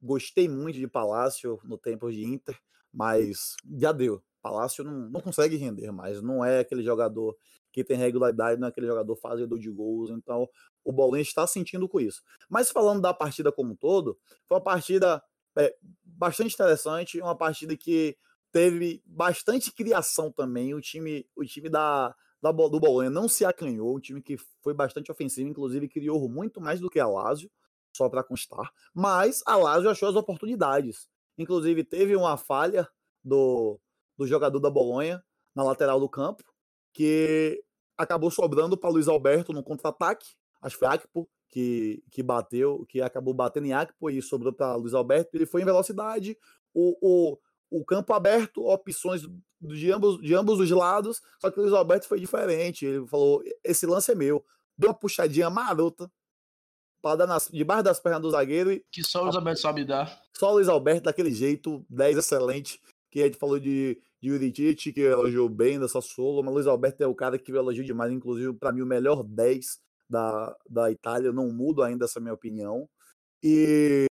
gostei 0.02 0.48
muito 0.48 0.78
de 0.78 0.88
Palácio 0.88 1.60
no 1.66 1.78
tempo 1.78 2.10
de 2.10 2.24
Inter, 2.24 2.58
mas 2.94 3.56
já 3.78 3.92
deu. 3.92 4.24
Palácio 4.42 4.84
não, 4.84 5.10
não 5.10 5.20
consegue 5.20 5.58
render 5.58 5.92
mais, 5.92 6.22
não 6.22 6.46
é 6.46 6.60
aquele 6.60 6.82
jogador 6.82 7.36
que 7.74 7.84
tem 7.84 7.98
regularidade, 7.98 8.60
não 8.60 8.68
é 8.68 8.70
aquele 8.70 8.88
jogador 8.88 9.16
fazedor 9.18 9.60
de 9.60 9.70
gols, 9.70 10.10
então 10.12 10.48
o 10.84 10.92
Bolonha 10.94 11.22
está 11.22 11.46
sentindo 11.46 11.90
com 11.90 12.00
isso. 12.00 12.22
Mas 12.48 12.72
falando 12.72 13.02
da 13.02 13.14
partida 13.14 13.52
como 13.52 13.74
um 13.74 13.76
todo, 13.76 14.18
foi 14.48 14.56
uma 14.58 14.64
partida 14.64 15.22
é, 15.58 15.76
bastante 16.04 16.54
interessante, 16.54 17.20
uma 17.20 17.36
partida 17.36 17.76
que 17.76 18.18
teve 18.52 19.04
bastante 19.06 19.72
criação 19.74 20.32
também, 20.32 20.74
o 20.74 20.82
time, 20.82 21.28
o 21.36 21.44
time 21.44 21.70
da, 21.70 22.16
da, 22.42 22.52
do 22.52 22.80
Bolonha 22.80 23.10
não 23.10 23.28
se 23.28 23.46
acanhou, 23.46 23.98
um 23.98 24.00
time 24.00 24.22
que 24.22 24.38
foi 24.62 24.74
bastante 24.74 25.12
ofensivo, 25.12 25.50
inclusive 25.50 25.88
criou 25.88 26.30
muito 26.30 26.62
mais 26.62 26.80
do 26.80 26.90
que 26.90 27.00
a 27.00 27.08
Lazio, 27.08 27.52
só 27.92 28.08
para 28.08 28.24
constar, 28.24 28.72
mas 28.94 29.42
a 29.46 29.56
Lazio 29.56 29.90
achou 29.90 30.10
as 30.10 30.16
oportunidades. 30.16 31.08
Inclusive 31.38 31.84
teve 31.84 32.16
uma 32.16 32.38
falha 32.38 32.88
do, 33.24 33.80
do 34.18 34.28
jogador 34.28 34.60
da 34.60 34.70
Bolonha 34.70 35.24
na 35.56 35.64
lateral 35.64 36.00
do 36.00 36.08
campo, 36.08 36.44
que 36.94 37.62
acabou 37.98 38.32
sobrando 38.32 38.78
para 38.78 38.90
Luiz 38.90 39.08
Alberto 39.08 39.52
no 39.52 39.64
contra-ataque, 39.64 40.28
acho 40.62 40.76
que 40.76 40.80
foi 40.80 40.88
Akpo 40.88 41.30
que, 41.50 42.04
que 42.12 42.22
bateu, 42.22 42.86
que 42.88 43.02
acabou 43.02 43.34
batendo 43.34 43.68
em 43.68 43.74
Akpo 43.74 44.10
e 44.10 44.22
sobrou 44.22 44.54
para 44.54 44.76
Luiz 44.76 44.94
Alberto, 44.94 45.32
ele 45.34 45.46
foi 45.46 45.62
em 45.62 45.66
velocidade, 45.66 46.38
o, 46.74 46.96
o, 47.02 47.38
o 47.70 47.86
campo 47.86 48.14
aberto, 48.14 48.66
opções 48.66 49.22
de 49.62 49.92
ambos, 49.92 50.22
de 50.22 50.34
ambos 50.34 50.60
os 50.60 50.72
lados, 50.72 51.22
só 51.40 51.52
que 51.52 51.60
o 51.60 51.62
Luiz 51.62 51.74
Alberto 51.74 52.08
foi 52.08 52.20
diferente. 52.20 52.86
Ele 52.86 53.06
falou: 53.08 53.44
esse 53.64 53.86
lance 53.86 54.12
é 54.12 54.16
meu. 54.16 54.44
Deu 54.78 54.90
uma 54.90 54.96
puxadinha 54.96 55.50
marota 55.50 56.10
para 57.02 57.18
dar 57.18 57.28
nas, 57.28 57.50
debaixo 57.52 57.84
das 57.84 58.00
pernas 58.00 58.22
do 58.22 58.32
zagueiro. 58.32 58.72
E, 58.72 58.84
que 58.92 59.04
só 59.04 59.22
o 59.22 59.24
Luiz 59.24 59.36
Alberto 59.36 59.62
sabe 59.62 59.86
dar. 59.86 60.22
Só 60.36 60.50
o 60.50 60.54
Luiz 60.54 60.68
Alberto 60.68 61.04
daquele 61.04 61.32
jeito, 61.32 61.86
10 61.90 62.18
excelente. 62.18 62.80
Que 63.12 63.22
a 63.22 63.26
gente 63.26 63.38
falou 63.38 63.60
de, 63.60 64.00
de 64.22 64.32
Uritici, 64.32 64.94
que 64.94 65.02
elogiou 65.02 65.50
bem 65.50 65.80
dessa 65.80 66.00
solo, 66.00 66.44
mas 66.44 66.52
o 66.52 66.56
Luiz 66.56 66.68
Alberto 66.68 67.04
é 67.04 67.08
o 67.08 67.16
cara 67.16 67.40
que 67.40 67.52
elogiou 67.52 67.86
demais, 67.86 68.12
inclusive, 68.12 68.54
para 68.54 68.72
mim, 68.72 68.82
o 68.82 68.86
melhor 68.86 69.24
10 69.24 69.80
da, 70.10 70.56
da 70.70 70.92
Itália. 70.92 71.28
Eu 71.28 71.34
não 71.34 71.52
mudo 71.52 71.82
ainda 71.82 72.06
essa 72.06 72.20
minha 72.20 72.34
opinião. 72.34 72.88
E 73.44 74.06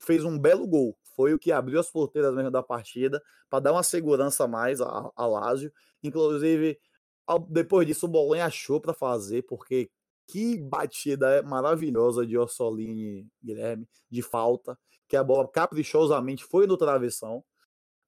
fez 0.00 0.24
um 0.24 0.38
belo 0.38 0.66
gol 0.66 0.96
foi 1.18 1.34
o 1.34 1.38
que 1.38 1.50
abriu 1.50 1.80
as 1.80 1.90
porteiras 1.90 2.32
mesmo 2.32 2.48
da 2.48 2.62
partida 2.62 3.20
para 3.50 3.58
dar 3.58 3.72
uma 3.72 3.82
segurança 3.82 4.44
a 4.44 4.46
mais 4.46 4.80
a, 4.80 5.10
a 5.16 5.26
Lazio. 5.26 5.72
Inclusive, 6.00 6.78
ao, 7.26 7.40
depois 7.40 7.84
disso, 7.84 8.06
o 8.06 8.08
Bolonha 8.08 8.46
achou 8.46 8.80
para 8.80 8.94
fazer, 8.94 9.42
porque 9.42 9.90
que 10.28 10.56
batida 10.56 11.28
é 11.30 11.42
maravilhosa 11.42 12.24
de 12.24 12.38
Orsolini 12.38 13.26
Guilherme, 13.42 13.88
de 14.08 14.22
falta, 14.22 14.78
que 15.08 15.16
a 15.16 15.24
bola 15.24 15.48
caprichosamente 15.48 16.44
foi 16.44 16.68
no 16.68 16.76
travessão. 16.76 17.42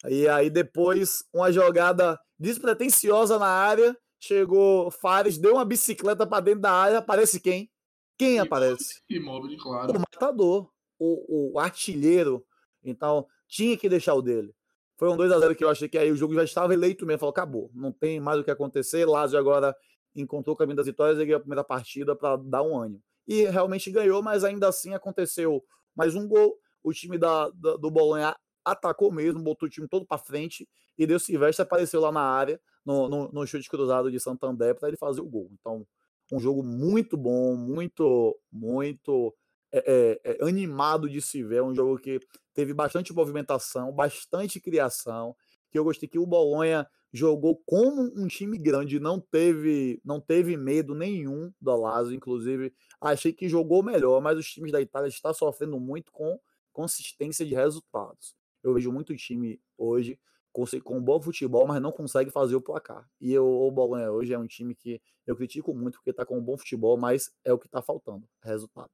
E 0.08 0.28
aí 0.28 0.48
depois 0.48 1.24
uma 1.34 1.50
jogada 1.50 2.16
despretensiosa 2.38 3.40
na 3.40 3.48
área, 3.48 3.98
chegou 4.20 4.88
Fares, 4.88 5.36
deu 5.36 5.54
uma 5.54 5.64
bicicleta 5.64 6.24
para 6.24 6.44
dentro 6.44 6.60
da 6.60 6.70
área, 6.70 6.98
aparece 6.98 7.40
quem? 7.40 7.68
Quem 8.16 8.38
aparece? 8.38 9.02
Imóvel, 9.10 9.58
claro. 9.58 9.96
O 9.96 9.98
matador, 9.98 10.70
o, 10.96 11.54
o 11.54 11.58
artilheiro 11.58 12.46
então, 12.82 13.26
tinha 13.48 13.76
que 13.76 13.88
deixar 13.88 14.14
o 14.14 14.22
dele. 14.22 14.54
Foi 14.96 15.08
um 15.08 15.16
2 15.16 15.32
a 15.32 15.38
0 15.38 15.54
que 15.56 15.64
eu 15.64 15.70
achei 15.70 15.88
que 15.88 15.96
aí 15.96 16.10
o 16.10 16.16
jogo 16.16 16.34
já 16.34 16.44
estava 16.44 16.74
eleito 16.74 17.06
mesmo. 17.06 17.20
Falou, 17.20 17.30
acabou. 17.30 17.70
Não 17.74 17.90
tem 17.90 18.20
mais 18.20 18.38
o 18.38 18.44
que 18.44 18.50
acontecer. 18.50 19.06
Lazio 19.06 19.38
agora 19.38 19.74
encontrou 20.14 20.54
o 20.54 20.56
caminho 20.56 20.76
das 20.76 20.86
vitórias 20.86 21.18
e 21.18 21.24
ganhou 21.24 21.38
a 21.38 21.40
primeira 21.40 21.64
partida 21.64 22.14
para 22.14 22.36
dar 22.36 22.62
um 22.62 22.78
ânimo. 22.78 23.02
E 23.26 23.44
realmente 23.44 23.90
ganhou, 23.90 24.22
mas 24.22 24.44
ainda 24.44 24.68
assim 24.68 24.92
aconteceu 24.92 25.64
mais 25.96 26.14
um 26.14 26.28
gol. 26.28 26.56
O 26.82 26.92
time 26.92 27.16
da, 27.16 27.48
da 27.50 27.76
do 27.76 27.90
Bolonha 27.90 28.36
atacou 28.64 29.10
mesmo, 29.12 29.42
botou 29.42 29.66
o 29.66 29.70
time 29.70 29.88
todo 29.88 30.04
para 30.04 30.18
frente 30.18 30.68
e 30.98 31.06
Deus 31.06 31.24
Silvestre 31.24 31.62
apareceu 31.62 32.00
lá 32.00 32.12
na 32.12 32.20
área, 32.20 32.60
no, 32.84 33.08
no, 33.08 33.32
no 33.32 33.46
chute 33.46 33.70
cruzado 33.70 34.10
de 34.10 34.20
Santander, 34.20 34.74
para 34.74 34.88
ele 34.88 34.96
fazer 34.98 35.20
o 35.20 35.26
gol. 35.26 35.48
Então, 35.58 35.86
um 36.32 36.38
jogo 36.38 36.62
muito 36.62 37.16
bom, 37.16 37.56
muito, 37.56 38.38
muito 38.52 39.34
é, 39.72 40.20
é, 40.24 40.44
animado 40.46 41.08
de 41.08 41.20
se 41.20 41.42
ver. 41.42 41.62
Um 41.62 41.74
jogo 41.74 41.98
que 41.98 42.20
teve 42.60 42.74
bastante 42.74 43.12
movimentação, 43.14 43.90
bastante 43.90 44.60
criação. 44.60 45.34
Que 45.70 45.78
eu 45.78 45.84
gostei 45.84 46.08
que 46.08 46.18
o 46.18 46.26
Bolonha 46.26 46.86
jogou 47.12 47.56
como 47.64 48.02
um 48.16 48.26
time 48.26 48.58
grande, 48.58 49.00
não 49.00 49.18
teve, 49.18 50.00
não 50.04 50.20
teve 50.20 50.56
medo 50.56 50.94
nenhum 50.94 51.52
do 51.60 51.76
Lazio, 51.76 52.14
inclusive 52.14 52.72
achei 53.00 53.32
que 53.32 53.48
jogou 53.48 53.82
melhor, 53.82 54.20
mas 54.20 54.38
os 54.38 54.46
times 54.46 54.70
da 54.70 54.80
Itália 54.80 55.08
estão 55.08 55.32
sofrendo 55.32 55.78
muito 55.80 56.12
com 56.12 56.38
consistência 56.72 57.46
de 57.46 57.54
resultados. 57.54 58.34
Eu 58.62 58.74
vejo 58.74 58.92
muito 58.92 59.16
time 59.16 59.60
hoje 59.78 60.18
com, 60.52 60.64
com 60.84 61.00
bom 61.00 61.20
futebol, 61.20 61.66
mas 61.66 61.80
não 61.80 61.92
consegue 61.92 62.30
fazer 62.30 62.56
o 62.56 62.60
placar. 62.60 63.08
E 63.20 63.32
eu, 63.32 63.46
o 63.46 63.70
Bolonha 63.70 64.10
hoje 64.12 64.34
é 64.34 64.38
um 64.38 64.46
time 64.46 64.74
que 64.74 65.00
eu 65.26 65.34
critico 65.34 65.74
muito 65.74 65.94
porque 65.94 66.10
está 66.10 66.26
com 66.26 66.38
um 66.38 66.42
bom 66.42 66.58
futebol, 66.58 66.98
mas 66.98 67.32
é 67.44 67.52
o 67.52 67.58
que 67.58 67.66
está 67.66 67.80
faltando, 67.80 68.28
resultado. 68.42 68.90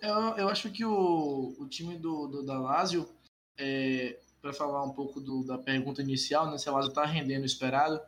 Eu, 0.00 0.14
eu 0.36 0.48
acho 0.48 0.70
que 0.70 0.84
o, 0.84 1.54
o 1.58 1.68
time 1.68 1.96
do, 1.98 2.26
do 2.26 2.42
da 2.42 2.58
Lazio, 2.58 3.08
é, 3.58 4.18
para 4.40 4.52
falar 4.52 4.82
um 4.84 4.92
pouco 4.92 5.20
do, 5.20 5.44
da 5.44 5.58
pergunta 5.58 6.00
inicial, 6.00 6.50
né, 6.50 6.56
se 6.56 6.68
a 6.68 6.72
Lazio 6.72 6.88
está 6.88 7.04
rendendo 7.04 7.42
o 7.42 7.46
esperado, 7.46 8.00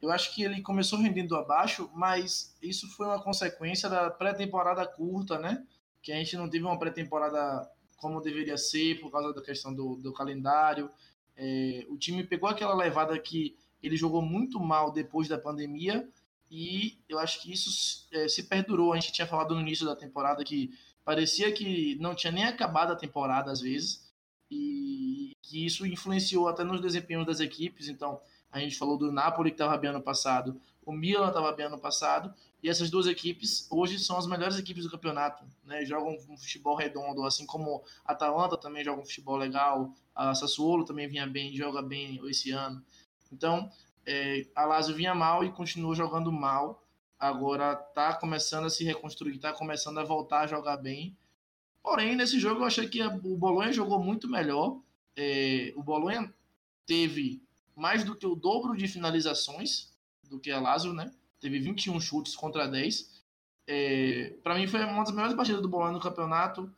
eu 0.00 0.10
acho 0.10 0.34
que 0.34 0.42
ele 0.42 0.62
começou 0.62 0.98
rendendo 0.98 1.36
abaixo, 1.36 1.90
mas 1.94 2.56
isso 2.62 2.88
foi 2.96 3.06
uma 3.06 3.22
consequência 3.22 3.88
da 3.88 4.10
pré-temporada 4.10 4.86
curta, 4.86 5.38
né? 5.38 5.66
Que 6.02 6.10
a 6.10 6.16
gente 6.16 6.36
não 6.36 6.48
teve 6.48 6.64
uma 6.64 6.78
pré-temporada 6.78 7.70
como 7.96 8.20
deveria 8.20 8.56
ser 8.56 8.98
por 8.98 9.10
causa 9.10 9.34
da 9.34 9.42
questão 9.42 9.74
do, 9.74 9.96
do 9.96 10.12
calendário. 10.12 10.90
É, 11.36 11.84
o 11.88 11.98
time 11.98 12.24
pegou 12.24 12.48
aquela 12.48 12.74
levada 12.74 13.18
que 13.18 13.54
ele 13.82 13.96
jogou 13.96 14.22
muito 14.22 14.58
mal 14.58 14.90
depois 14.90 15.28
da 15.28 15.38
pandemia 15.38 16.08
e 16.50 16.98
eu 17.08 17.18
acho 17.18 17.42
que 17.42 17.52
isso 17.52 18.08
é, 18.10 18.26
se 18.26 18.44
perdurou. 18.44 18.92
A 18.92 18.96
gente 18.96 19.12
tinha 19.12 19.26
falado 19.26 19.54
no 19.54 19.60
início 19.60 19.84
da 19.84 19.94
temporada 19.94 20.42
que 20.42 20.70
parecia 21.10 21.50
que 21.50 21.96
não 21.96 22.14
tinha 22.14 22.30
nem 22.30 22.44
acabado 22.44 22.92
a 22.92 22.96
temporada 22.96 23.50
às 23.50 23.60
vezes 23.60 24.08
e 24.48 25.36
que 25.42 25.66
isso 25.66 25.84
influenciou 25.84 26.46
até 26.46 26.62
nos 26.62 26.80
desempenhos 26.80 27.26
das 27.26 27.40
equipes. 27.40 27.88
Então, 27.88 28.20
a 28.48 28.60
gente 28.60 28.78
falou 28.78 28.96
do 28.96 29.10
Napoli 29.10 29.50
que 29.50 29.56
estava 29.56 29.76
bem 29.76 29.90
ano 29.90 30.00
passado, 30.00 30.60
o 30.86 30.92
Milan 30.92 31.26
estava 31.26 31.50
bem 31.50 31.66
ano 31.66 31.80
passado, 31.80 32.32
e 32.62 32.68
essas 32.68 32.90
duas 32.90 33.08
equipes 33.08 33.66
hoje 33.72 33.98
são 33.98 34.18
as 34.18 34.26
melhores 34.28 34.56
equipes 34.56 34.84
do 34.84 34.90
campeonato, 34.90 35.44
né? 35.64 35.84
Jogam 35.84 36.16
um 36.28 36.36
futebol 36.36 36.76
redondo, 36.76 37.24
assim 37.24 37.44
como 37.44 37.82
a 38.04 38.12
Atalanta 38.12 38.56
também 38.56 38.84
joga 38.84 39.02
um 39.02 39.04
futebol 39.04 39.36
legal, 39.36 39.92
a 40.14 40.32
Sassuolo 40.32 40.84
também 40.84 41.08
vinha 41.08 41.26
bem, 41.26 41.56
joga 41.56 41.82
bem 41.82 42.20
esse 42.28 42.52
ano. 42.52 42.80
Então, 43.32 43.68
é, 44.06 44.46
a 44.54 44.64
Lazio 44.64 44.94
vinha 44.94 45.12
mal 45.12 45.42
e 45.42 45.50
continua 45.50 45.92
jogando 45.92 46.30
mal 46.30 46.80
agora 47.20 47.76
tá 47.76 48.14
começando 48.14 48.64
a 48.64 48.70
se 48.70 48.82
reconstruir, 48.82 49.38
tá 49.38 49.52
começando 49.52 49.98
a 49.98 50.04
voltar 50.04 50.40
a 50.40 50.46
jogar 50.46 50.78
bem. 50.78 51.14
Porém, 51.82 52.16
nesse 52.16 52.40
jogo 52.40 52.62
eu 52.62 52.66
achei 52.66 52.88
que 52.88 53.02
o 53.02 53.36
Bolonha 53.36 53.72
jogou 53.72 54.02
muito 54.02 54.26
melhor. 54.26 54.80
É, 55.14 55.72
o 55.76 55.82
Bolonha 55.82 56.32
teve 56.86 57.42
mais 57.76 58.02
do 58.04 58.16
que 58.16 58.26
o 58.26 58.34
dobro 58.34 58.74
de 58.74 58.88
finalizações 58.88 59.92
do 60.24 60.40
que 60.40 60.50
a 60.50 60.60
Lazio, 60.60 60.94
né? 60.94 61.12
Teve 61.38 61.58
21 61.58 62.00
chutes 62.00 62.34
contra 62.34 62.66
10. 62.66 63.22
É, 63.66 64.34
para 64.42 64.54
mim 64.54 64.66
foi 64.66 64.82
uma 64.82 65.04
das 65.04 65.12
melhores 65.12 65.36
partidas 65.36 65.60
do 65.60 65.68
Bolonha 65.68 65.92
no 65.92 66.00
campeonato. 66.00 66.72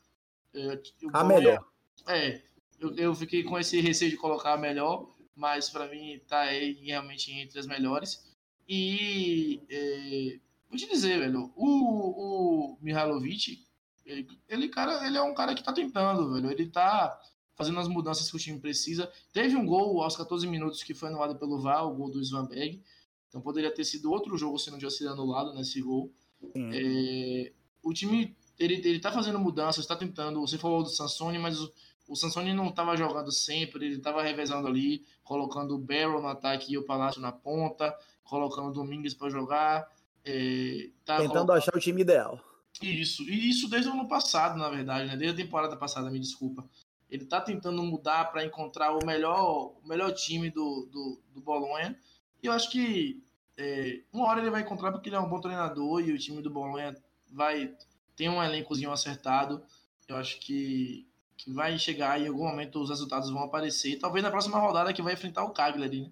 É, 0.52 0.80
a 1.12 1.22
Bolonha, 1.22 1.24
melhor. 1.24 1.64
É, 2.08 2.42
eu, 2.80 2.96
eu, 2.96 3.14
fiquei 3.14 3.44
com 3.44 3.58
esse 3.58 3.80
receio 3.80 4.10
de 4.10 4.16
colocar 4.16 4.54
a 4.54 4.58
melhor, 4.58 5.08
mas 5.36 5.70
para 5.70 5.86
mim 5.86 6.20
tá 6.26 6.40
aí 6.40 6.72
realmente 6.84 7.32
entre 7.32 7.58
as 7.58 7.66
melhores. 7.66 8.31
E 8.68 9.60
é, 9.68 10.38
vou 10.68 10.78
te 10.78 10.88
dizer, 10.88 11.18
velho, 11.18 11.52
o, 11.56 12.74
o 12.74 12.78
Mihailovic, 12.80 13.64
ele, 14.04 14.28
ele, 14.48 14.68
cara, 14.68 15.06
ele 15.06 15.16
é 15.16 15.22
um 15.22 15.34
cara 15.34 15.54
que 15.54 15.62
tá 15.62 15.72
tentando, 15.72 16.32
velho. 16.32 16.50
Ele 16.50 16.66
tá 16.66 17.20
fazendo 17.54 17.78
as 17.78 17.88
mudanças 17.88 18.30
que 18.30 18.36
o 18.36 18.40
time 18.40 18.58
precisa. 18.58 19.10
Teve 19.32 19.56
um 19.56 19.66
gol 19.66 20.02
aos 20.02 20.16
14 20.16 20.46
minutos 20.46 20.82
que 20.82 20.94
foi 20.94 21.08
anulado 21.08 21.36
pelo 21.36 21.60
VAR, 21.60 21.86
o 21.86 21.94
gol 21.94 22.10
do 22.10 22.20
Svanberg. 22.20 22.82
Então 23.28 23.40
poderia 23.40 23.72
ter 23.72 23.84
sido 23.84 24.10
outro 24.10 24.36
jogo 24.36 24.58
se 24.58 24.70
não 24.70 24.78
tivesse 24.78 24.98
sido 24.98 25.10
anulado 25.10 25.54
nesse 25.54 25.80
gol. 25.80 26.12
É, 26.54 27.52
o 27.82 27.92
time 27.92 28.36
ele, 28.58 28.74
ele 28.74 29.00
tá 29.00 29.10
fazendo 29.10 29.38
mudanças, 29.38 29.84
está 29.84 29.96
tentando. 29.96 30.40
Você 30.40 30.58
falou 30.58 30.82
do 30.82 30.88
Sansoni, 30.88 31.38
mas 31.38 31.60
o, 31.60 31.72
o 32.12 32.16
Sansoni 32.16 32.52
não 32.52 32.68
estava 32.68 32.94
jogando 32.94 33.32
sempre, 33.32 33.86
ele 33.86 33.96
estava 33.96 34.22
revezando 34.22 34.68
ali, 34.68 35.02
colocando 35.24 35.74
o 35.74 35.78
Barrow 35.78 36.20
no 36.20 36.28
ataque 36.28 36.74
e 36.74 36.76
o 36.76 36.84
Palácio 36.84 37.22
na 37.22 37.32
ponta, 37.32 37.96
colocando 38.22 38.68
o 38.68 38.72
Domingues 38.72 39.14
para 39.14 39.30
jogar. 39.30 39.90
É, 40.22 40.90
tá 41.06 41.16
Tentando 41.16 41.32
colocando... 41.32 41.52
achar 41.52 41.74
o 41.74 41.80
time 41.80 42.02
ideal. 42.02 42.38
Isso, 42.82 43.22
e 43.22 43.48
isso 43.48 43.66
desde 43.68 43.88
o 43.88 43.94
ano 43.94 44.06
passado, 44.06 44.58
na 44.58 44.68
verdade, 44.68 45.08
né? 45.08 45.16
desde 45.16 45.40
a 45.40 45.44
temporada 45.44 45.74
passada, 45.74 46.10
me 46.10 46.20
desculpa. 46.20 46.68
Ele 47.10 47.24
está 47.24 47.40
tentando 47.40 47.82
mudar 47.82 48.30
para 48.30 48.44
encontrar 48.44 48.92
o 48.92 49.04
melhor, 49.06 49.72
o 49.82 49.88
melhor 49.88 50.12
time 50.12 50.50
do, 50.50 50.86
do, 50.92 51.18
do 51.32 51.40
Bolonha. 51.40 51.98
E 52.42 52.46
eu 52.46 52.52
acho 52.52 52.70
que 52.70 53.22
é, 53.56 54.00
uma 54.12 54.26
hora 54.26 54.40
ele 54.40 54.50
vai 54.50 54.60
encontrar 54.60 54.92
porque 54.92 55.08
ele 55.08 55.16
é 55.16 55.20
um 55.20 55.28
bom 55.28 55.40
treinador 55.40 56.00
e 56.00 56.12
o 56.12 56.18
time 56.18 56.42
do 56.42 56.50
Bolonha 56.50 56.94
vai 57.30 57.74
ter 58.14 58.28
um 58.28 58.42
elencozinho 58.42 58.92
acertado. 58.92 59.62
Eu 60.08 60.16
acho 60.16 60.38
que, 60.40 61.06
que 61.42 61.52
vai 61.52 61.76
chegar 61.76 62.20
e 62.20 62.24
em 62.24 62.28
algum 62.28 62.44
momento 62.44 62.80
os 62.80 62.88
resultados 62.88 63.28
vão 63.30 63.42
aparecer. 63.42 63.98
Talvez 63.98 64.22
na 64.22 64.30
próxima 64.30 64.58
rodada 64.58 64.92
que 64.92 65.02
vai 65.02 65.14
enfrentar 65.14 65.42
o 65.42 65.50
Cagliari. 65.50 66.02
Né? 66.02 66.10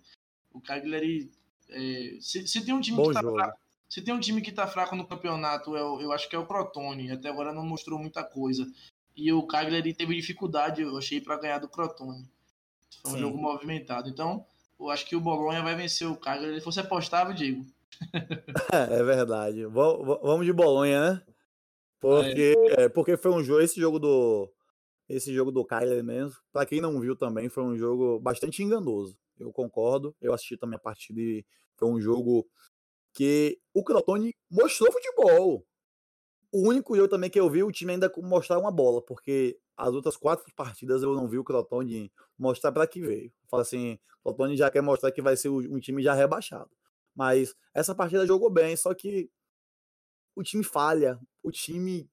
O 0.53 0.61
Cagliari, 0.61 1.31
é, 1.69 2.17
se, 2.21 2.49
se, 2.49 2.65
tem 2.65 2.75
um 2.75 2.81
time 2.81 2.97
bom 2.97 3.09
que 3.09 3.15
tá 3.15 3.23
fraco, 3.23 3.59
se 3.89 4.03
tem 4.03 4.13
um 4.13 4.19
time 4.19 4.43
que 4.43 4.51
tá 4.51 4.67
fraco 4.67 4.97
no 4.97 5.07
campeonato, 5.07 5.77
eu, 5.77 6.01
eu 6.01 6.13
acho 6.13 6.29
que 6.29 6.35
é 6.35 6.39
o 6.39 6.47
Crotone. 6.47 7.13
Até 7.13 7.29
agora 7.29 7.53
não 7.53 7.65
mostrou 7.65 7.97
muita 7.97 8.25
coisa. 8.25 8.67
E 9.17 9.33
o 9.33 9.45
Cagliari 9.45 9.95
teve 9.95 10.17
dificuldade, 10.17 10.83
eu 10.83 10.97
achei, 10.97 11.21
para 11.21 11.39
ganhar 11.39 11.59
do 11.59 11.69
Crotone. 11.69 12.29
Foi 13.03 13.13
um 13.13 13.15
Sim. 13.15 13.21
jogo 13.21 13.39
movimentado. 13.39 14.09
Então, 14.09 14.45
eu 14.81 14.91
acho 14.91 15.07
que 15.07 15.15
o 15.15 15.21
Bolonha 15.21 15.63
vai 15.63 15.77
vencer 15.77 16.09
o 16.09 16.17
Cagliari. 16.17 16.59
Se 16.59 16.65
fosse 16.65 16.81
apostável, 16.81 17.33
digo. 17.33 17.65
é 18.73 19.03
verdade. 19.05 19.65
Vamos 19.67 20.45
de 20.45 20.53
Bolonha, 20.53 21.13
né? 21.13 21.23
Porque, 22.01 22.55
é. 22.77 22.85
É, 22.85 22.89
porque 22.89 23.17
foi 23.17 23.31
um 23.31 23.45
jogo, 23.45 23.61
esse 23.61 23.79
jogo 23.79 24.01
do 24.01 24.51
esse 25.17 25.35
jogo 25.35 25.51
do 25.51 25.65
Kyler 25.65 26.03
mesmo, 26.05 26.37
para 26.53 26.67
quem 26.67 26.81
não 26.81 27.01
viu 27.01 27.17
também, 27.17 27.49
foi 27.49 27.63
um 27.63 27.77
jogo 27.77 28.19
bastante 28.21 28.63
enganoso. 28.63 29.19
Eu 29.39 29.53
concordo. 29.53 30.15
Eu 30.21 30.33
assisti 30.33 30.57
também 30.57 30.77
a 30.77 30.81
partida 30.81 31.21
e 31.21 31.45
foi 31.77 31.89
um 31.89 32.01
jogo 32.01 32.47
que 33.13 33.59
o 33.75 33.83
Crotone 33.83 34.35
mostrou 34.51 34.93
futebol 34.93 35.67
o 36.53 36.69
único 36.69 36.97
jogo 36.97 37.09
também 37.09 37.31
que 37.31 37.39
eu 37.39 37.49
vi 37.49 37.63
o 37.63 37.71
time 37.71 37.93
ainda 37.93 38.13
mostrar 38.19 38.59
uma 38.59 38.71
bola, 38.71 39.01
porque 39.01 39.59
as 39.77 39.95
outras 39.95 40.17
quatro 40.17 40.45
partidas 40.55 41.03
eu 41.03 41.15
não 41.15 41.29
vi 41.29 41.39
o 41.39 41.45
Crotone 41.45 42.13
mostrar 42.39 42.73
para 42.73 42.87
que 42.87 43.01
veio. 43.01 43.33
Fala 43.49 43.63
assim, 43.63 43.99
o 44.23 44.31
Crotone 44.31 44.57
já 44.57 44.71
quer 44.71 44.83
mostrar 44.83 45.13
que 45.13 45.23
vai 45.23 45.37
ser 45.37 45.49
um 45.49 45.79
time 45.79 46.03
já 46.03 46.13
rebaixado. 46.13 46.71
Mas 47.15 47.55
essa 47.73 47.95
partida 47.95 48.27
jogou 48.27 48.51
bem, 48.51 48.77
só 48.77 48.93
que 48.95 49.31
o 50.35 50.43
time 50.43 50.65
falha, 50.65 51.19
o 51.43 51.51
time 51.51 52.09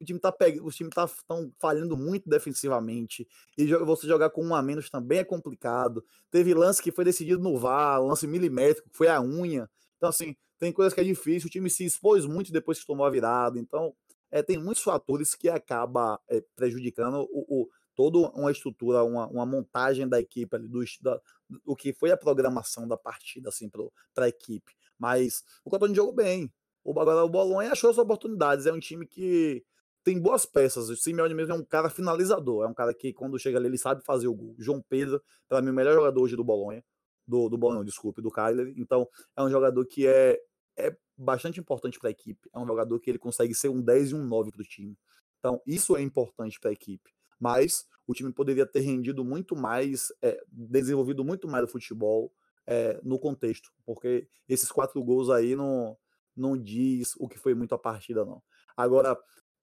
o 0.00 0.04
time 0.04 0.18
tá 0.18 0.30
pegando, 0.30 0.66
o 0.66 0.70
time 0.70 0.90
tá 0.90 1.08
tão 1.26 1.52
falhando 1.58 1.96
muito 1.96 2.28
defensivamente. 2.28 3.26
E 3.56 3.66
você 3.66 4.06
jogar 4.06 4.30
com 4.30 4.44
um 4.44 4.54
a 4.54 4.62
menos 4.62 4.90
também 4.90 5.18
é 5.18 5.24
complicado. 5.24 6.04
Teve 6.30 6.54
lance 6.54 6.82
que 6.82 6.92
foi 6.92 7.04
decidido 7.04 7.42
no 7.42 7.58
VAR, 7.58 8.02
lance 8.02 8.26
milimétrico, 8.26 8.88
foi 8.92 9.08
a 9.08 9.20
unha. 9.20 9.68
Então 9.96 10.08
assim, 10.08 10.36
tem 10.58 10.72
coisas 10.72 10.94
que 10.94 11.00
é 11.00 11.04
difícil, 11.04 11.48
o 11.48 11.50
time 11.50 11.68
se 11.68 11.84
expôs 11.84 12.24
muito 12.24 12.52
depois 12.52 12.80
que 12.80 12.86
tomou 12.86 13.06
a 13.06 13.10
virada, 13.10 13.58
então 13.58 13.94
é, 14.30 14.42
tem 14.42 14.58
muitos 14.58 14.82
fatores 14.82 15.34
que 15.34 15.48
acaba 15.48 16.20
é, 16.28 16.42
prejudicando 16.54 17.26
o, 17.30 17.62
o, 17.62 17.68
toda 17.94 18.18
uma 18.38 18.50
estrutura, 18.50 19.04
uma, 19.04 19.26
uma 19.28 19.46
montagem 19.46 20.08
da 20.08 20.20
equipe, 20.20 20.54
ali, 20.56 20.68
do, 20.68 20.84
da, 21.00 21.20
o 21.64 21.76
que 21.76 21.92
foi 21.92 22.10
a 22.10 22.16
programação 22.16 22.86
da 22.88 22.96
partida 22.96 23.48
assim, 23.48 23.70
para 24.14 24.26
a 24.26 24.28
equipe. 24.28 24.72
Mas 24.98 25.42
o 25.64 25.70
Cotone 25.70 25.94
jogou 25.94 26.14
bem. 26.14 26.52
O, 26.82 26.98
agora 26.98 27.24
o 27.24 27.28
Bolonha 27.28 27.72
achou 27.72 27.90
as 27.90 27.98
oportunidades, 27.98 28.66
é 28.66 28.72
um 28.72 28.80
time 28.80 29.06
que 29.06 29.64
tem 30.06 30.20
boas 30.20 30.46
peças. 30.46 30.88
O 30.88 30.96
Simeone 30.96 31.34
mesmo 31.34 31.52
é 31.52 31.56
um 31.56 31.64
cara 31.64 31.90
finalizador, 31.90 32.64
é 32.64 32.68
um 32.68 32.74
cara 32.74 32.94
que 32.94 33.12
quando 33.12 33.36
chega 33.40 33.58
ali 33.58 33.66
ele 33.66 33.76
sabe 33.76 34.04
fazer 34.04 34.28
o 34.28 34.34
gol. 34.34 34.54
João 34.56 34.80
Pedro, 34.88 35.20
para 35.48 35.60
mim, 35.60 35.70
o 35.70 35.74
melhor 35.74 35.94
jogador 35.94 36.22
hoje 36.22 36.36
do 36.36 36.44
Bolonha 36.44 36.84
do, 37.26 37.48
do 37.48 37.58
Bolonha, 37.58 37.84
desculpe, 37.84 38.22
do 38.22 38.30
Kyler. 38.30 38.72
Então, 38.76 39.08
é 39.36 39.42
um 39.42 39.50
jogador 39.50 39.84
que 39.84 40.06
é 40.06 40.40
é 40.78 40.94
bastante 41.16 41.58
importante 41.58 41.98
para 41.98 42.10
a 42.10 42.12
equipe. 42.12 42.48
É 42.54 42.58
um 42.58 42.66
jogador 42.66 43.00
que 43.00 43.10
ele 43.10 43.18
consegue 43.18 43.54
ser 43.54 43.70
um 43.70 43.80
10 43.80 44.10
e 44.10 44.14
um 44.14 44.24
9 44.24 44.52
para 44.52 44.60
o 44.60 44.64
time. 44.64 44.96
Então, 45.38 45.60
isso 45.66 45.96
é 45.96 46.02
importante 46.02 46.60
para 46.60 46.70
a 46.70 46.72
equipe. 46.72 47.10
Mas 47.40 47.86
o 48.06 48.12
time 48.12 48.30
poderia 48.30 48.66
ter 48.66 48.80
rendido 48.80 49.24
muito 49.24 49.56
mais, 49.56 50.12
é, 50.22 50.40
desenvolvido 50.52 51.24
muito 51.24 51.48
mais 51.48 51.64
o 51.64 51.68
futebol 51.68 52.30
é, 52.66 53.00
no 53.02 53.18
contexto, 53.18 53.72
porque 53.86 54.28
esses 54.48 54.70
quatro 54.70 55.02
gols 55.02 55.30
aí 55.30 55.56
não, 55.56 55.96
não 56.36 56.58
diz 56.58 57.14
o 57.18 57.26
que 57.26 57.38
foi 57.38 57.54
muito 57.54 57.74
a 57.74 57.78
partida, 57.78 58.24
não. 58.24 58.42
Agora, 58.76 59.18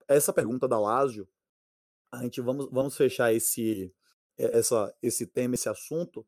essa 0.07 0.33
pergunta 0.33 0.67
da 0.67 0.79
Lázio, 0.79 1.27
a 2.11 2.23
gente 2.23 2.41
vamos, 2.41 2.69
vamos 2.71 2.95
fechar 2.95 3.33
esse, 3.33 3.93
essa, 4.37 4.93
esse 5.01 5.25
tema, 5.25 5.55
esse 5.55 5.69
assunto, 5.69 6.25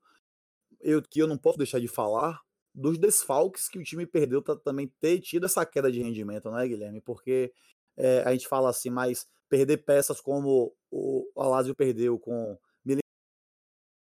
eu, 0.82 1.02
que 1.02 1.20
eu 1.20 1.28
não 1.28 1.38
posso 1.38 1.58
deixar 1.58 1.80
de 1.80 1.88
falar, 1.88 2.42
dos 2.74 2.98
desfalques 2.98 3.70
que 3.70 3.80
o 3.80 3.84
time 3.84 4.06
perdeu 4.06 4.42
para 4.42 4.56
também 4.58 4.88
ter 5.00 5.20
tido 5.20 5.46
essa 5.46 5.66
queda 5.66 5.92
de 5.92 6.02
rendimento, 6.02 6.52
não 6.52 6.60
é, 6.60 6.68
Guilherme? 6.68 7.00
Porque 7.00 7.54
é, 7.96 8.22
a 8.24 8.32
gente 8.34 8.48
fala 8.48 8.70
assim, 8.70 8.90
mas 8.90 9.28
perder 9.48 9.78
peças 9.78 10.20
como 10.20 10.76
o 10.92 11.32
Alásio 11.38 11.74
perdeu 11.74 12.20
com 12.20 12.58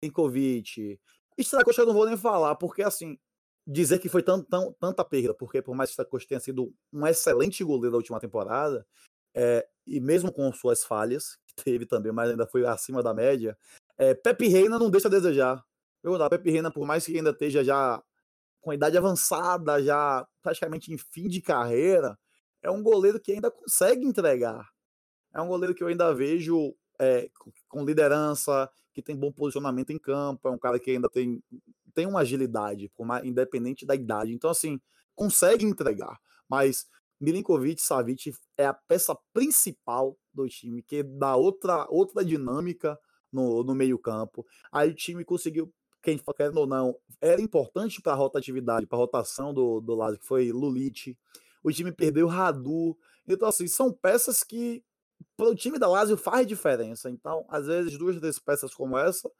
Milinkovic, 0.02 0.98
Stracosta 1.38 1.82
eu 1.82 1.86
não 1.86 1.94
vou 1.94 2.06
nem 2.06 2.16
falar, 2.16 2.56
porque 2.56 2.82
assim, 2.82 3.18
dizer 3.66 3.98
que 3.98 4.08
foi 4.08 4.22
tão, 4.22 4.42
tão, 4.42 4.72
tanta 4.72 5.04
perda, 5.04 5.34
porque 5.34 5.62
por 5.62 5.74
mais 5.74 5.90
que 5.90 5.92
Stracosta 5.92 6.28
tenha 6.28 6.40
sido 6.40 6.74
um 6.92 7.06
excelente 7.06 7.62
goleiro 7.62 7.92
da 7.92 7.96
última 7.98 8.20
temporada, 8.20 8.86
é, 9.34 9.66
e 9.86 10.00
mesmo 10.00 10.32
com 10.32 10.52
suas 10.52 10.84
falhas, 10.84 11.38
que 11.46 11.54
teve 11.62 11.86
também, 11.86 12.12
mas 12.12 12.30
ainda 12.30 12.46
foi 12.46 12.66
acima 12.66 13.02
da 13.02 13.12
média, 13.12 13.56
é, 13.98 14.14
Pepe 14.14 14.48
Reina 14.48 14.78
não 14.78 14.90
deixa 14.90 15.08
a 15.08 15.10
desejar. 15.10 15.64
Eu, 16.02 16.18
Pepe 16.28 16.50
Reina, 16.50 16.70
por 16.70 16.86
mais 16.86 17.06
que 17.06 17.16
ainda 17.16 17.30
esteja 17.30 17.64
já 17.64 18.02
com 18.60 18.72
idade 18.72 18.96
avançada, 18.96 19.82
já 19.82 20.26
praticamente 20.42 20.92
em 20.92 20.98
fim 20.98 21.28
de 21.28 21.40
carreira, 21.40 22.18
é 22.62 22.70
um 22.70 22.82
goleiro 22.82 23.20
que 23.20 23.32
ainda 23.32 23.50
consegue 23.50 24.06
entregar. 24.06 24.68
É 25.34 25.40
um 25.40 25.48
goleiro 25.48 25.74
que 25.74 25.82
eu 25.82 25.88
ainda 25.88 26.14
vejo 26.14 26.74
é, 26.98 27.28
com 27.68 27.84
liderança, 27.84 28.70
que 28.92 29.02
tem 29.02 29.16
bom 29.16 29.32
posicionamento 29.32 29.90
em 29.90 29.98
campo, 29.98 30.48
é 30.48 30.50
um 30.50 30.58
cara 30.58 30.78
que 30.78 30.90
ainda 30.90 31.08
tem, 31.08 31.42
tem 31.92 32.06
uma 32.06 32.20
agilidade, 32.20 32.90
independente 33.24 33.84
da 33.84 33.94
idade. 33.94 34.32
Então, 34.32 34.48
assim, 34.48 34.80
consegue 35.14 35.64
entregar. 35.64 36.18
Mas 36.48 36.86
Milinkovic 37.24 37.80
Savic 37.80 38.32
é 38.56 38.66
a 38.66 38.74
peça 38.74 39.16
principal 39.32 40.16
do 40.32 40.46
time, 40.48 40.82
que 40.82 41.02
dá 41.02 41.36
outra, 41.36 41.86
outra 41.88 42.24
dinâmica 42.24 42.98
no, 43.32 43.64
no 43.64 43.74
meio-campo. 43.74 44.46
Aí 44.70 44.90
o 44.90 44.94
time 44.94 45.24
conseguiu 45.24 45.72
quem 46.04 46.18
querendo 46.36 46.58
ou 46.58 46.66
não, 46.66 46.94
era 47.18 47.40
importante 47.40 48.02
para 48.02 48.12
a 48.12 48.16
rotatividade, 48.16 48.86
para 48.86 48.98
a 48.98 49.00
rotação 49.00 49.54
do, 49.54 49.80
do 49.80 49.94
Lazio, 49.94 50.20
que 50.20 50.26
foi 50.26 50.52
Lulite. 50.52 51.18
O 51.62 51.72
time 51.72 51.90
perdeu 51.90 52.28
Radu. 52.28 52.96
Então, 53.26 53.48
assim, 53.48 53.66
são 53.66 53.90
peças 53.90 54.44
que 54.44 54.84
para 55.34 55.48
o 55.48 55.54
time 55.54 55.78
da 55.78 55.88
Lazio 55.88 56.18
faz 56.18 56.46
diferença. 56.46 57.08
Então, 57.08 57.46
às 57.48 57.66
vezes, 57.66 57.96
duas 57.96 58.20
dessas 58.20 58.38
peças 58.38 58.74
como 58.74 58.98
essa, 58.98 59.30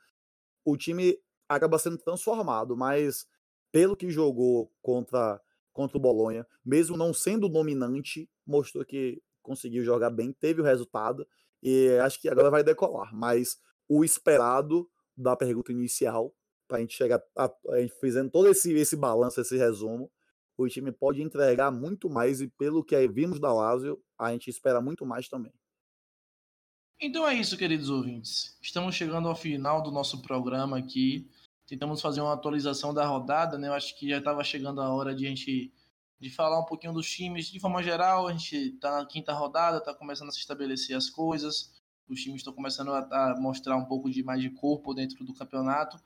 o 0.64 0.74
time 0.74 1.18
acaba 1.46 1.78
sendo 1.78 1.98
transformado. 1.98 2.74
Mas, 2.74 3.26
pelo 3.70 3.94
que 3.94 4.10
jogou 4.10 4.72
contra, 4.80 5.38
contra 5.74 5.98
o 5.98 6.00
Bolonha, 6.00 6.46
mesmo 6.64 6.96
não 6.96 7.12
sendo 7.12 7.48
dominante, 7.48 8.30
mostrou 8.46 8.84
que 8.84 9.20
conseguiu 9.42 9.84
jogar 9.84 10.08
bem, 10.08 10.32
teve 10.32 10.62
o 10.62 10.64
resultado. 10.64 11.26
E 11.62 11.90
acho 12.02 12.18
que 12.20 12.28
agora 12.28 12.50
vai 12.50 12.64
decolar. 12.64 13.14
Mas 13.14 13.58
o 13.86 14.02
esperado 14.02 14.88
da 15.14 15.36
pergunta 15.36 15.72
inicial 15.72 16.34
para 16.66 16.78
a 16.78 16.80
gente 16.80 16.96
chegar 16.96 17.22
a, 17.36 17.52
a 17.70 17.80
gente 17.80 17.94
fazendo 18.00 18.30
todo 18.30 18.48
esse, 18.48 18.72
esse 18.72 18.96
balanço, 18.96 19.40
esse 19.40 19.56
resumo, 19.58 20.10
o 20.56 20.68
time 20.68 20.92
pode 20.92 21.20
entregar 21.20 21.70
muito 21.70 22.08
mais 22.08 22.40
e 22.40 22.48
pelo 22.48 22.84
que 22.84 22.96
vimos 23.08 23.40
da 23.40 23.52
Lazio, 23.52 24.00
a 24.18 24.32
gente 24.32 24.48
espera 24.48 24.80
muito 24.80 25.04
mais 25.04 25.28
também. 25.28 25.52
Então 27.00 27.26
é 27.26 27.34
isso, 27.34 27.58
queridos 27.58 27.90
ouvintes. 27.90 28.56
Estamos 28.62 28.94
chegando 28.94 29.28
ao 29.28 29.34
final 29.34 29.82
do 29.82 29.90
nosso 29.90 30.22
programa 30.22 30.78
aqui. 30.78 31.28
Tentamos 31.66 32.00
fazer 32.00 32.20
uma 32.20 32.34
atualização 32.34 32.92
da 32.92 33.06
rodada, 33.06 33.58
né? 33.58 33.68
Eu 33.68 33.74
acho 33.74 33.98
que 33.98 34.08
já 34.08 34.18
estava 34.18 34.44
chegando 34.44 34.80
a 34.80 34.92
hora 34.92 35.14
de 35.14 35.26
a 35.26 35.28
gente 35.28 35.72
de 36.20 36.30
falar 36.30 36.58
um 36.60 36.64
pouquinho 36.64 36.92
dos 36.92 37.10
times 37.10 37.46
de 37.50 37.60
forma 37.60 37.82
geral. 37.82 38.26
A 38.26 38.32
gente 38.32 38.74
está 38.74 38.98
na 38.98 39.06
quinta 39.06 39.32
rodada, 39.32 39.78
está 39.78 39.94
começando 39.94 40.28
a 40.28 40.32
se 40.32 40.38
estabelecer 40.38 40.96
as 40.96 41.10
coisas. 41.10 41.72
Os 42.08 42.20
times 42.20 42.40
estão 42.40 42.52
começando 42.52 42.92
a, 42.92 43.00
a 43.00 43.40
mostrar 43.40 43.76
um 43.76 43.84
pouco 43.84 44.10
de 44.10 44.22
mais 44.22 44.40
de 44.40 44.50
corpo 44.50 44.94
dentro 44.94 45.24
do 45.24 45.34
campeonato 45.34 45.98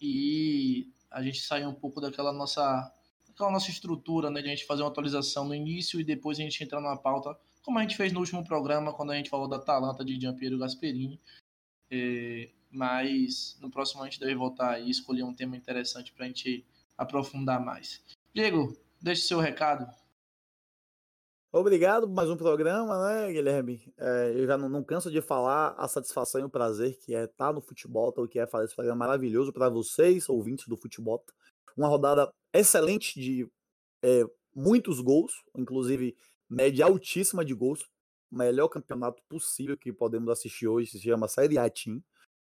e 0.00 0.90
a 1.10 1.22
gente 1.22 1.40
saiu 1.40 1.68
um 1.68 1.74
pouco 1.74 2.00
daquela 2.00 2.32
nossa, 2.32 2.92
daquela 3.26 3.50
nossa 3.50 3.70
estrutura, 3.70 4.30
né, 4.30 4.42
de 4.42 4.48
a 4.48 4.50
gente 4.50 4.66
fazer 4.66 4.82
uma 4.82 4.90
atualização 4.90 5.44
no 5.44 5.54
início 5.54 6.00
e 6.00 6.04
depois 6.04 6.38
a 6.38 6.42
gente 6.42 6.62
entrar 6.62 6.80
numa 6.80 6.96
pauta, 6.96 7.38
como 7.62 7.78
a 7.78 7.82
gente 7.82 7.96
fez 7.96 8.12
no 8.12 8.20
último 8.20 8.44
programa, 8.44 8.92
quando 8.92 9.12
a 9.12 9.16
gente 9.16 9.30
falou 9.30 9.48
da 9.48 9.56
Atalanta 9.56 10.04
de 10.04 10.20
Giampiero 10.20 10.58
Gasperini. 10.58 11.20
É, 11.90 12.50
mas 12.74 13.56
no 13.60 13.70
próximo 13.70 14.02
a 14.02 14.04
gente 14.06 14.20
deve 14.20 14.34
voltar 14.34 14.80
e 14.80 14.90
escolher 14.90 15.22
um 15.22 15.34
tema 15.34 15.56
interessante 15.56 16.12
para 16.12 16.24
a 16.24 16.28
gente 16.28 16.66
aprofundar 16.98 17.64
mais. 17.64 18.02
Diego, 18.34 18.76
deixe 19.00 19.22
seu 19.22 19.38
recado. 19.38 19.86
Obrigado 21.52 22.08
por 22.08 22.14
mais 22.14 22.28
um 22.28 22.36
programa, 22.36 22.98
né, 23.08 23.32
Guilherme? 23.32 23.80
É, 23.96 24.32
eu 24.34 24.44
já 24.44 24.58
não, 24.58 24.68
não, 24.68 24.82
canso 24.82 25.08
de 25.08 25.22
falar 25.22 25.72
a 25.78 25.86
satisfação 25.86 26.40
e 26.40 26.44
o 26.44 26.50
prazer 26.50 26.98
que 26.98 27.14
é 27.14 27.26
estar 27.26 27.52
no 27.52 27.60
futebol, 27.60 28.12
o 28.16 28.26
que 28.26 28.40
é 28.40 28.46
fazer 28.46 28.64
esse 28.64 28.74
programa 28.74 29.06
maravilhoso 29.06 29.52
para 29.52 29.68
vocês, 29.68 30.28
ouvintes 30.28 30.66
do 30.66 30.76
futebol. 30.76 31.24
Uma 31.76 31.86
rodada 31.86 32.28
excelente 32.52 33.20
de 33.20 33.48
é, 34.02 34.24
muitos 34.52 35.00
gols, 35.00 35.32
inclusive 35.56 36.16
média 36.50 36.86
altíssima 36.86 37.44
de 37.44 37.54
gols. 37.54 37.88
Melhor 38.30 38.66
campeonato 38.66 39.22
possível 39.28 39.76
que 39.76 39.92
podemos 39.92 40.28
assistir 40.28 40.66
hoje 40.66 40.90
se 40.90 41.00
chama 41.00 41.28
Série 41.28 41.56
A 41.56 41.70
Team. 41.70 42.02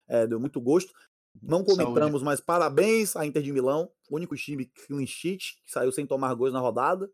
É, 0.08 0.26
deu 0.26 0.40
muito 0.40 0.60
gosto. 0.60 0.92
Não 1.40 1.64
comentamos, 1.64 2.20
Saúde. 2.20 2.24
mas 2.24 2.40
parabéns 2.40 3.16
à 3.16 3.24
Inter 3.24 3.42
de 3.42 3.52
Milão, 3.52 3.90
único 4.10 4.36
time 4.36 4.66
clean 4.66 5.06
sheet, 5.06 5.56
que 5.64 5.70
saiu 5.72 5.90
sem 5.90 6.06
tomar 6.06 6.34
gols 6.34 6.52
na 6.52 6.60
rodada. 6.60 7.10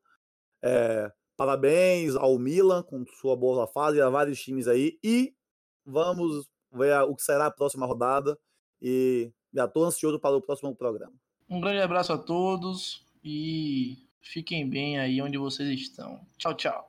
É, 0.62 1.12
parabéns 1.36 2.16
ao 2.16 2.36
Milan 2.38 2.82
com 2.82 3.04
sua 3.20 3.36
boa 3.36 3.66
fase, 3.66 4.00
a 4.00 4.10
vários 4.10 4.40
times 4.42 4.66
aí. 4.66 4.98
E 5.04 5.34
vamos 5.86 6.46
ver 6.72 7.00
o 7.02 7.14
que 7.14 7.22
será 7.22 7.46
a 7.46 7.50
próxima 7.50 7.86
rodada. 7.86 8.38
E 8.82 9.32
já 9.54 9.64
estou 9.64 9.84
ansioso 9.84 10.18
para 10.18 10.36
o 10.36 10.42
próximo 10.42 10.74
programa. 10.74 11.14
Um 11.48 11.60
grande 11.60 11.80
abraço 11.80 12.12
a 12.12 12.18
todos 12.18 13.02
e 13.24 13.96
fiquem 14.20 14.68
bem 14.68 14.98
aí 14.98 15.22
onde 15.22 15.38
vocês 15.38 15.68
estão. 15.80 16.20
Tchau, 16.36 16.54
tchau. 16.54 16.86